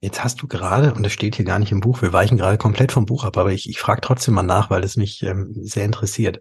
Jetzt 0.00 0.24
hast 0.24 0.40
du 0.40 0.46
gerade, 0.46 0.94
und 0.94 1.02
das 1.04 1.12
steht 1.12 1.36
hier 1.36 1.44
gar 1.44 1.58
nicht 1.58 1.72
im 1.72 1.80
Buch, 1.80 2.00
wir 2.00 2.12
weichen 2.12 2.38
gerade 2.38 2.56
komplett 2.56 2.90
vom 2.90 3.04
Buch 3.04 3.24
ab, 3.24 3.36
aber 3.36 3.52
ich, 3.52 3.68
ich 3.68 3.78
frage 3.78 4.00
trotzdem 4.00 4.34
mal 4.34 4.42
nach, 4.42 4.70
weil 4.70 4.82
es 4.82 4.96
mich 4.96 5.22
ähm, 5.22 5.52
sehr 5.54 5.84
interessiert. 5.84 6.40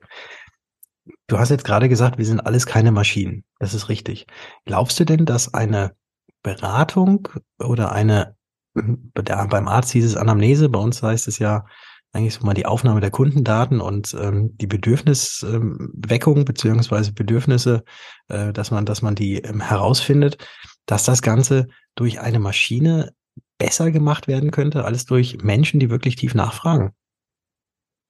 Du 1.28 1.38
hast 1.38 1.50
jetzt 1.50 1.66
gerade 1.66 1.90
gesagt, 1.90 2.18
wir 2.18 2.26
sind 2.26 2.40
alles 2.40 2.66
keine 2.66 2.92
Maschinen. 2.92 3.44
Das 3.60 3.74
ist 3.74 3.90
richtig. 3.90 4.28
Glaubst 4.66 5.00
du 5.00 5.06
denn, 5.06 5.26
dass 5.26 5.54
eine 5.54 5.94
Beratung 6.42 7.28
oder 7.60 7.92
eine, 7.92 8.36
beim 8.74 9.68
Arzt 9.68 9.92
hieß 9.92 10.06
es 10.06 10.16
Anamnese, 10.16 10.70
bei 10.70 10.80
uns 10.80 11.04
heißt 11.04 11.28
es 11.28 11.40
ja 11.40 11.66
eigentlich 12.12 12.34
so 12.34 12.46
mal 12.46 12.54
die 12.54 12.66
Aufnahme 12.66 13.02
der 13.02 13.12
Kundendaten 13.12 13.82
und 13.82 14.16
ähm, 14.20 14.58
die 14.58 14.68
Bedürfnisweckung 14.68 16.38
ähm, 16.38 16.46
beziehungsweise 16.46 17.14
Bedürfnisse, 17.14 17.84
äh, 18.30 18.52
dass 18.54 18.72
man, 18.72 18.86
dass 18.86 19.02
man 19.02 19.16
die 19.16 19.36
ähm, 19.36 19.62
herausfindet, 19.62 20.38
dass 20.86 21.04
das 21.04 21.22
Ganze 21.22 21.68
durch 21.96 22.20
eine 22.20 22.40
Maschine 22.40 23.14
besser 23.58 23.92
gemacht 23.92 24.28
werden 24.28 24.52
könnte, 24.52 24.86
als 24.86 25.06
durch 25.06 25.38
Menschen, 25.44 25.80
die 25.80 25.90
wirklich 25.90 26.16
tief 26.16 26.34
nachfragen. 26.34 26.92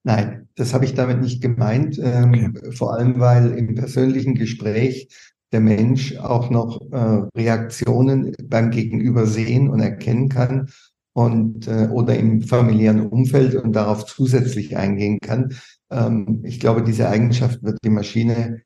Nein, 0.03 0.47
das 0.55 0.73
habe 0.73 0.85
ich 0.85 0.93
damit 0.93 1.21
nicht 1.21 1.41
gemeint. 1.41 1.99
Ähm, 2.01 2.53
okay. 2.55 2.71
Vor 2.71 2.93
allem, 2.93 3.19
weil 3.19 3.51
im 3.51 3.75
persönlichen 3.75 4.35
Gespräch 4.35 5.09
der 5.51 5.59
Mensch 5.59 6.15
auch 6.17 6.49
noch 6.49 6.79
äh, 6.91 7.27
Reaktionen 7.35 8.33
beim 8.43 8.71
Gegenüber 8.71 9.25
sehen 9.25 9.69
und 9.69 9.79
erkennen 9.79 10.29
kann 10.29 10.69
und 11.13 11.67
äh, 11.67 11.87
oder 11.91 12.15
im 12.17 12.41
familiären 12.41 13.07
Umfeld 13.07 13.55
und 13.55 13.73
darauf 13.73 14.05
zusätzlich 14.05 14.77
eingehen 14.77 15.19
kann. 15.19 15.53
Ähm, 15.89 16.41
ich 16.45 16.59
glaube, 16.59 16.83
diese 16.83 17.09
Eigenschaft 17.09 17.63
wird 17.63 17.79
die 17.83 17.89
Maschine 17.89 18.61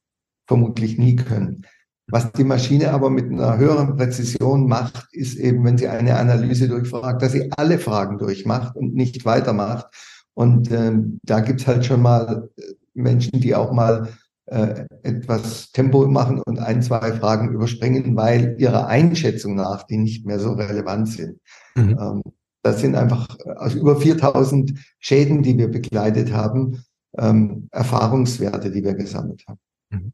vermutlich 0.46 0.98
nie 0.98 1.16
können. 1.16 1.66
Was 2.08 2.32
die 2.34 2.44
Maschine 2.44 2.92
aber 2.92 3.10
mit 3.10 3.32
einer 3.32 3.58
höheren 3.58 3.96
Präzision 3.96 4.68
macht, 4.68 5.08
ist 5.12 5.38
eben, 5.38 5.64
wenn 5.64 5.78
sie 5.78 5.88
eine 5.88 6.18
Analyse 6.18 6.68
durchfragt, 6.68 7.22
dass 7.22 7.32
sie 7.32 7.52
alle 7.56 7.80
Fragen 7.80 8.18
durchmacht 8.18 8.76
und 8.76 8.94
nicht 8.94 9.26
weitermacht. 9.26 9.88
Und 10.34 10.72
ähm, 10.72 11.20
da 11.24 11.40
gibt's 11.40 11.68
halt 11.68 11.86
schon 11.86 12.02
mal 12.02 12.50
äh, 12.58 12.62
Menschen, 12.94 13.40
die 13.40 13.56
auch 13.56 13.72
mal 13.72 14.10
äh, 14.48 14.86
etwas 15.04 15.72
Tempo 15.72 16.06
machen 16.08 16.42
und 16.42 16.60
ein, 16.60 16.82
zwei 16.82 17.14
Fragen 17.14 17.54
überspringen, 17.54 18.16
weil 18.16 18.56
ihrer 18.60 18.88
Einschätzung 18.88 19.56
nach 19.56 19.84
die 19.84 19.98
nicht 19.98 20.26
mehr 20.26 20.40
so 20.40 20.54
relevant 20.54 21.10
sind. 21.10 21.40
Mhm. 21.76 21.98
Ähm, 22.00 22.22
das 22.64 22.82
sind 22.82 22.96
einfach 22.96 23.28
aus 23.58 23.74
über 23.74 24.00
4000 24.00 24.74
Schäden, 25.00 25.44
die 25.44 25.58
wir 25.58 25.70
begleitet 25.70 26.34
haben, 26.34 26.84
ähm, 27.18 27.68
Erfahrungswerte, 27.72 28.72
die 28.72 28.84
wir 28.84 28.96
gesammelt 28.96 29.44
haben. 29.48 29.60
Mhm. 29.90 30.14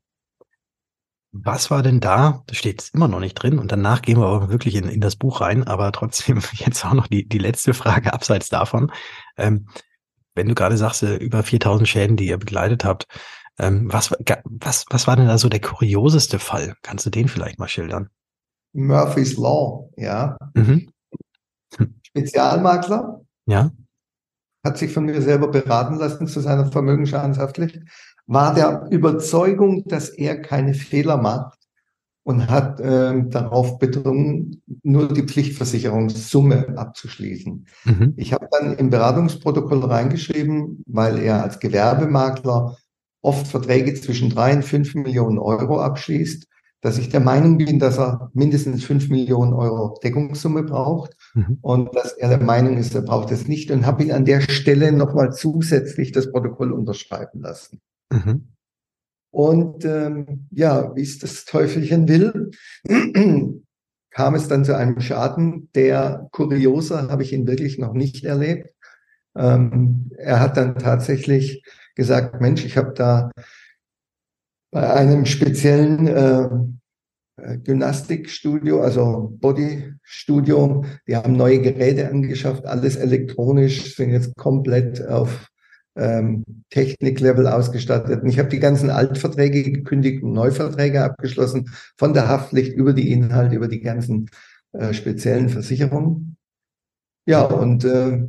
Was 1.31 1.69
war 1.69 1.83
denn 1.83 1.99
da? 1.99 2.43
Das 2.47 2.57
steht 2.57 2.89
immer 2.93 3.07
noch 3.07 3.19
nicht 3.19 3.35
drin 3.35 3.59
und 3.59 3.71
danach 3.71 4.01
gehen 4.01 4.19
wir 4.19 4.25
aber 4.25 4.49
wirklich 4.49 4.75
in, 4.75 4.85
in 4.85 5.01
das 5.01 5.15
Buch 5.15 5.41
rein, 5.41 5.63
aber 5.65 5.91
trotzdem 5.91 6.41
jetzt 6.53 6.83
auch 6.85 6.93
noch 6.93 7.07
die, 7.07 7.27
die 7.27 7.37
letzte 7.37 7.73
Frage 7.73 8.13
abseits 8.13 8.49
davon. 8.49 8.91
Ähm, 9.37 9.67
wenn 10.35 10.47
du 10.47 10.55
gerade 10.55 10.77
sagst, 10.77 11.03
äh, 11.03 11.17
über 11.17 11.43
4000 11.43 11.87
Schäden, 11.87 12.17
die 12.17 12.27
ihr 12.27 12.37
begleitet 12.37 12.83
habt, 12.85 13.05
ähm, 13.59 13.91
was, 13.91 14.11
was, 14.11 14.85
was 14.89 15.07
war 15.07 15.17
denn 15.17 15.27
da 15.27 15.37
so 15.37 15.49
der 15.49 15.59
kurioseste 15.59 16.39
Fall? 16.39 16.75
Kannst 16.81 17.05
du 17.05 17.09
den 17.09 17.27
vielleicht 17.27 17.59
mal 17.59 17.67
schildern? 17.67 18.09
Murphy's 18.73 19.37
Law, 19.37 19.89
ja. 19.97 20.37
Mhm. 20.53 20.91
Spezialmakler. 22.03 23.21
Ja. 23.45 23.71
Hat 24.63 24.77
sich 24.77 24.91
von 24.91 25.05
mir 25.05 25.21
selber 25.21 25.49
beraten 25.49 25.95
lassen 25.95 26.27
zu 26.27 26.39
seiner 26.39 26.71
Vermögensschadenshaftpflicht. 26.71 27.79
War 28.31 28.53
der 28.53 28.85
Überzeugung, 28.91 29.87
dass 29.87 30.09
er 30.09 30.39
keine 30.39 30.75
Fehler 30.75 31.17
macht 31.17 31.57
und 32.21 32.47
hat 32.47 32.79
äh, 32.79 33.23
darauf 33.27 33.79
bedrungen, 33.79 34.61
nur 34.83 35.11
die 35.11 35.23
Pflichtversicherungssumme 35.23 36.77
abzuschließen. 36.77 37.65
Mhm. 37.85 38.13
Ich 38.17 38.31
habe 38.31 38.47
dann 38.51 38.77
im 38.77 38.91
Beratungsprotokoll 38.91 39.83
reingeschrieben, 39.83 40.83
weil 40.85 41.17
er 41.17 41.41
als 41.41 41.59
Gewerbemakler 41.59 42.77
oft 43.23 43.47
Verträge 43.47 43.95
zwischen 43.95 44.29
drei 44.29 44.53
und 44.53 44.63
fünf 44.63 44.93
Millionen 44.93 45.39
Euro 45.39 45.81
abschließt, 45.81 46.45
dass 46.81 46.99
ich 46.99 47.09
der 47.09 47.21
Meinung 47.21 47.57
bin, 47.57 47.79
dass 47.79 47.97
er 47.97 48.29
mindestens 48.35 48.83
fünf 48.83 49.09
Millionen 49.09 49.53
Euro 49.53 49.97
Deckungssumme 50.03 50.61
braucht 50.61 51.17
mhm. 51.33 51.57
und 51.61 51.95
dass 51.95 52.13
er 52.13 52.29
der 52.29 52.43
Meinung 52.43 52.77
ist, 52.77 52.93
er 52.93 53.01
braucht 53.01 53.31
es 53.31 53.47
nicht 53.47 53.71
und 53.71 53.87
habe 53.87 54.03
ihn 54.03 54.11
an 54.11 54.25
der 54.25 54.41
Stelle 54.41 54.91
nochmal 54.91 55.33
zusätzlich 55.33 56.11
das 56.11 56.31
Protokoll 56.31 56.73
unterschreiben 56.73 57.41
lassen. 57.41 57.81
Mhm. 58.09 58.49
Und 59.31 59.85
ähm, 59.85 60.47
ja, 60.51 60.95
wie 60.95 61.03
es 61.03 61.19
das 61.19 61.45
Teufelchen 61.45 62.07
will, 62.07 62.51
kam 64.11 64.35
es 64.35 64.47
dann 64.47 64.65
zu 64.65 64.75
einem 64.75 64.99
Schaden, 64.99 65.69
der 65.75 66.27
kurioser 66.31 67.09
habe 67.09 67.23
ich 67.23 67.33
ihn 67.33 67.47
wirklich 67.47 67.77
noch 67.77 67.93
nicht 67.93 68.25
erlebt. 68.25 68.73
Ähm, 69.37 70.11
er 70.17 70.39
hat 70.39 70.57
dann 70.57 70.77
tatsächlich 70.77 71.63
gesagt, 71.95 72.41
Mensch, 72.41 72.65
ich 72.65 72.77
habe 72.77 72.93
da 72.93 73.31
bei 74.71 74.91
einem 74.93 75.25
speziellen 75.25 76.07
äh, 76.07 76.49
äh, 77.41 77.57
Gymnastikstudio, 77.57 78.81
also 78.81 79.35
Bodystudio, 79.39 80.85
die 81.07 81.15
haben 81.15 81.33
neue 81.33 81.61
Geräte 81.61 82.09
angeschafft, 82.09 82.65
alles 82.65 82.95
elektronisch, 82.95 83.95
sind 83.95 84.11
jetzt 84.11 84.35
komplett 84.35 85.05
auf 85.07 85.49
ähm, 85.99 86.43
Techniklevel 86.69 87.47
ausgestattet. 87.47 88.23
Und 88.23 88.29
ich 88.29 88.39
habe 88.39 88.49
die 88.49 88.59
ganzen 88.59 88.89
Altverträge 88.89 89.63
gekündigt 89.63 90.23
und 90.23 90.33
Neuverträge 90.33 91.03
abgeschlossen, 91.03 91.69
von 91.97 92.13
der 92.13 92.27
Haftpflicht 92.27 92.73
über 92.73 92.93
die 92.93 93.11
Inhalte, 93.11 93.55
über 93.55 93.67
die 93.67 93.81
ganzen 93.81 94.29
äh, 94.73 94.93
speziellen 94.93 95.49
Versicherungen. 95.49 96.37
Ja, 97.25 97.43
und 97.43 97.85
äh, 97.85 98.27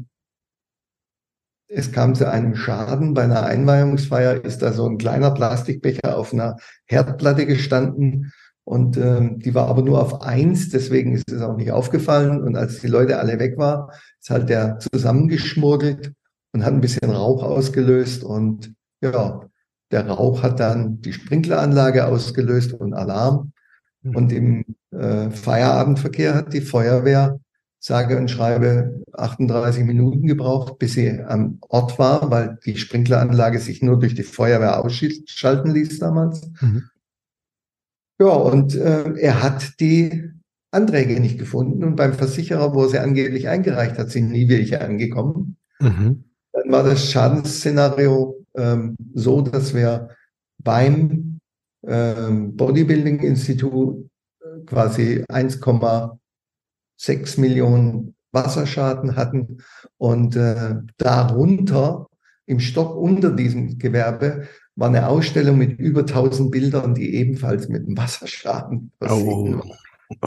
es 1.69 1.93
kam 1.93 2.15
zu 2.15 2.29
einem 2.31 2.57
Schaden. 2.57 3.15
Bei 3.15 3.23
einer 3.23 3.45
Einweihungsfeier 3.45 4.45
ist 4.45 4.63
da 4.63 4.73
so 4.73 4.87
ein 4.87 4.99
kleiner 4.99 5.31
Plastikbecher 5.31 6.19
auf 6.19 6.33
einer 6.33 6.57
Herdplatte 6.87 7.47
gestanden 7.47 8.33
und 8.65 8.97
ähm, 8.99 9.41
die 9.41 9.55
war 9.55 9.67
aber 9.69 9.83
nur 9.83 10.01
auf 10.01 10.23
eins, 10.23 10.69
deswegen 10.69 11.15
ist 11.15 11.31
es 11.31 11.43
auch 11.43 11.57
nicht 11.57 11.73
aufgefallen. 11.73 12.41
Und 12.41 12.57
als 12.57 12.81
die 12.81 12.87
Leute 12.87 13.19
alle 13.19 13.39
weg 13.41 13.59
waren, 13.59 13.91
ist 14.21 14.31
halt 14.31 14.49
der 14.49 14.79
zusammengeschmurgelt 14.79 16.13
und 16.53 16.65
hat 16.65 16.73
ein 16.73 16.81
bisschen 16.81 17.11
Rauch 17.11 17.43
ausgelöst. 17.43 18.25
Und 18.25 18.75
ja, 19.01 19.49
der 19.91 20.09
Rauch 20.09 20.43
hat 20.43 20.61
dann 20.61 21.01
die 21.01 21.13
Sprinkleranlage 21.13 22.07
ausgelöst 22.07 22.73
und 22.73 22.95
Alarm. 22.95 23.53
Mhm. 24.03 24.17
Und 24.17 24.33
im 24.33 24.65
äh, 24.91 25.31
Feierabendverkehr 25.31 26.35
hat 26.35 26.53
die 26.53 26.61
Feuerwehr 26.61 27.41
sage 27.81 28.19
und 28.19 28.31
schreibe 28.31 29.03
38 29.13 29.85
Minuten 29.85 30.27
gebraucht, 30.27 30.79
bis 30.79 30.93
sie 30.93 31.21
am 31.23 31.59
Ort 31.63 31.99
war, 31.99 32.31
weil 32.31 32.59
die 32.65 32.77
Sprinkleranlage 32.77 33.59
sich 33.59 33.83
nur 33.83 33.99
durch 33.99 34.15
die 34.15 34.23
Feuerwehr 34.23 34.85
ausschalten 34.85 35.71
ließ 35.71 35.99
damals. 35.99 36.51
Mhm. 36.61 36.85
Ja, 38.21 38.27
und 38.27 38.75
äh, 38.75 39.15
er 39.19 39.43
hat 39.43 39.81
die 39.81 40.31
Anträge 40.71 41.19
nicht 41.21 41.39
gefunden 41.39 41.83
und 41.83 41.97
beim 41.97 42.13
Versicherer, 42.13 42.75
wo 42.75 42.83
er 42.83 42.91
sie 42.91 42.99
angeblich 42.99 43.49
eingereicht 43.49 43.99
hat, 43.99 44.11
sind 44.11 44.31
nie 44.31 44.49
welche 44.51 44.83
angekommen. 44.83 45.57
Mhm. 45.81 46.25
Dann 46.53 46.71
war 46.71 46.83
das 46.83 47.11
Schadensszenario 47.11 48.45
ähm, 48.57 48.97
so, 49.15 49.41
dass 49.41 49.75
wir 49.75 50.11
beim 50.59 51.41
ähm, 51.87 52.57
Bodybuilding-Institut 52.57 54.11
äh, 54.41 54.65
quasi 54.67 55.25
1,6 55.29 57.41
Millionen 57.41 58.17
Wasserschaden 58.33 59.17
hatten 59.17 59.59
und 59.99 60.37
äh, 60.37 60.77
darunter 60.99 62.07
im 62.47 62.61
Stock 62.61 62.97
unter 62.97 63.31
diesem 63.31 63.79
Gewerbe 63.79 64.47
war 64.77 64.89
eine 64.89 65.09
Ausstellung 65.09 65.59
mit 65.59 65.79
über 65.79 66.01
1000 66.01 66.51
Bildern, 66.51 66.95
die 66.95 67.15
ebenfalls 67.15 67.69
mit 67.69 67.87
dem 67.87 67.97
Wasserschaden 67.97 68.93
versehen 68.99 69.61
oh. 69.61 69.75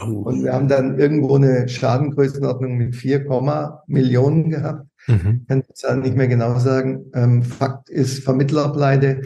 Und 0.00 0.44
wir 0.44 0.52
haben 0.52 0.68
dann 0.68 0.98
irgendwo 0.98 1.36
eine 1.36 1.68
Schadengrößenordnung 1.68 2.76
mit 2.76 2.96
4, 2.96 3.26
Millionen 3.86 4.50
gehabt. 4.50 4.86
Mhm. 5.06 5.44
Kann 5.46 5.60
ich 5.60 5.68
jetzt 5.68 5.96
nicht 5.96 6.16
mehr 6.16 6.28
genau 6.28 6.58
sagen. 6.58 7.10
Ähm, 7.14 7.42
Fakt 7.42 7.90
ist 7.90 8.24
Vermittlerpleite, 8.24 9.22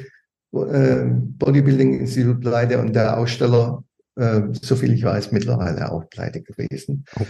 äh, 0.52 1.04
Bodybuilding-Institut 1.04 2.40
pleite 2.40 2.80
und 2.80 2.94
der 2.94 3.18
Aussteller, 3.18 3.84
äh, 4.16 4.42
soviel 4.52 4.94
ich 4.94 5.04
weiß, 5.04 5.32
mittlerweile 5.32 5.92
auch 5.92 6.08
pleite 6.08 6.42
gewesen. 6.42 7.04
Oh. 7.18 7.24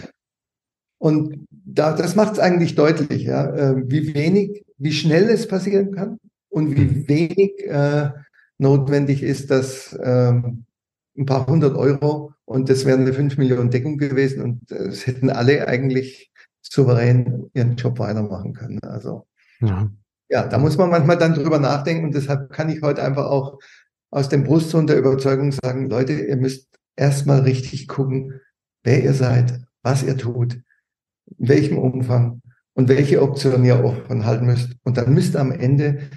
Und 0.99 1.47
da, 1.49 1.93
das 1.93 2.15
macht 2.15 2.33
es 2.33 2.39
eigentlich 2.39 2.75
deutlich, 2.75 3.23
ja, 3.23 3.53
äh, 3.55 3.75
wie 3.87 4.13
wenig, 4.13 4.65
wie 4.77 4.91
schnell 4.91 5.29
es 5.29 5.47
passieren 5.47 5.91
kann 5.93 6.17
und 6.49 6.75
wie 6.75 6.85
mhm. 6.85 7.07
wenig 7.07 7.65
äh, 7.65 8.09
notwendig 8.57 9.23
ist, 9.23 9.49
dass 9.49 9.97
ähm, 10.03 10.65
ein 11.17 11.25
paar 11.25 11.47
hundert 11.47 11.75
Euro 11.75 12.33
und 12.45 12.69
das 12.69 12.85
wäre 12.85 12.97
eine 12.97 13.13
5 13.13 13.37
Millionen 13.37 13.69
Deckung 13.69 13.97
gewesen 13.97 14.41
und 14.41 14.71
es 14.71 15.07
hätten 15.07 15.29
alle 15.29 15.67
eigentlich 15.67 16.28
souverän 16.69 17.49
ihren 17.53 17.75
Job 17.75 17.99
weitermachen 17.99 18.53
können. 18.53 18.79
Also 18.83 19.27
ja. 19.59 19.89
ja, 20.29 20.47
da 20.47 20.57
muss 20.57 20.77
man 20.77 20.89
manchmal 20.89 21.17
dann 21.17 21.33
drüber 21.33 21.59
nachdenken 21.59 22.05
und 22.05 22.15
deshalb 22.15 22.51
kann 22.51 22.69
ich 22.69 22.81
heute 22.81 23.03
einfach 23.03 23.25
auch 23.25 23.59
aus 24.11 24.29
dem 24.29 24.43
Brustton 24.43 24.87
der 24.87 24.97
Überzeugung 24.97 25.51
sagen, 25.51 25.89
Leute, 25.89 26.13
ihr 26.13 26.37
müsst 26.37 26.67
erstmal 26.95 27.41
richtig 27.41 27.87
gucken, 27.87 28.39
wer 28.83 29.03
ihr 29.03 29.13
seid, 29.13 29.61
was 29.83 30.03
ihr 30.03 30.17
tut, 30.17 30.55
in 31.37 31.47
welchem 31.47 31.77
Umfang 31.77 32.41
und 32.73 32.89
welche 32.89 33.21
Optionen 33.21 33.65
ihr 33.65 33.83
offen 33.83 34.25
halten 34.25 34.45
müsst. 34.45 34.75
Und 34.83 34.97
dann 34.97 35.13
müsst 35.13 35.35
ihr 35.35 35.41
am 35.41 35.51
Ende 35.51 36.09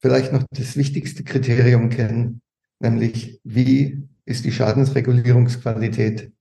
vielleicht 0.00 0.32
noch 0.32 0.44
das 0.50 0.76
wichtigste 0.76 1.24
Kriterium 1.24 1.88
kennen, 1.88 2.42
nämlich 2.78 3.40
wie 3.44 4.08
ist 4.26 4.44
die 4.44 4.52
Schadensregulierungsqualität 4.52 6.32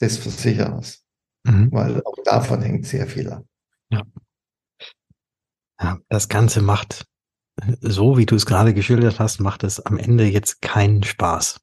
des 0.00 0.18
Versicherers. 0.18 1.07
Mhm. 1.48 1.72
Weil 1.72 2.02
auch 2.04 2.16
davon 2.24 2.62
hängt 2.62 2.86
sehr 2.86 3.06
viel 3.06 3.30
ab. 3.30 3.44
Ja. 3.90 4.02
ja. 5.80 5.98
Das 6.08 6.28
Ganze 6.28 6.62
macht, 6.62 7.06
so 7.80 8.18
wie 8.18 8.26
du 8.26 8.34
es 8.34 8.46
gerade 8.46 8.74
geschildert 8.74 9.18
hast, 9.18 9.40
macht 9.40 9.64
es 9.64 9.80
am 9.80 9.98
Ende 9.98 10.24
jetzt 10.24 10.60
keinen 10.60 11.02
Spaß. 11.02 11.60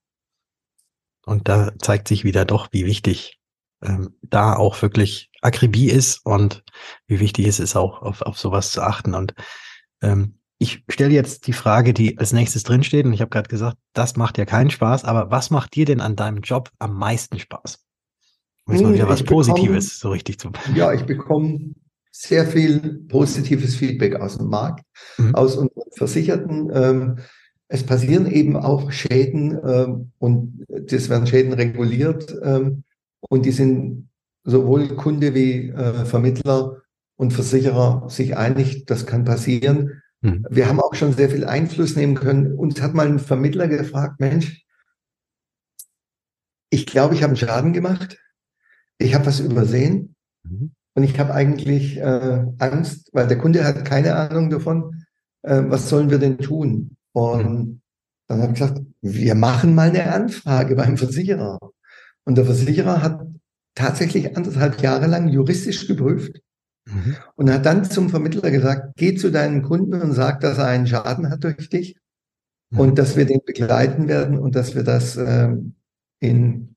Und 1.26 1.48
da 1.48 1.72
zeigt 1.80 2.08
sich 2.08 2.24
wieder 2.24 2.46
doch, 2.46 2.70
wie 2.72 2.86
wichtig 2.86 3.40
ähm, 3.82 4.16
da 4.22 4.56
auch 4.56 4.82
wirklich 4.82 5.32
Akribie 5.42 5.90
ist 5.90 6.26
und 6.26 6.64
wie 7.08 7.20
wichtig 7.20 7.48
es 7.48 7.60
ist, 7.60 7.76
auch 7.76 8.02
auf, 8.02 8.22
auf 8.22 8.38
sowas 8.38 8.72
zu 8.72 8.82
achten. 8.82 9.14
Und 9.14 9.34
ähm, 10.02 10.40
ich 10.58 10.84
stelle 10.90 11.14
jetzt 11.14 11.48
die 11.48 11.54
Frage, 11.54 11.94
die 11.94 12.18
als 12.18 12.32
nächstes 12.32 12.64
drinsteht, 12.64 13.06
und 13.06 13.14
ich 13.14 13.22
habe 13.22 13.30
gerade 13.30 13.50
gesagt, 13.50 13.78
das 13.94 14.16
macht 14.16 14.38
ja 14.38 14.46
keinen 14.46 14.70
Spaß, 14.70 15.04
aber 15.04 15.32
was 15.32 15.50
macht 15.50 15.76
dir 15.76 15.86
denn 15.86 16.02
an 16.02 16.16
deinem 16.16 16.42
Job 16.42 16.72
am 16.80 16.94
meisten 16.94 17.40
Spaß? 17.40 17.86
Um 18.68 18.74
jetzt 18.74 18.84
mal 18.84 18.94
wieder 18.94 19.10
was 19.10 19.24
Positives 19.24 19.66
bekomme, 19.66 19.82
so 19.82 20.10
richtig 20.10 20.40
zu. 20.40 20.52
Ja, 20.74 20.92
ich 20.94 21.04
bekomme 21.04 21.76
sehr 22.12 22.46
viel 22.48 23.04
positives 23.08 23.76
Feedback 23.76 24.16
aus 24.16 24.38
dem 24.38 24.48
Markt, 24.48 24.86
mhm. 25.18 25.36
aus 25.36 25.56
unseren 25.56 25.92
Versicherten. 25.96 26.72
Ähm, 26.74 27.20
es 27.68 27.84
passieren 27.84 28.26
eben 28.26 28.56
auch 28.56 28.92
Schäden 28.92 29.60
ähm, 29.66 30.12
und 30.18 30.66
das 30.68 31.10
werden 31.10 31.28
Schäden 31.28 31.54
reguliert 31.54 32.36
ähm, 32.44 32.84
und 33.20 33.46
die 33.46 33.52
sind 33.52 34.10
sowohl 34.44 34.96
Kunde 34.96 35.34
wie 35.34 35.70
äh, 35.70 36.06
Vermittler 36.06 36.82
und 37.18 37.34
Versicherer 37.34 38.10
sich 38.10 38.38
einig, 38.38 38.86
das 38.86 39.06
kann 39.06 39.26
passieren. 39.26 40.02
Mhm. 40.22 40.46
Wir 40.50 40.68
haben 40.68 40.80
auch 40.80 40.96
schon 40.96 41.14
sehr 41.14 41.30
viel 41.30 41.46
Einfluss 41.46 41.96
nehmen 41.96 42.16
können. 42.16 42.54
Uns 42.54 42.82
hat 42.82 42.94
mal 42.94 43.08
ein 43.08 43.20
Vermittler 43.20 43.68
gefragt, 43.68 44.20
Mensch, 44.20 44.66
ich 46.70 46.86
glaube, 46.86 47.16
ich 47.16 47.24
habe 47.24 47.32
einen 47.32 47.38
Schaden 47.38 47.74
gemacht. 47.74 48.18
Ich 48.98 49.14
habe 49.14 49.26
was 49.26 49.40
übersehen. 49.40 50.16
Mhm. 50.44 50.72
Und 50.94 51.04
ich 51.04 51.20
habe 51.20 51.34
eigentlich 51.34 51.98
äh, 51.98 52.46
Angst, 52.60 53.10
weil 53.12 53.28
der 53.28 53.38
Kunde 53.38 53.66
hat 53.66 53.84
keine 53.84 54.16
Ahnung 54.16 54.50
davon, 54.50 55.04
äh, 55.42 55.62
was 55.66 55.90
sollen 55.90 56.10
wir 56.10 56.20
denn 56.20 56.38
tun? 56.38 56.96
Und 57.12 57.60
mhm. 57.60 57.82
dann 58.28 58.42
habe 58.42 58.54
ich 58.54 58.60
gesagt, 58.60 58.82
wir 59.02 59.36
machen 59.36 59.76
mal 59.76 59.90
eine 59.90 60.14
Anfrage 60.14 60.76
beim 60.76 60.98
Versicherer. 60.98 61.60
Und 62.24 62.38
der 62.38 62.46
Versicherer 62.46 63.02
hat 63.02 63.22
tatsächlich 63.76 64.38
anderthalb 64.38 64.82
Jahre 64.82 65.08
lang 65.08 65.28
juristisch 65.28 65.88
geprüft 65.88 66.40
Mhm. 66.88 67.16
Und 67.36 67.52
hat 67.52 67.66
dann 67.66 67.84
zum 67.86 68.10
Vermittler 68.10 68.52
gesagt, 68.52 68.96
geh 68.98 69.16
zu 69.16 69.32
deinem 69.32 69.64
Kunden 69.64 70.00
und 70.02 70.14
sag, 70.14 70.40
dass 70.42 70.58
er 70.58 70.68
einen 70.68 70.88
Schaden 70.88 71.30
hat 71.30 71.44
durch 71.44 71.70
dich 71.70 71.98
mhm. 72.70 72.80
und 72.80 73.00
dass 73.00 73.16
wir 73.16 73.26
den 73.26 73.42
begleiten 73.44 74.08
werden 74.08 74.38
und 74.38 74.56
dass 74.56 74.76
wir 74.76 74.84
das 74.84 75.18
ähm, 75.18 75.76
in, 76.20 76.75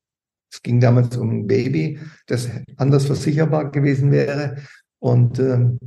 es 0.51 0.61
ging 0.61 0.79
damals 0.79 1.15
um 1.17 1.29
ein 1.29 1.47
Baby, 1.47 1.99
das 2.27 2.49
anders 2.77 3.05
versicherbar 3.05 3.71
gewesen 3.71 4.11
wäre 4.11 4.57
und 4.99 5.39
ähm, 5.39 5.79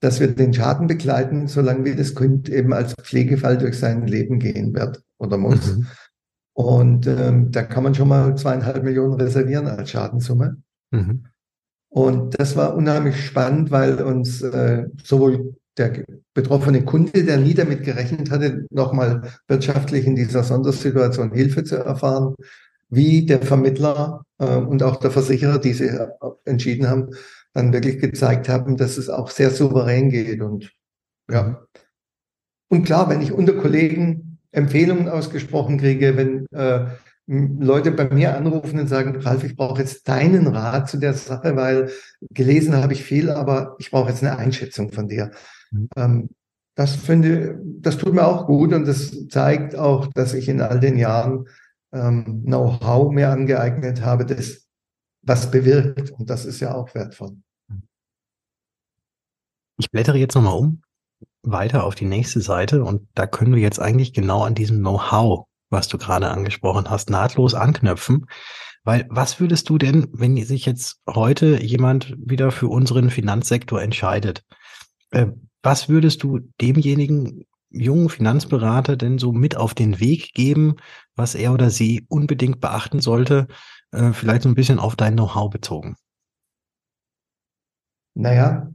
dass 0.00 0.20
wir 0.20 0.28
den 0.28 0.52
Schaden 0.52 0.86
begleiten, 0.86 1.48
solange 1.48 1.84
wie 1.84 1.94
das 1.94 2.14
Kind 2.14 2.48
eben 2.48 2.72
als 2.72 2.94
Pflegefall 2.94 3.56
durch 3.58 3.78
sein 3.78 4.06
Leben 4.06 4.38
gehen 4.38 4.74
wird 4.74 5.02
oder 5.18 5.38
muss. 5.38 5.74
Mhm. 5.74 5.86
Und 6.52 7.06
ähm, 7.06 7.50
da 7.50 7.62
kann 7.62 7.82
man 7.82 7.94
schon 7.94 8.08
mal 8.08 8.34
zweieinhalb 8.36 8.82
Millionen 8.82 9.14
reservieren 9.14 9.66
als 9.66 9.90
Schadensumme. 9.90 10.58
Mhm. 10.90 11.26
Und 11.88 12.38
das 12.38 12.56
war 12.56 12.74
unheimlich 12.74 13.24
spannend, 13.24 13.70
weil 13.70 14.02
uns 14.02 14.42
äh, 14.42 14.86
sowohl 15.02 15.54
der 15.76 16.04
betroffene 16.34 16.84
Kunde, 16.84 17.24
der 17.24 17.38
nie 17.38 17.54
damit 17.54 17.84
gerechnet 17.84 18.30
hatte, 18.30 18.66
nochmal 18.70 19.30
wirtschaftlich 19.48 20.06
in 20.06 20.16
dieser 20.16 20.42
Sondersituation 20.42 21.32
Hilfe 21.32 21.64
zu 21.64 21.76
erfahren, 21.76 22.34
wie 22.88 23.26
der 23.26 23.42
Vermittler 23.42 24.24
äh, 24.38 24.56
und 24.56 24.82
auch 24.82 24.96
der 24.96 25.10
Versicherer, 25.10 25.58
die 25.58 25.72
sich 25.72 25.90
entschieden 26.44 26.88
haben, 26.88 27.10
dann 27.52 27.72
wirklich 27.72 27.98
gezeigt 27.98 28.48
haben, 28.48 28.76
dass 28.76 28.98
es 28.98 29.08
auch 29.08 29.30
sehr 29.30 29.50
souverän 29.50 30.10
geht. 30.10 30.40
Und 30.40 30.72
ja. 31.30 31.66
Und 32.68 32.84
klar, 32.84 33.08
wenn 33.08 33.22
ich 33.22 33.32
unter 33.32 33.54
Kollegen 33.54 34.38
Empfehlungen 34.52 35.08
ausgesprochen 35.08 35.78
kriege, 35.78 36.16
wenn 36.16 36.46
äh, 36.52 36.86
Leute 37.26 37.90
bei 37.90 38.08
mir 38.08 38.36
anrufen 38.36 38.78
und 38.78 38.86
sagen, 38.86 39.16
Ralf, 39.16 39.42
ich 39.42 39.56
brauche 39.56 39.80
jetzt 39.80 40.08
deinen 40.08 40.46
Rat 40.46 40.88
zu 40.88 40.96
der 40.96 41.14
Sache, 41.14 41.56
weil 41.56 41.90
gelesen 42.30 42.76
habe 42.76 42.92
ich 42.92 43.02
viel, 43.02 43.30
aber 43.30 43.74
ich 43.78 43.90
brauche 43.90 44.10
jetzt 44.10 44.22
eine 44.22 44.38
Einschätzung 44.38 44.92
von 44.92 45.08
dir. 45.08 45.32
Mhm. 45.72 45.88
Ähm, 45.96 46.28
das 46.76 46.94
finde, 46.94 47.58
das 47.80 47.96
tut 47.96 48.14
mir 48.14 48.26
auch 48.26 48.46
gut 48.46 48.72
und 48.72 48.86
das 48.86 49.28
zeigt 49.28 49.74
auch, 49.74 50.06
dass 50.12 50.34
ich 50.34 50.48
in 50.48 50.60
all 50.60 50.78
den 50.78 50.98
Jahren 50.98 51.46
ähm, 51.92 52.42
Know-how 52.44 53.12
mir 53.12 53.30
angeeignet 53.30 54.02
habe, 54.02 54.26
das 54.26 54.66
was 55.22 55.50
bewirkt 55.50 56.10
und 56.12 56.30
das 56.30 56.44
ist 56.44 56.60
ja 56.60 56.74
auch 56.74 56.94
wertvoll. 56.94 57.36
Ich 59.78 59.90
blättere 59.90 60.18
jetzt 60.18 60.34
nochmal 60.34 60.56
um, 60.56 60.82
weiter 61.42 61.84
auf 61.84 61.94
die 61.94 62.04
nächste 62.04 62.40
Seite 62.40 62.84
und 62.84 63.08
da 63.14 63.26
können 63.26 63.54
wir 63.54 63.62
jetzt 63.62 63.80
eigentlich 63.80 64.12
genau 64.12 64.44
an 64.44 64.54
diesem 64.54 64.78
Know-how 64.78 65.46
was 65.70 65.88
du 65.88 65.98
gerade 65.98 66.30
angesprochen 66.30 66.90
hast, 66.90 67.10
nahtlos 67.10 67.54
anknüpfen. 67.54 68.26
Weil 68.84 69.06
was 69.10 69.40
würdest 69.40 69.68
du 69.68 69.78
denn, 69.78 70.08
wenn 70.12 70.36
sich 70.44 70.64
jetzt 70.64 71.00
heute 71.08 71.62
jemand 71.62 72.14
wieder 72.18 72.52
für 72.52 72.68
unseren 72.68 73.10
Finanzsektor 73.10 73.82
entscheidet? 73.82 74.44
Äh, 75.10 75.26
was 75.62 75.88
würdest 75.88 76.22
du 76.22 76.38
demjenigen 76.60 77.44
jungen 77.68 78.08
Finanzberater 78.08 78.96
denn 78.96 79.18
so 79.18 79.32
mit 79.32 79.56
auf 79.56 79.74
den 79.74 79.98
Weg 79.98 80.32
geben, 80.34 80.76
was 81.16 81.34
er 81.34 81.52
oder 81.52 81.70
sie 81.70 82.04
unbedingt 82.08 82.60
beachten 82.60 83.00
sollte, 83.00 83.48
äh, 83.90 84.12
vielleicht 84.12 84.42
so 84.42 84.48
ein 84.48 84.54
bisschen 84.54 84.78
auf 84.78 84.96
dein 84.96 85.14
Know-how 85.14 85.50
bezogen? 85.50 85.96
Naja, 88.14 88.72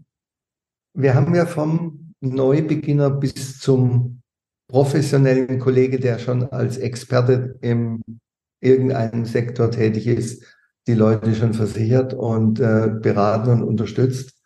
wir 0.94 1.16
haben 1.16 1.34
ja 1.34 1.46
vom 1.46 2.14
Neubeginner 2.20 3.10
bis 3.10 3.60
zum 3.60 4.22
professionellen 4.68 5.60
Kollege, 5.60 6.00
der 6.00 6.20
schon 6.20 6.44
als 6.52 6.78
Experte 6.78 7.58
im 7.62 8.02
irgendeinem 8.62 9.26
Sektor 9.26 9.72
tätig 9.72 10.08
ist, 10.08 10.44
die 10.88 10.94
Leute 10.94 11.36
schon 11.36 11.54
versichert 11.54 12.14
und 12.14 12.60
äh, 12.60 12.90
beraten 13.02 13.50
und 13.50 13.64
unterstützt. 13.64 14.40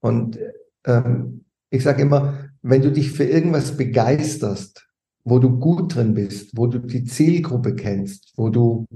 Und 0.00 0.38
ähm, 0.84 1.44
ich 1.70 1.82
sage 1.82 2.02
immer, 2.02 2.50
wenn 2.60 2.82
du 2.82 2.92
dich 2.92 3.12
für 3.12 3.24
irgendwas 3.24 3.76
begeisterst, 3.76 4.88
wo 5.24 5.38
du 5.38 5.58
gut 5.58 5.94
drin 5.94 6.14
bist, 6.14 6.56
wo 6.56 6.66
du 6.66 6.78
die 6.78 7.04
Zielgruppe 7.04 7.74
kennst, 7.74 8.32
wo 8.36 8.48
du 8.48 8.86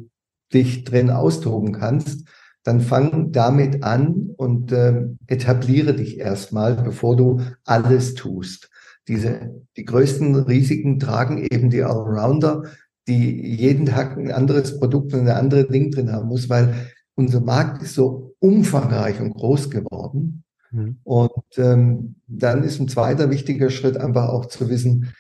dich 0.52 0.84
drin 0.84 1.10
austoben 1.10 1.72
kannst, 1.72 2.26
dann 2.64 2.80
fang 2.80 3.30
damit 3.30 3.84
an 3.84 4.30
und 4.36 4.72
äh, 4.72 5.06
etabliere 5.28 5.94
dich 5.94 6.18
erstmal, 6.18 6.74
bevor 6.74 7.16
du 7.16 7.40
alles 7.64 8.14
tust. 8.14 8.70
Diese, 9.06 9.62
die 9.76 9.84
größten 9.84 10.34
Risiken 10.34 10.98
tragen 10.98 11.46
eben 11.48 11.70
die 11.70 11.84
Allrounder, 11.84 12.64
die 13.06 13.54
jeden 13.56 13.86
Tag 13.86 14.16
ein 14.16 14.32
anderes 14.32 14.80
Produkt 14.80 15.14
und 15.14 15.20
eine 15.20 15.36
andere 15.36 15.68
Ding 15.68 15.92
drin 15.92 16.10
haben 16.10 16.26
muss, 16.26 16.48
weil 16.48 16.74
unser 17.14 17.40
Markt 17.40 17.82
ist 17.82 17.94
so 17.94 18.34
umfangreich 18.40 19.20
und 19.20 19.34
groß 19.34 19.70
geworden. 19.70 20.42
Mhm. 20.72 20.98
Und 21.04 21.30
ähm, 21.56 22.16
dann 22.26 22.64
ist 22.64 22.80
ein 22.80 22.88
zweiter 22.88 23.30
wichtiger 23.30 23.70
Schritt 23.70 23.96
einfach 23.96 24.28
auch 24.28 24.46
zu 24.46 24.68
wissen, 24.68 25.14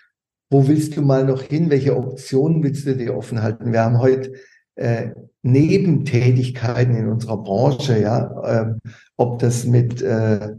wo 0.50 0.68
willst 0.68 0.96
du 0.96 1.02
mal 1.02 1.24
noch 1.24 1.42
hin? 1.42 1.70
Welche 1.70 1.96
Optionen 1.96 2.62
willst 2.62 2.86
du 2.86 2.96
dir 2.96 3.16
offen 3.16 3.42
halten? 3.42 3.72
Wir 3.72 3.82
haben 3.82 3.98
heute 3.98 4.32
äh, 4.76 5.10
Nebentätigkeiten 5.42 6.96
in 6.96 7.08
unserer 7.08 7.42
Branche, 7.42 8.00
ja, 8.00 8.62
ähm, 8.62 8.80
ob 9.16 9.38
das 9.38 9.64
mit 9.64 10.02
äh, 10.02 10.54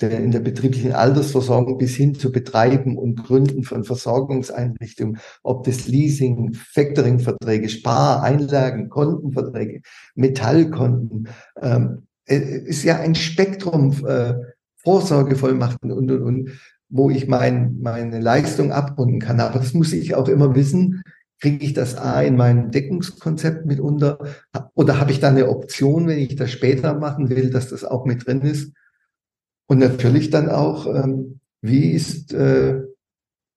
der, 0.00 0.20
in 0.20 0.30
der 0.30 0.40
betrieblichen 0.40 0.92
Altersversorgung 0.92 1.78
bis 1.78 1.96
hin 1.96 2.14
zu 2.14 2.30
Betreiben 2.32 2.98
und 2.98 3.24
Gründen 3.24 3.62
von 3.64 3.84
Versorgungseinrichtungen, 3.84 5.18
ob 5.42 5.64
das 5.64 5.88
Leasing, 5.88 6.52
Factoring-Verträge, 6.54 7.68
Spar-, 7.68 8.22
Einlagen, 8.22 8.90
Kontenverträge, 8.90 9.80
Metallkonten, 10.14 11.28
ähm, 11.60 12.02
äh, 12.26 12.36
ist 12.36 12.84
ja 12.84 12.98
ein 12.98 13.14
Spektrum, 13.14 14.06
äh, 14.06 14.34
Vorsorgevollmachten 14.82 15.92
und, 15.92 16.10
und, 16.10 16.22
und, 16.22 16.60
wo 16.90 17.08
ich 17.08 17.28
mein, 17.28 17.78
meine 17.80 18.20
Leistung 18.20 18.72
abrunden 18.72 19.20
kann. 19.20 19.40
Aber 19.40 19.58
das 19.58 19.72
muss 19.72 19.92
ich 19.92 20.14
auch 20.14 20.28
immer 20.28 20.54
wissen, 20.54 21.02
kriege 21.40 21.64
ich 21.64 21.72
das 21.72 21.96
A 21.96 22.20
in 22.22 22.36
mein 22.36 22.70
Deckungskonzept 22.70 23.64
mit 23.64 23.80
unter 23.80 24.18
oder 24.74 25.00
habe 25.00 25.10
ich 25.10 25.20
da 25.20 25.28
eine 25.28 25.48
Option, 25.48 26.06
wenn 26.06 26.18
ich 26.18 26.36
das 26.36 26.50
später 26.50 26.98
machen 26.98 27.30
will, 27.30 27.50
dass 27.50 27.70
das 27.70 27.84
auch 27.84 28.04
mit 28.04 28.26
drin 28.26 28.42
ist? 28.42 28.72
Und 29.66 29.78
natürlich 29.78 30.30
dann 30.30 30.48
auch, 30.48 30.86
ähm, 30.86 31.40
wie 31.62 31.92
ist 31.92 32.34
äh, 32.34 32.80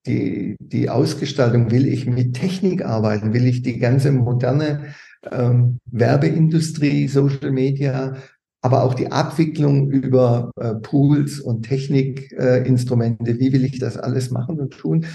die, 0.06 0.56
die 0.60 0.90
Ausgestaltung? 0.90 1.72
Will 1.72 1.88
ich 1.88 2.06
mit 2.06 2.36
Technik 2.36 2.86
arbeiten? 2.86 3.34
Will 3.34 3.48
ich 3.48 3.64
die 3.64 3.80
ganze 3.80 4.12
moderne 4.12 4.94
ähm, 5.32 5.80
Werbeindustrie, 5.86 7.08
Social 7.08 7.52
Media, 7.52 8.16
aber 8.64 8.84
auch 8.84 8.94
die 8.94 9.12
Abwicklung 9.12 9.92
über 9.92 10.52
äh, 10.56 10.76
Pools 10.76 11.42
und 11.42 11.64
Technikinstrumente, 11.64 13.32
äh, 13.32 13.40
wie 13.40 13.52
will 13.52 13.66
ich 13.66 13.78
das 13.78 13.98
alles 13.98 14.32
machen 14.32 14.60
und 14.60 14.72
tun? 14.72 15.06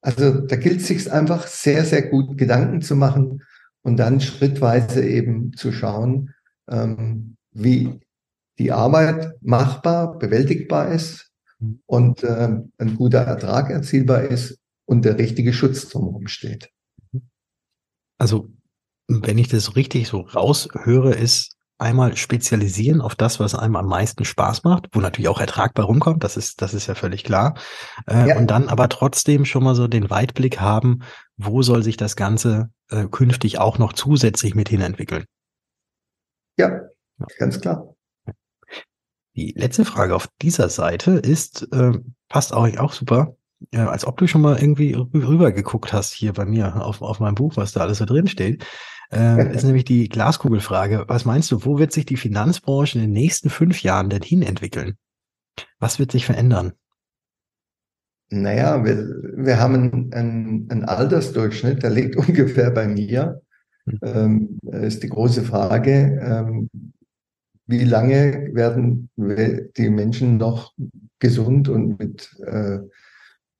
Also 0.00 0.40
da 0.40 0.56
gilt 0.56 0.80
es 0.80 0.88
sich 0.88 1.10
einfach 1.10 1.46
sehr, 1.46 1.84
sehr 1.84 2.02
gut 2.02 2.36
Gedanken 2.36 2.82
zu 2.82 2.96
machen 2.96 3.44
und 3.82 3.98
dann 3.98 4.20
schrittweise 4.20 5.06
eben 5.06 5.52
zu 5.52 5.70
schauen, 5.70 6.34
ähm, 6.68 7.36
wie 7.52 8.00
die 8.58 8.72
Arbeit 8.72 9.36
machbar, 9.42 10.18
bewältigbar 10.18 10.90
ist 10.90 11.30
mhm. 11.60 11.80
und 11.86 12.24
äh, 12.24 12.48
ein 12.78 12.96
guter 12.96 13.20
Ertrag 13.20 13.70
erzielbar 13.70 14.24
ist 14.24 14.58
und 14.86 15.04
der 15.04 15.18
richtige 15.18 15.52
Schutz 15.52 15.88
drumherum 15.88 16.26
steht. 16.26 16.68
Also, 18.18 18.48
wenn 19.06 19.38
ich 19.38 19.46
das 19.46 19.76
richtig 19.76 20.08
so 20.08 20.22
raushöre, 20.22 21.14
ist 21.14 21.57
einmal 21.78 22.16
spezialisieren 22.16 23.00
auf 23.00 23.14
das, 23.14 23.38
was 23.38 23.54
einem 23.54 23.76
am 23.76 23.86
meisten 23.86 24.24
Spaß 24.24 24.64
macht, 24.64 24.88
wo 24.92 25.00
natürlich 25.00 25.28
auch 25.28 25.40
ertragbar 25.40 25.86
rumkommt, 25.86 26.24
das 26.24 26.36
ist, 26.36 26.60
das 26.60 26.74
ist 26.74 26.88
ja 26.88 26.94
völlig 26.94 27.24
klar. 27.24 27.56
Äh, 28.06 28.28
ja. 28.28 28.36
Und 28.36 28.48
dann 28.48 28.68
aber 28.68 28.88
trotzdem 28.88 29.44
schon 29.44 29.64
mal 29.64 29.76
so 29.76 29.86
den 29.86 30.10
Weitblick 30.10 30.60
haben, 30.60 31.00
wo 31.36 31.62
soll 31.62 31.82
sich 31.82 31.96
das 31.96 32.16
Ganze 32.16 32.70
äh, 32.90 33.06
künftig 33.06 33.58
auch 33.58 33.78
noch 33.78 33.92
zusätzlich 33.92 34.54
mit 34.54 34.68
hinentwickeln. 34.68 35.24
Ja, 36.56 36.68
ja. 37.18 37.26
ganz 37.38 37.60
klar. 37.60 37.94
Die 39.36 39.54
letzte 39.56 39.84
Frage 39.84 40.16
auf 40.16 40.28
dieser 40.42 40.68
Seite 40.68 41.12
ist, 41.12 41.72
äh, 41.72 41.92
passt 42.28 42.52
auch, 42.52 42.68
auch 42.78 42.92
super, 42.92 43.36
äh, 43.70 43.78
als 43.78 44.04
ob 44.04 44.16
du 44.16 44.26
schon 44.26 44.40
mal 44.40 44.58
irgendwie 44.58 44.94
rüber 44.94 45.52
geguckt 45.52 45.92
hast 45.92 46.12
hier 46.12 46.32
bei 46.32 46.44
mir 46.44 46.84
auf, 46.84 47.02
auf 47.02 47.20
meinem 47.20 47.36
Buch, 47.36 47.56
was 47.56 47.70
da 47.70 47.80
alles 47.80 47.98
so 47.98 48.04
drin 48.04 48.26
steht 48.26 48.64
äh, 49.12 49.52
ist 49.54 49.64
nämlich 49.64 49.84
die 49.84 50.08
Glaskugelfrage. 50.08 51.04
Was 51.08 51.24
meinst 51.24 51.50
du, 51.50 51.64
wo 51.64 51.78
wird 51.78 51.92
sich 51.92 52.06
die 52.06 52.16
Finanzbranche 52.16 52.98
in 52.98 53.04
den 53.04 53.12
nächsten 53.12 53.50
fünf 53.50 53.82
Jahren 53.82 54.10
denn 54.10 54.22
hin 54.22 54.42
entwickeln? 54.42 54.96
Was 55.78 55.98
wird 55.98 56.12
sich 56.12 56.26
verändern? 56.26 56.72
Naja, 58.30 58.84
wir, 58.84 58.96
wir 59.36 59.58
haben 59.58 60.10
einen, 60.12 60.70
einen 60.70 60.84
Altersdurchschnitt, 60.84 61.82
der 61.82 61.90
liegt 61.90 62.16
ungefähr 62.28 62.70
bei 62.70 62.86
mir. 62.86 63.40
Hm. 63.86 63.98
Ähm, 64.02 64.58
ist 64.72 65.02
die 65.02 65.08
große 65.08 65.42
Frage, 65.42 66.20
ähm, 66.22 66.68
wie 67.66 67.84
lange 67.84 68.48
werden 68.54 69.10
die 69.16 69.90
Menschen 69.90 70.38
noch 70.38 70.72
gesund 71.18 71.68
und 71.68 71.98
mit 71.98 72.34
äh, 72.40 72.78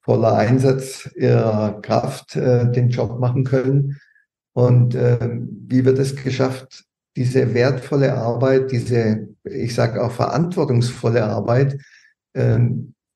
voller 0.01 0.35
Einsatz 0.35 1.11
ihrer 1.15 1.83
Kraft 1.83 2.35
äh, 2.35 2.71
den 2.73 2.89
Job 2.89 3.21
machen 3.21 3.45
können? 3.45 3.99
Und 4.59 4.97
äh, 4.97 5.39
wie 5.69 5.85
wird 5.85 6.01
es 6.01 6.17
geschafft, 6.17 6.85
diese 7.15 7.55
wertvolle 7.55 8.15
Arbeit, 8.15 8.73
diese, 8.73 9.29
ich 9.45 9.73
sage 9.73 10.03
auch 10.03 10.11
verantwortungsvolle 10.11 11.23
Arbeit, 11.23 11.81
äh, 12.33 12.59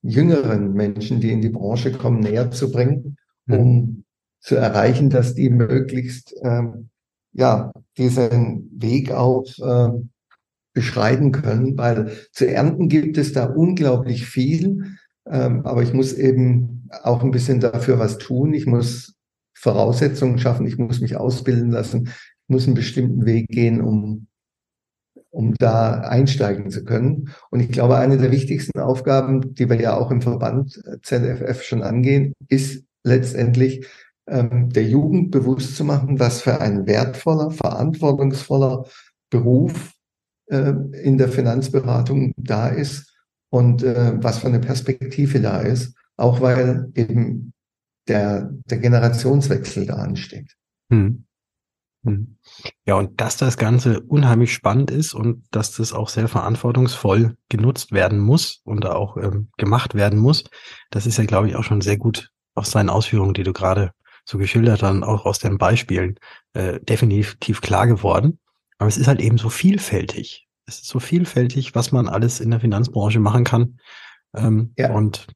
jüngeren 0.02 0.72
Menschen, 0.72 1.18
die 1.18 1.32
in 1.32 1.40
die 1.40 1.48
Branche 1.48 1.90
kommen, 1.90 2.20
näher 2.20 2.52
zu 2.52 2.70
bringen, 2.70 3.16
um 3.48 3.56
mhm. 3.58 4.04
zu 4.38 4.54
erreichen, 4.54 5.10
dass 5.10 5.34
die 5.34 5.50
möglichst 5.50 6.32
äh, 6.42 6.62
ja 7.32 7.72
diesen 7.98 8.70
Weg 8.80 9.10
auch 9.10 9.44
äh, 9.58 9.98
beschreiten 10.74 11.32
können, 11.32 11.76
weil 11.76 12.12
zu 12.30 12.48
ernten 12.48 12.88
gibt 12.88 13.18
es 13.18 13.32
da 13.32 13.46
unglaublich 13.46 14.26
viel, 14.26 14.96
ähm, 15.26 15.66
aber 15.66 15.82
ich 15.82 15.92
muss 15.92 16.12
eben 16.12 16.88
auch 17.02 17.24
ein 17.24 17.32
bisschen 17.32 17.58
dafür 17.58 17.98
was 17.98 18.18
tun. 18.18 18.54
Ich 18.54 18.66
muss 18.66 19.16
Voraussetzungen 19.62 20.38
schaffen, 20.38 20.66
ich 20.66 20.76
muss 20.76 21.00
mich 21.00 21.16
ausbilden 21.16 21.70
lassen, 21.70 22.08
ich 22.08 22.48
muss 22.48 22.66
einen 22.66 22.74
bestimmten 22.74 23.24
Weg 23.24 23.46
gehen, 23.48 23.80
um, 23.80 24.26
um 25.30 25.54
da 25.54 26.00
einsteigen 26.00 26.68
zu 26.70 26.84
können. 26.84 27.30
Und 27.50 27.60
ich 27.60 27.70
glaube, 27.70 27.96
eine 27.96 28.18
der 28.18 28.32
wichtigsten 28.32 28.80
Aufgaben, 28.80 29.54
die 29.54 29.70
wir 29.70 29.80
ja 29.80 29.96
auch 29.96 30.10
im 30.10 30.20
Verband 30.20 30.82
ZFF 31.02 31.62
schon 31.62 31.82
angehen, 31.82 32.34
ist 32.48 32.84
letztendlich 33.04 33.86
ähm, 34.26 34.68
der 34.70 34.84
Jugend 34.84 35.30
bewusst 35.30 35.76
zu 35.76 35.84
machen, 35.84 36.18
was 36.18 36.42
für 36.42 36.60
ein 36.60 36.86
wertvoller, 36.88 37.52
verantwortungsvoller 37.52 38.86
Beruf 39.30 39.92
äh, 40.46 40.72
in 41.04 41.18
der 41.18 41.28
Finanzberatung 41.28 42.32
da 42.36 42.66
ist 42.66 43.14
und 43.50 43.84
äh, 43.84 44.14
was 44.16 44.38
für 44.38 44.48
eine 44.48 44.60
Perspektive 44.60 45.40
da 45.40 45.60
ist. 45.60 45.94
Auch 46.16 46.40
weil 46.40 46.90
eben 46.94 47.51
der, 48.08 48.50
der 48.66 48.78
Generationswechsel 48.78 49.86
da 49.86 49.94
ansteht. 49.94 50.56
Hm. 50.90 51.24
Hm. 52.04 52.36
Ja, 52.84 52.96
und 52.96 53.20
dass 53.20 53.36
das 53.36 53.56
Ganze 53.56 54.00
unheimlich 54.00 54.52
spannend 54.52 54.90
ist 54.90 55.14
und 55.14 55.44
dass 55.52 55.72
das 55.76 55.92
auch 55.92 56.08
sehr 56.08 56.26
verantwortungsvoll 56.26 57.36
genutzt 57.48 57.92
werden 57.92 58.18
muss 58.18 58.60
und 58.64 58.86
auch 58.86 59.16
ähm, 59.16 59.50
gemacht 59.56 59.94
werden 59.94 60.18
muss, 60.18 60.44
das 60.90 61.06
ist 61.06 61.18
ja, 61.18 61.24
glaube 61.24 61.48
ich, 61.48 61.56
auch 61.56 61.62
schon 61.62 61.80
sehr 61.80 61.96
gut 61.96 62.30
aus 62.54 62.72
seinen 62.72 62.90
Ausführungen, 62.90 63.34
die 63.34 63.44
du 63.44 63.52
gerade 63.52 63.92
so 64.24 64.38
geschildert 64.38 64.82
hast, 64.82 65.02
auch 65.02 65.26
aus 65.26 65.38
den 65.38 65.58
Beispielen, 65.58 66.16
äh, 66.54 66.80
definitiv 66.80 67.60
klar 67.60 67.86
geworden. 67.86 68.40
Aber 68.78 68.88
es 68.88 68.96
ist 68.96 69.06
halt 69.06 69.20
eben 69.20 69.38
so 69.38 69.48
vielfältig. 69.48 70.48
Es 70.66 70.80
ist 70.80 70.88
so 70.88 70.98
vielfältig, 70.98 71.74
was 71.74 71.92
man 71.92 72.08
alles 72.08 72.40
in 72.40 72.50
der 72.50 72.60
Finanzbranche 72.60 73.20
machen 73.20 73.44
kann. 73.44 73.78
Ähm, 74.34 74.72
ja. 74.76 74.92
Und 74.92 75.26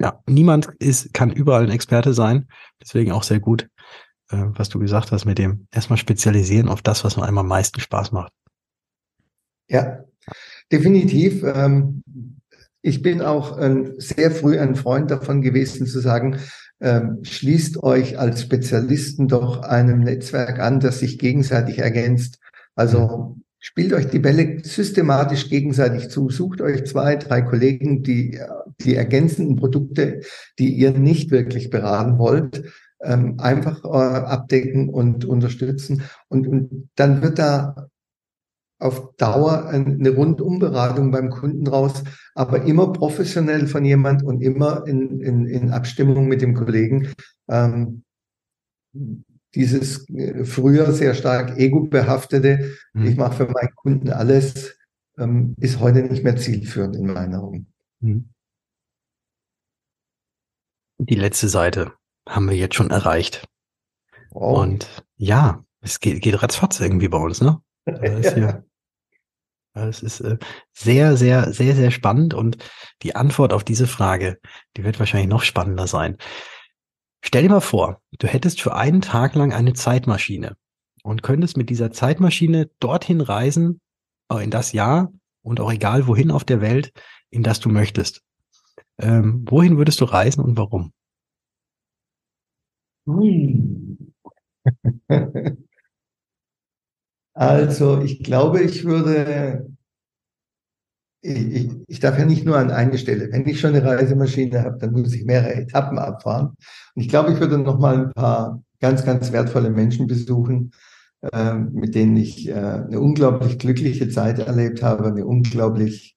ja, 0.00 0.22
niemand 0.26 0.70
ist, 0.78 1.12
kann 1.12 1.30
überall 1.30 1.64
ein 1.64 1.70
Experte 1.70 2.14
sein. 2.14 2.48
Deswegen 2.80 3.12
auch 3.12 3.22
sehr 3.22 3.38
gut, 3.38 3.68
äh, 4.30 4.44
was 4.54 4.70
du 4.70 4.78
gesagt 4.78 5.12
hast 5.12 5.26
mit 5.26 5.38
dem 5.38 5.66
erstmal 5.70 5.98
spezialisieren 5.98 6.68
auf 6.68 6.80
das, 6.80 7.04
was 7.04 7.16
mir 7.16 7.24
einmal 7.24 7.42
am 7.42 7.48
meisten 7.48 7.80
Spaß 7.80 8.10
macht. 8.12 8.32
Ja, 9.68 10.04
definitiv. 10.72 11.44
Ähm, 11.44 12.02
ich 12.80 13.02
bin 13.02 13.20
auch 13.20 13.60
ähm, 13.60 13.94
sehr 13.98 14.30
früh 14.30 14.58
ein 14.58 14.74
Freund 14.74 15.10
davon 15.10 15.42
gewesen 15.42 15.86
zu 15.86 16.00
sagen, 16.00 16.38
ähm, 16.80 17.18
schließt 17.22 17.82
euch 17.82 18.18
als 18.18 18.40
Spezialisten 18.40 19.28
doch 19.28 19.62
einem 19.62 20.00
Netzwerk 20.00 20.60
an, 20.60 20.80
das 20.80 21.00
sich 21.00 21.18
gegenseitig 21.18 21.78
ergänzt. 21.78 22.38
Also 22.74 23.36
spielt 23.58 23.92
euch 23.92 24.08
die 24.08 24.18
Bälle 24.18 24.64
systematisch 24.64 25.50
gegenseitig 25.50 26.08
zu, 26.08 26.30
sucht 26.30 26.62
euch 26.62 26.86
zwei, 26.86 27.16
drei 27.16 27.42
Kollegen, 27.42 28.02
die 28.02 28.40
die 28.84 28.96
ergänzenden 28.96 29.56
Produkte, 29.56 30.20
die 30.58 30.74
ihr 30.74 30.92
nicht 30.92 31.30
wirklich 31.30 31.70
beraten 31.70 32.18
wollt, 32.18 32.64
ähm, 33.02 33.38
einfach 33.38 33.84
äh, 33.84 33.88
abdecken 33.88 34.88
und 34.88 35.24
unterstützen. 35.24 36.02
Und, 36.28 36.46
und 36.46 36.90
dann 36.96 37.22
wird 37.22 37.38
da 37.38 37.88
auf 38.78 39.14
Dauer 39.16 39.66
eine 39.68 40.10
Rundumberatung 40.10 41.10
beim 41.10 41.28
Kunden 41.28 41.66
raus, 41.66 42.02
aber 42.34 42.64
immer 42.64 42.92
professionell 42.92 43.66
von 43.66 43.84
jemand 43.84 44.22
und 44.22 44.40
immer 44.40 44.86
in, 44.86 45.20
in, 45.20 45.46
in 45.46 45.70
Abstimmung 45.70 46.28
mit 46.28 46.40
dem 46.40 46.54
Kollegen. 46.54 47.08
Ähm, 47.48 48.04
dieses 49.54 50.08
äh, 50.08 50.44
früher 50.44 50.92
sehr 50.92 51.14
stark 51.14 51.58
ego-behaftete, 51.58 52.72
mhm. 52.94 53.06
ich 53.06 53.16
mache 53.16 53.36
für 53.36 53.52
meinen 53.52 53.74
Kunden 53.74 54.10
alles, 54.10 54.76
ähm, 55.18 55.54
ist 55.58 55.80
heute 55.80 56.02
nicht 56.02 56.24
mehr 56.24 56.36
zielführend 56.36 56.96
in 56.96 57.06
meinen 57.06 57.34
Augen. 57.34 57.66
Mhm. 58.00 58.30
Die 61.02 61.14
letzte 61.14 61.48
Seite 61.48 61.94
haben 62.28 62.48
wir 62.48 62.56
jetzt 62.56 62.74
schon 62.74 62.90
erreicht. 62.90 63.48
Wow. 64.32 64.60
Und 64.60 65.04
ja, 65.16 65.64
es 65.80 66.00
geht, 66.00 66.20
geht 66.20 66.42
ratzfatz 66.42 66.78
irgendwie 66.78 67.08
bei 67.08 67.16
uns, 67.16 67.40
ne? 67.40 67.62
ja. 67.86 68.62
Es 69.72 70.02
ist 70.02 70.20
äh, 70.20 70.36
sehr, 70.72 71.16
sehr, 71.16 71.52
sehr, 71.52 71.74
sehr 71.74 71.90
spannend 71.90 72.34
und 72.34 72.58
die 73.02 73.16
Antwort 73.16 73.52
auf 73.52 73.64
diese 73.64 73.86
Frage, 73.86 74.38
die 74.76 74.84
wird 74.84 74.98
wahrscheinlich 74.98 75.30
noch 75.30 75.42
spannender 75.42 75.86
sein. 75.86 76.18
Stell 77.22 77.44
dir 77.44 77.50
mal 77.50 77.60
vor, 77.60 78.02
du 78.18 78.26
hättest 78.26 78.60
für 78.60 78.74
einen 78.74 79.00
Tag 79.00 79.34
lang 79.34 79.52
eine 79.52 79.72
Zeitmaschine 79.72 80.56
und 81.02 81.22
könntest 81.22 81.56
mit 81.56 81.70
dieser 81.70 81.92
Zeitmaschine 81.92 82.70
dorthin 82.78 83.20
reisen, 83.20 83.80
äh, 84.30 84.44
in 84.44 84.50
das 84.50 84.72
Jahr 84.72 85.12
und 85.42 85.60
auch 85.60 85.72
egal 85.72 86.06
wohin 86.06 86.30
auf 86.30 86.44
der 86.44 86.60
Welt, 86.60 86.92
in 87.30 87.42
das 87.42 87.60
du 87.60 87.70
möchtest. 87.70 88.22
Ähm, 89.00 89.44
wohin 89.48 89.78
würdest 89.78 90.00
du 90.00 90.04
reisen 90.04 90.44
und 90.44 90.56
warum? 90.56 90.92
Also 97.34 98.02
ich 98.02 98.22
glaube, 98.22 98.60
ich 98.60 98.84
würde, 98.84 99.66
ich, 101.22 101.70
ich, 101.86 102.00
darf 102.00 102.18
ja 102.18 102.26
nicht 102.26 102.44
nur 102.44 102.58
an 102.58 102.70
eine 102.70 102.98
Stelle. 102.98 103.30
Wenn 103.32 103.48
ich 103.48 103.60
schon 103.60 103.74
eine 103.74 103.84
Reisemaschine 103.84 104.62
habe, 104.62 104.78
dann 104.78 104.92
muss 104.92 105.14
ich 105.14 105.24
mehrere 105.24 105.54
Etappen 105.54 105.98
abfahren. 105.98 106.56
Und 106.94 107.02
ich 107.02 107.08
glaube, 107.08 107.32
ich 107.32 107.40
würde 107.40 107.58
noch 107.58 107.78
mal 107.78 108.06
ein 108.06 108.12
paar 108.12 108.62
ganz, 108.80 109.04
ganz 109.04 109.32
wertvolle 109.32 109.70
Menschen 109.70 110.06
besuchen, 110.06 110.72
äh, 111.32 111.54
mit 111.54 111.94
denen 111.94 112.16
ich 112.16 112.48
äh, 112.48 112.54
eine 112.54 113.00
unglaublich 113.00 113.58
glückliche 113.58 114.08
Zeit 114.08 114.38
erlebt 114.38 114.82
habe, 114.82 115.06
eine 115.06 115.24
unglaublich 115.24 116.16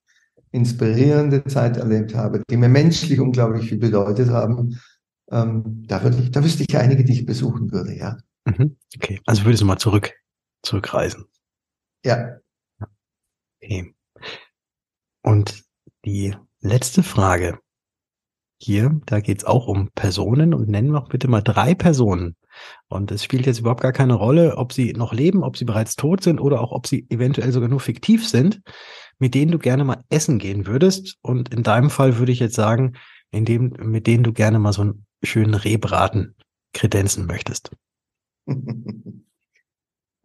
inspirierende 0.54 1.44
Zeit 1.44 1.76
erlebt 1.76 2.14
habe, 2.14 2.42
die 2.48 2.56
mir 2.56 2.68
menschlich 2.68 3.18
unglaublich 3.18 3.68
viel 3.68 3.78
bedeutet 3.78 4.30
haben. 4.30 4.80
Ähm, 5.30 5.84
da 5.86 6.02
würde 6.02 6.18
ich, 6.18 6.30
da 6.30 6.44
wüsste 6.44 6.64
ich 6.66 6.76
einige, 6.76 7.04
die 7.04 7.12
ich 7.12 7.26
besuchen 7.26 7.72
würde, 7.72 7.96
ja. 7.96 8.16
Mhm. 8.44 8.76
Okay, 8.96 9.20
also 9.26 9.44
würdest 9.44 9.62
du 9.62 9.66
mal 9.66 9.78
zurück 9.78 10.12
zurückreisen. 10.62 11.26
Ja. 12.04 12.38
Okay. 13.60 13.94
Und 15.22 15.64
die 16.04 16.36
letzte 16.60 17.02
Frage 17.02 17.58
hier, 18.58 19.00
da 19.06 19.20
geht's 19.20 19.44
auch 19.44 19.66
um 19.66 19.90
Personen 19.94 20.54
und 20.54 20.68
nennen 20.68 20.92
wir 20.92 21.02
auch 21.02 21.08
bitte 21.08 21.28
mal 21.28 21.42
drei 21.42 21.74
Personen. 21.74 22.36
Und 22.88 23.10
es 23.10 23.24
spielt 23.24 23.46
jetzt 23.46 23.58
überhaupt 23.58 23.82
gar 23.82 23.92
keine 23.92 24.14
Rolle, 24.14 24.56
ob 24.56 24.72
sie 24.72 24.92
noch 24.92 25.12
leben, 25.12 25.42
ob 25.42 25.56
sie 25.56 25.64
bereits 25.64 25.96
tot 25.96 26.22
sind 26.22 26.40
oder 26.40 26.60
auch 26.60 26.72
ob 26.72 26.86
sie 26.86 27.06
eventuell 27.10 27.52
sogar 27.52 27.68
nur 27.68 27.80
fiktiv 27.80 28.28
sind, 28.28 28.62
mit 29.18 29.34
denen 29.34 29.52
du 29.52 29.58
gerne 29.58 29.84
mal 29.84 30.02
essen 30.10 30.38
gehen 30.38 30.66
würdest. 30.66 31.16
Und 31.22 31.52
in 31.52 31.62
deinem 31.62 31.90
Fall 31.90 32.18
würde 32.18 32.32
ich 32.32 32.40
jetzt 32.40 32.56
sagen, 32.56 32.94
in 33.30 33.44
dem, 33.44 33.74
mit 33.80 34.06
denen 34.06 34.24
du 34.24 34.32
gerne 34.32 34.58
mal 34.58 34.72
so 34.72 34.82
einen 34.82 35.06
schönen 35.22 35.54
Rehbraten 35.54 36.34
kredenzen 36.72 37.26
möchtest. 37.26 37.70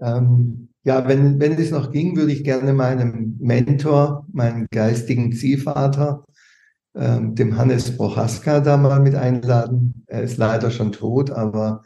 Ähm, 0.01 0.69
ja, 0.83 1.07
wenn, 1.07 1.39
wenn 1.39 1.53
es 1.53 1.71
noch 1.71 1.91
ging, 1.91 2.15
würde 2.15 2.31
ich 2.31 2.43
gerne 2.43 2.73
meinem 2.73 3.35
Mentor, 3.39 4.25
meinem 4.31 4.67
geistigen 4.71 5.33
Ziehvater, 5.33 6.23
ähm, 6.95 7.35
dem 7.35 7.57
Hannes 7.57 7.95
Prochaska, 7.95 8.61
da 8.61 8.77
mal 8.77 9.01
mit 9.01 9.15
einladen. 9.15 10.03
Er 10.07 10.23
ist 10.23 10.37
leider 10.37 10.71
schon 10.71 10.91
tot, 10.91 11.31
aber 11.31 11.83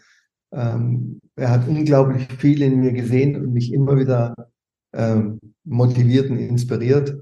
ähm, 0.51 1.19
er 1.35 1.49
hat 1.49 1.67
unglaublich 1.67 2.27
viel 2.37 2.61
in 2.61 2.79
mir 2.79 2.93
gesehen 2.93 3.35
und 3.35 3.53
mich 3.53 3.73
immer 3.73 3.97
wieder 3.97 4.35
ähm, 4.93 5.39
motiviert 5.63 6.29
und 6.29 6.37
inspiriert. 6.37 7.17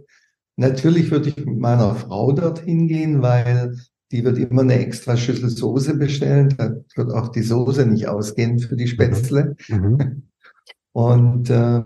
Natürlich 0.57 1.11
würde 1.11 1.29
ich 1.29 1.37
mit 1.37 1.57
meiner 1.57 1.95
Frau 1.95 2.31
dorthin 2.31 2.87
gehen, 2.87 3.21
weil 3.21 3.77
die 4.11 4.23
wird 4.23 4.37
immer 4.37 4.61
eine 4.61 4.79
extra 4.79 5.15
Schüssel 5.15 5.49
Soße 5.49 5.95
bestellen. 5.95 6.53
Da 6.57 6.75
wird 6.95 7.11
auch 7.11 7.29
die 7.29 7.43
Soße 7.43 7.85
nicht 7.85 8.07
ausgehen 8.07 8.59
für 8.59 8.75
die 8.75 8.87
Spätzle. 8.87 9.55
Mhm. 9.69 10.23
Und 10.93 11.49
äh, 11.49 11.83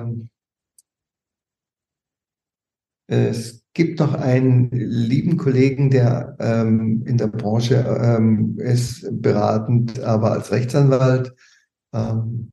es 3.08 3.64
gibt 3.74 4.00
noch 4.00 4.16
einen 4.16 4.72
lieben 4.72 5.38
Kollegen, 5.38 5.92
der 5.92 6.36
ähm, 6.40 7.04
in 7.06 7.18
der 7.18 7.28
Branche 7.28 7.76
ähm, 8.02 8.58
ist, 8.58 9.08
beratend, 9.22 10.00
aber 10.00 10.32
als 10.32 10.52
Rechtsanwalt, 10.52 11.36
ähm, 11.94 12.52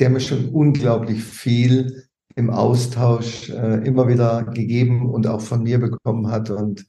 der 0.00 0.10
mir 0.10 0.20
schon 0.20 0.48
unglaublich 0.48 1.22
viel 1.22 2.09
im 2.34 2.50
Austausch 2.50 3.50
äh, 3.50 3.86
immer 3.86 4.08
wieder 4.08 4.44
gegeben 4.44 5.10
und 5.10 5.26
auch 5.26 5.40
von 5.40 5.62
mir 5.62 5.78
bekommen 5.78 6.28
hat 6.28 6.50
und 6.50 6.86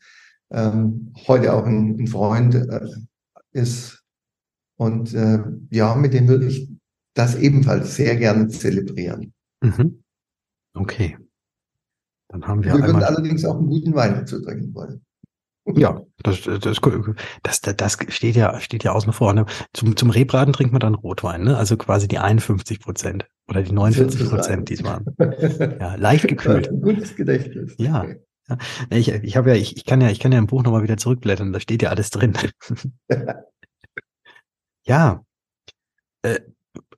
ähm, 0.51 1.13
heute 1.27 1.53
auch 1.53 1.65
ein, 1.65 1.99
ein 1.99 2.07
Freund 2.07 2.55
äh, 2.55 2.87
ist. 3.51 4.03
Und 4.77 5.13
äh, 5.13 5.43
ja, 5.69 5.95
mit 5.95 6.13
dem 6.13 6.27
würde 6.27 6.47
ich 6.47 6.69
das 7.13 7.35
ebenfalls 7.35 7.95
sehr 7.95 8.15
gerne 8.15 8.47
zelebrieren. 8.47 9.33
Mhm. 9.61 10.03
Okay. 10.73 11.17
Dann 12.29 12.47
haben 12.47 12.63
wir. 12.63 12.73
Wir 12.73 12.83
würden 12.83 13.03
allerdings 13.03 13.43
auch 13.45 13.57
einen 13.57 13.67
guten 13.67 13.93
Wein 13.93 14.13
dazu 14.15 14.41
trinken 14.41 14.73
wollen. 14.73 15.05
Ja, 15.65 16.01
das, 16.23 16.41
das, 16.41 16.79
das, 17.43 17.61
das 17.61 17.97
steht 18.09 18.35
ja, 18.35 18.59
steht 18.59 18.83
ja 18.83 18.93
außen 18.93 19.13
vor. 19.13 19.33
Ne? 19.33 19.45
Zum, 19.73 19.95
zum 19.95 20.09
Rebraten 20.09 20.53
trinkt 20.53 20.73
man 20.73 20.79
dann 20.79 20.95
Rotwein, 20.95 21.43
ne? 21.43 21.55
Also 21.55 21.77
quasi 21.77 22.07
die 22.07 22.17
51 22.17 22.79
Prozent 22.79 23.27
oder 23.47 23.61
die 23.61 23.71
49 23.71 24.29
Prozent 24.29 24.69
diesmal. 24.69 25.01
Ja, 25.79 25.95
leicht 25.95 26.27
gekühlt. 26.27 26.69
Gutes 26.81 27.15
Gedächtnis. 27.15 27.75
Ja. 27.77 28.05
ja. 28.49 28.57
Ich, 28.89 29.09
ich 29.09 29.37
habe 29.37 29.51
ja, 29.51 29.55
ich, 29.55 29.77
ich 29.77 29.85
kann 29.85 30.01
ja, 30.01 30.09
ich 30.09 30.19
kann 30.19 30.31
ja 30.31 30.39
im 30.39 30.47
Buch 30.47 30.63
nochmal 30.63 30.83
wieder 30.83 30.97
zurückblättern, 30.97 31.53
da 31.53 31.59
steht 31.59 31.83
ja 31.83 31.89
alles 31.89 32.09
drin. 32.09 32.33
ja. 34.83 35.23
Äh, 36.23 36.39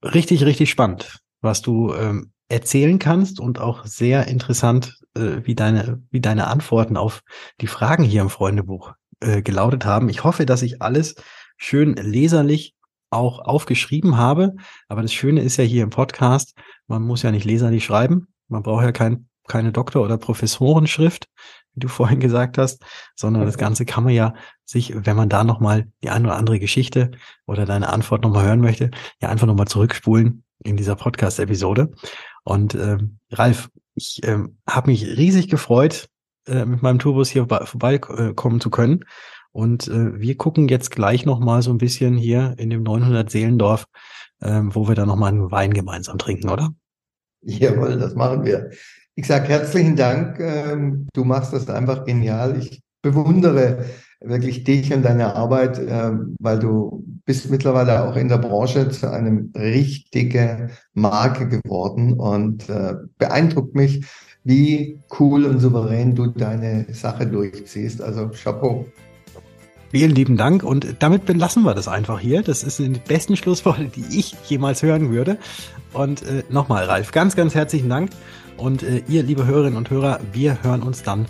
richtig, 0.03 0.45
richtig 0.45 0.70
spannend, 0.70 1.20
was 1.41 1.61
du 1.61 1.93
ähm, 1.93 2.32
erzählen 2.47 2.97
kannst 2.97 3.41
und 3.41 3.59
auch 3.59 3.86
sehr 3.86 4.28
interessant, 4.28 5.03
äh, 5.16 5.41
wie 5.43 5.55
deine, 5.55 6.01
wie 6.09 6.22
deine 6.22 6.47
Antworten 6.47 6.97
auf 6.97 7.22
die 7.61 7.68
Fragen 7.68 8.03
hier 8.03 8.22
im 8.22 8.30
Freundebuch 8.30 8.93
äh, 9.20 9.41
gelautet 9.41 9.86
haben. 9.86 10.09
Ich 10.09 10.24
hoffe, 10.24 10.45
dass 10.45 10.61
ich 10.61 10.82
alles 10.82 11.16
schön 11.57 11.93
leserlich 11.95 12.76
auch 13.14 13.39
aufgeschrieben 13.39 14.18
habe. 14.18 14.55
Aber 14.88 15.01
das 15.01 15.14
Schöne 15.14 15.41
ist 15.41 15.57
ja 15.57 15.64
hier 15.64 15.84
im 15.84 15.91
Podcast, 15.91 16.55
man 16.88 17.03
muss 17.03 17.22
ja 17.22 17.32
nicht 17.32 17.45
leserlich 17.45 17.86
schreiben. 17.86 18.28
Man 18.47 18.64
braucht 18.64 18.84
ja 18.84 18.91
kein, 18.91 19.28
keine 19.47 19.72
Doktor- 19.72 20.03
oder 20.03 20.18
Professorenschrift, 20.18 21.30
wie 21.74 21.80
du 21.80 21.88
vorhin 21.89 22.20
gesagt 22.20 22.57
hast, 22.57 22.84
sondern 23.16 23.45
das 23.45 23.57
Ganze 23.57 23.86
kann 23.86 24.03
man 24.03 24.14
ja 24.14 24.34
sich, 24.66 24.93
wenn 24.95 25.16
man 25.16 25.30
da 25.30 25.43
nochmal 25.43 25.88
die 26.03 26.09
eine 26.09 26.28
oder 26.28 26.38
andere 26.38 26.59
Geschichte 26.59 27.11
oder 27.45 27.66
deine 27.66 27.89
Antwort 27.89 28.24
nochmal 28.24 28.45
hören 28.45 28.61
möchte, 28.61 28.91
ja 29.22 29.30
einfach 29.30 29.47
nochmal 29.47 29.68
zurückspulen 29.68 30.43
in 30.64 30.78
dieser 30.78 30.95
Podcast-Episode. 30.95 31.91
Und 32.43 32.76
ähm, 32.76 33.20
Ralf, 33.32 33.70
ich 33.96 34.22
ähm, 34.24 34.58
habe 34.68 34.91
mich 34.91 35.06
riesig 35.06 35.50
gefreut, 35.50 36.10
äh, 36.48 36.66
mit 36.66 36.82
meinem 36.82 37.00
Tourbus 37.00 37.30
hier 37.30 37.48
vorbeikommen 37.48 38.60
zu 38.60 38.70
können. 38.70 39.06
Und 39.52 39.88
äh, 39.88 40.20
wir 40.20 40.36
gucken 40.36 40.68
jetzt 40.68 40.91
gleich 40.91 41.26
nochmal 41.26 41.62
so 41.62 41.72
ein 41.72 41.78
bisschen 41.78 42.18
hier 42.18 42.56
in 42.58 42.70
dem 42.70 42.84
900 42.84 43.30
Seelendorf, 43.30 43.86
äh, 44.41 44.62
wo 44.64 44.88
wir 44.88 44.96
dann 44.96 45.08
nochmal 45.08 45.32
einen 45.32 45.52
Wein 45.52 45.74
gemeinsam 45.74 46.18
trinken, 46.18 46.50
oder? 46.50 46.74
Jawohl, 47.41 48.00
das 48.00 48.16
machen 48.16 48.44
wir. 48.44 48.72
Ich 49.16 49.28
sage 49.28 49.48
herzlichen 49.48 49.96
Dank. 49.96 50.39
Ähm, 50.39 51.08
du 51.14 51.24
machst 51.24 51.54
das 51.54 51.70
einfach 51.70 52.04
genial. 52.06 52.58
Ich 52.58 52.82
bewundere 53.04 53.86
wirklich 54.24 54.63
dich 54.63 54.93
und 54.93 55.03
deine 55.03 55.36
Arbeit, 55.36 55.80
ähm, 55.86 56.36
weil 56.39 56.59
du 56.59 57.03
bist 57.26 57.49
mittlerweile 57.51 58.07
auch 58.07 58.15
in 58.15 58.30
der 58.30 58.38
Branche 58.38 58.89
zu 58.89 59.11
einem 59.11 59.51
richtigen 59.55 60.71
Marke 60.93 61.47
geworden 61.47 62.13
und 62.13 62.69
äh, 62.69 62.95
beeindruckt 63.17 63.76
mich, 63.76 64.05
wie 64.43 64.99
cool 65.19 65.45
und 65.45 65.59
souverän 65.59 66.15
du 66.15 66.28
deine 66.28 66.86
Sache 66.93 67.28
durchziehst. 67.28 68.01
Also 68.01 68.30
Chapeau. 68.30 68.86
Vielen 69.91 70.11
lieben 70.11 70.38
Dank 70.38 70.63
und 70.63 70.95
damit 70.99 71.26
belassen 71.26 71.63
wir 71.63 71.76
das 71.76 71.88
einfach 71.88 72.19
hier. 72.19 72.41
Das 72.41 72.63
ist 72.63 72.80
die 72.80 72.89
besten 73.07 73.36
Schlussworte, 73.36 73.86
die 73.86 74.17
ich 74.17 74.36
jemals 74.47 74.82
hören 74.82 75.11
würde. 75.11 75.38
Und 75.93 76.24
äh, 76.24 76.43
nochmal, 76.49 76.86
Ralf, 76.86 77.11
ganz, 77.11 77.36
ganz 77.36 77.53
herzlichen 77.53 77.89
Dank. 77.89 78.09
Und 78.57 78.82
äh, 78.84 79.03
ihr, 79.07 79.21
liebe 79.21 79.45
Hörerinnen 79.45 79.78
und 79.78 79.89
Hörer, 79.89 80.19
wir 80.32 80.63
hören 80.63 80.82
uns 80.82 81.03
dann, 81.03 81.26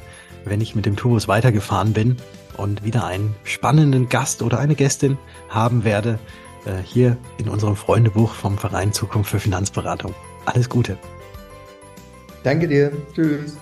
wenn 0.46 0.62
ich 0.62 0.76
mit 0.76 0.86
dem 0.86 0.96
Tourbus 0.96 1.28
weitergefahren 1.28 1.94
bin 1.94 2.18
und 2.58 2.84
wieder 2.84 3.06
einen 3.06 3.36
spannenden 3.44 4.10
Gast 4.10 4.42
oder 4.42 4.60
eine 4.60 4.76
Gästin 4.76 5.18
haben 5.50 5.84
werde, 5.84 6.20
äh, 6.66 6.82
hier 6.84 7.18
in 7.38 7.50
unserem 7.50 7.76
Freundebuch 7.76 8.34
vom 8.34 8.58
Verein 8.58 8.94
Zukunft 8.94 9.32
für 9.32 9.40
Finanzberatung. 9.40 10.14
Alles 10.46 10.70
Gute. 10.70 10.98
Danke 12.44 12.68
dir. 12.68 12.92
Tschüss. 13.14 13.58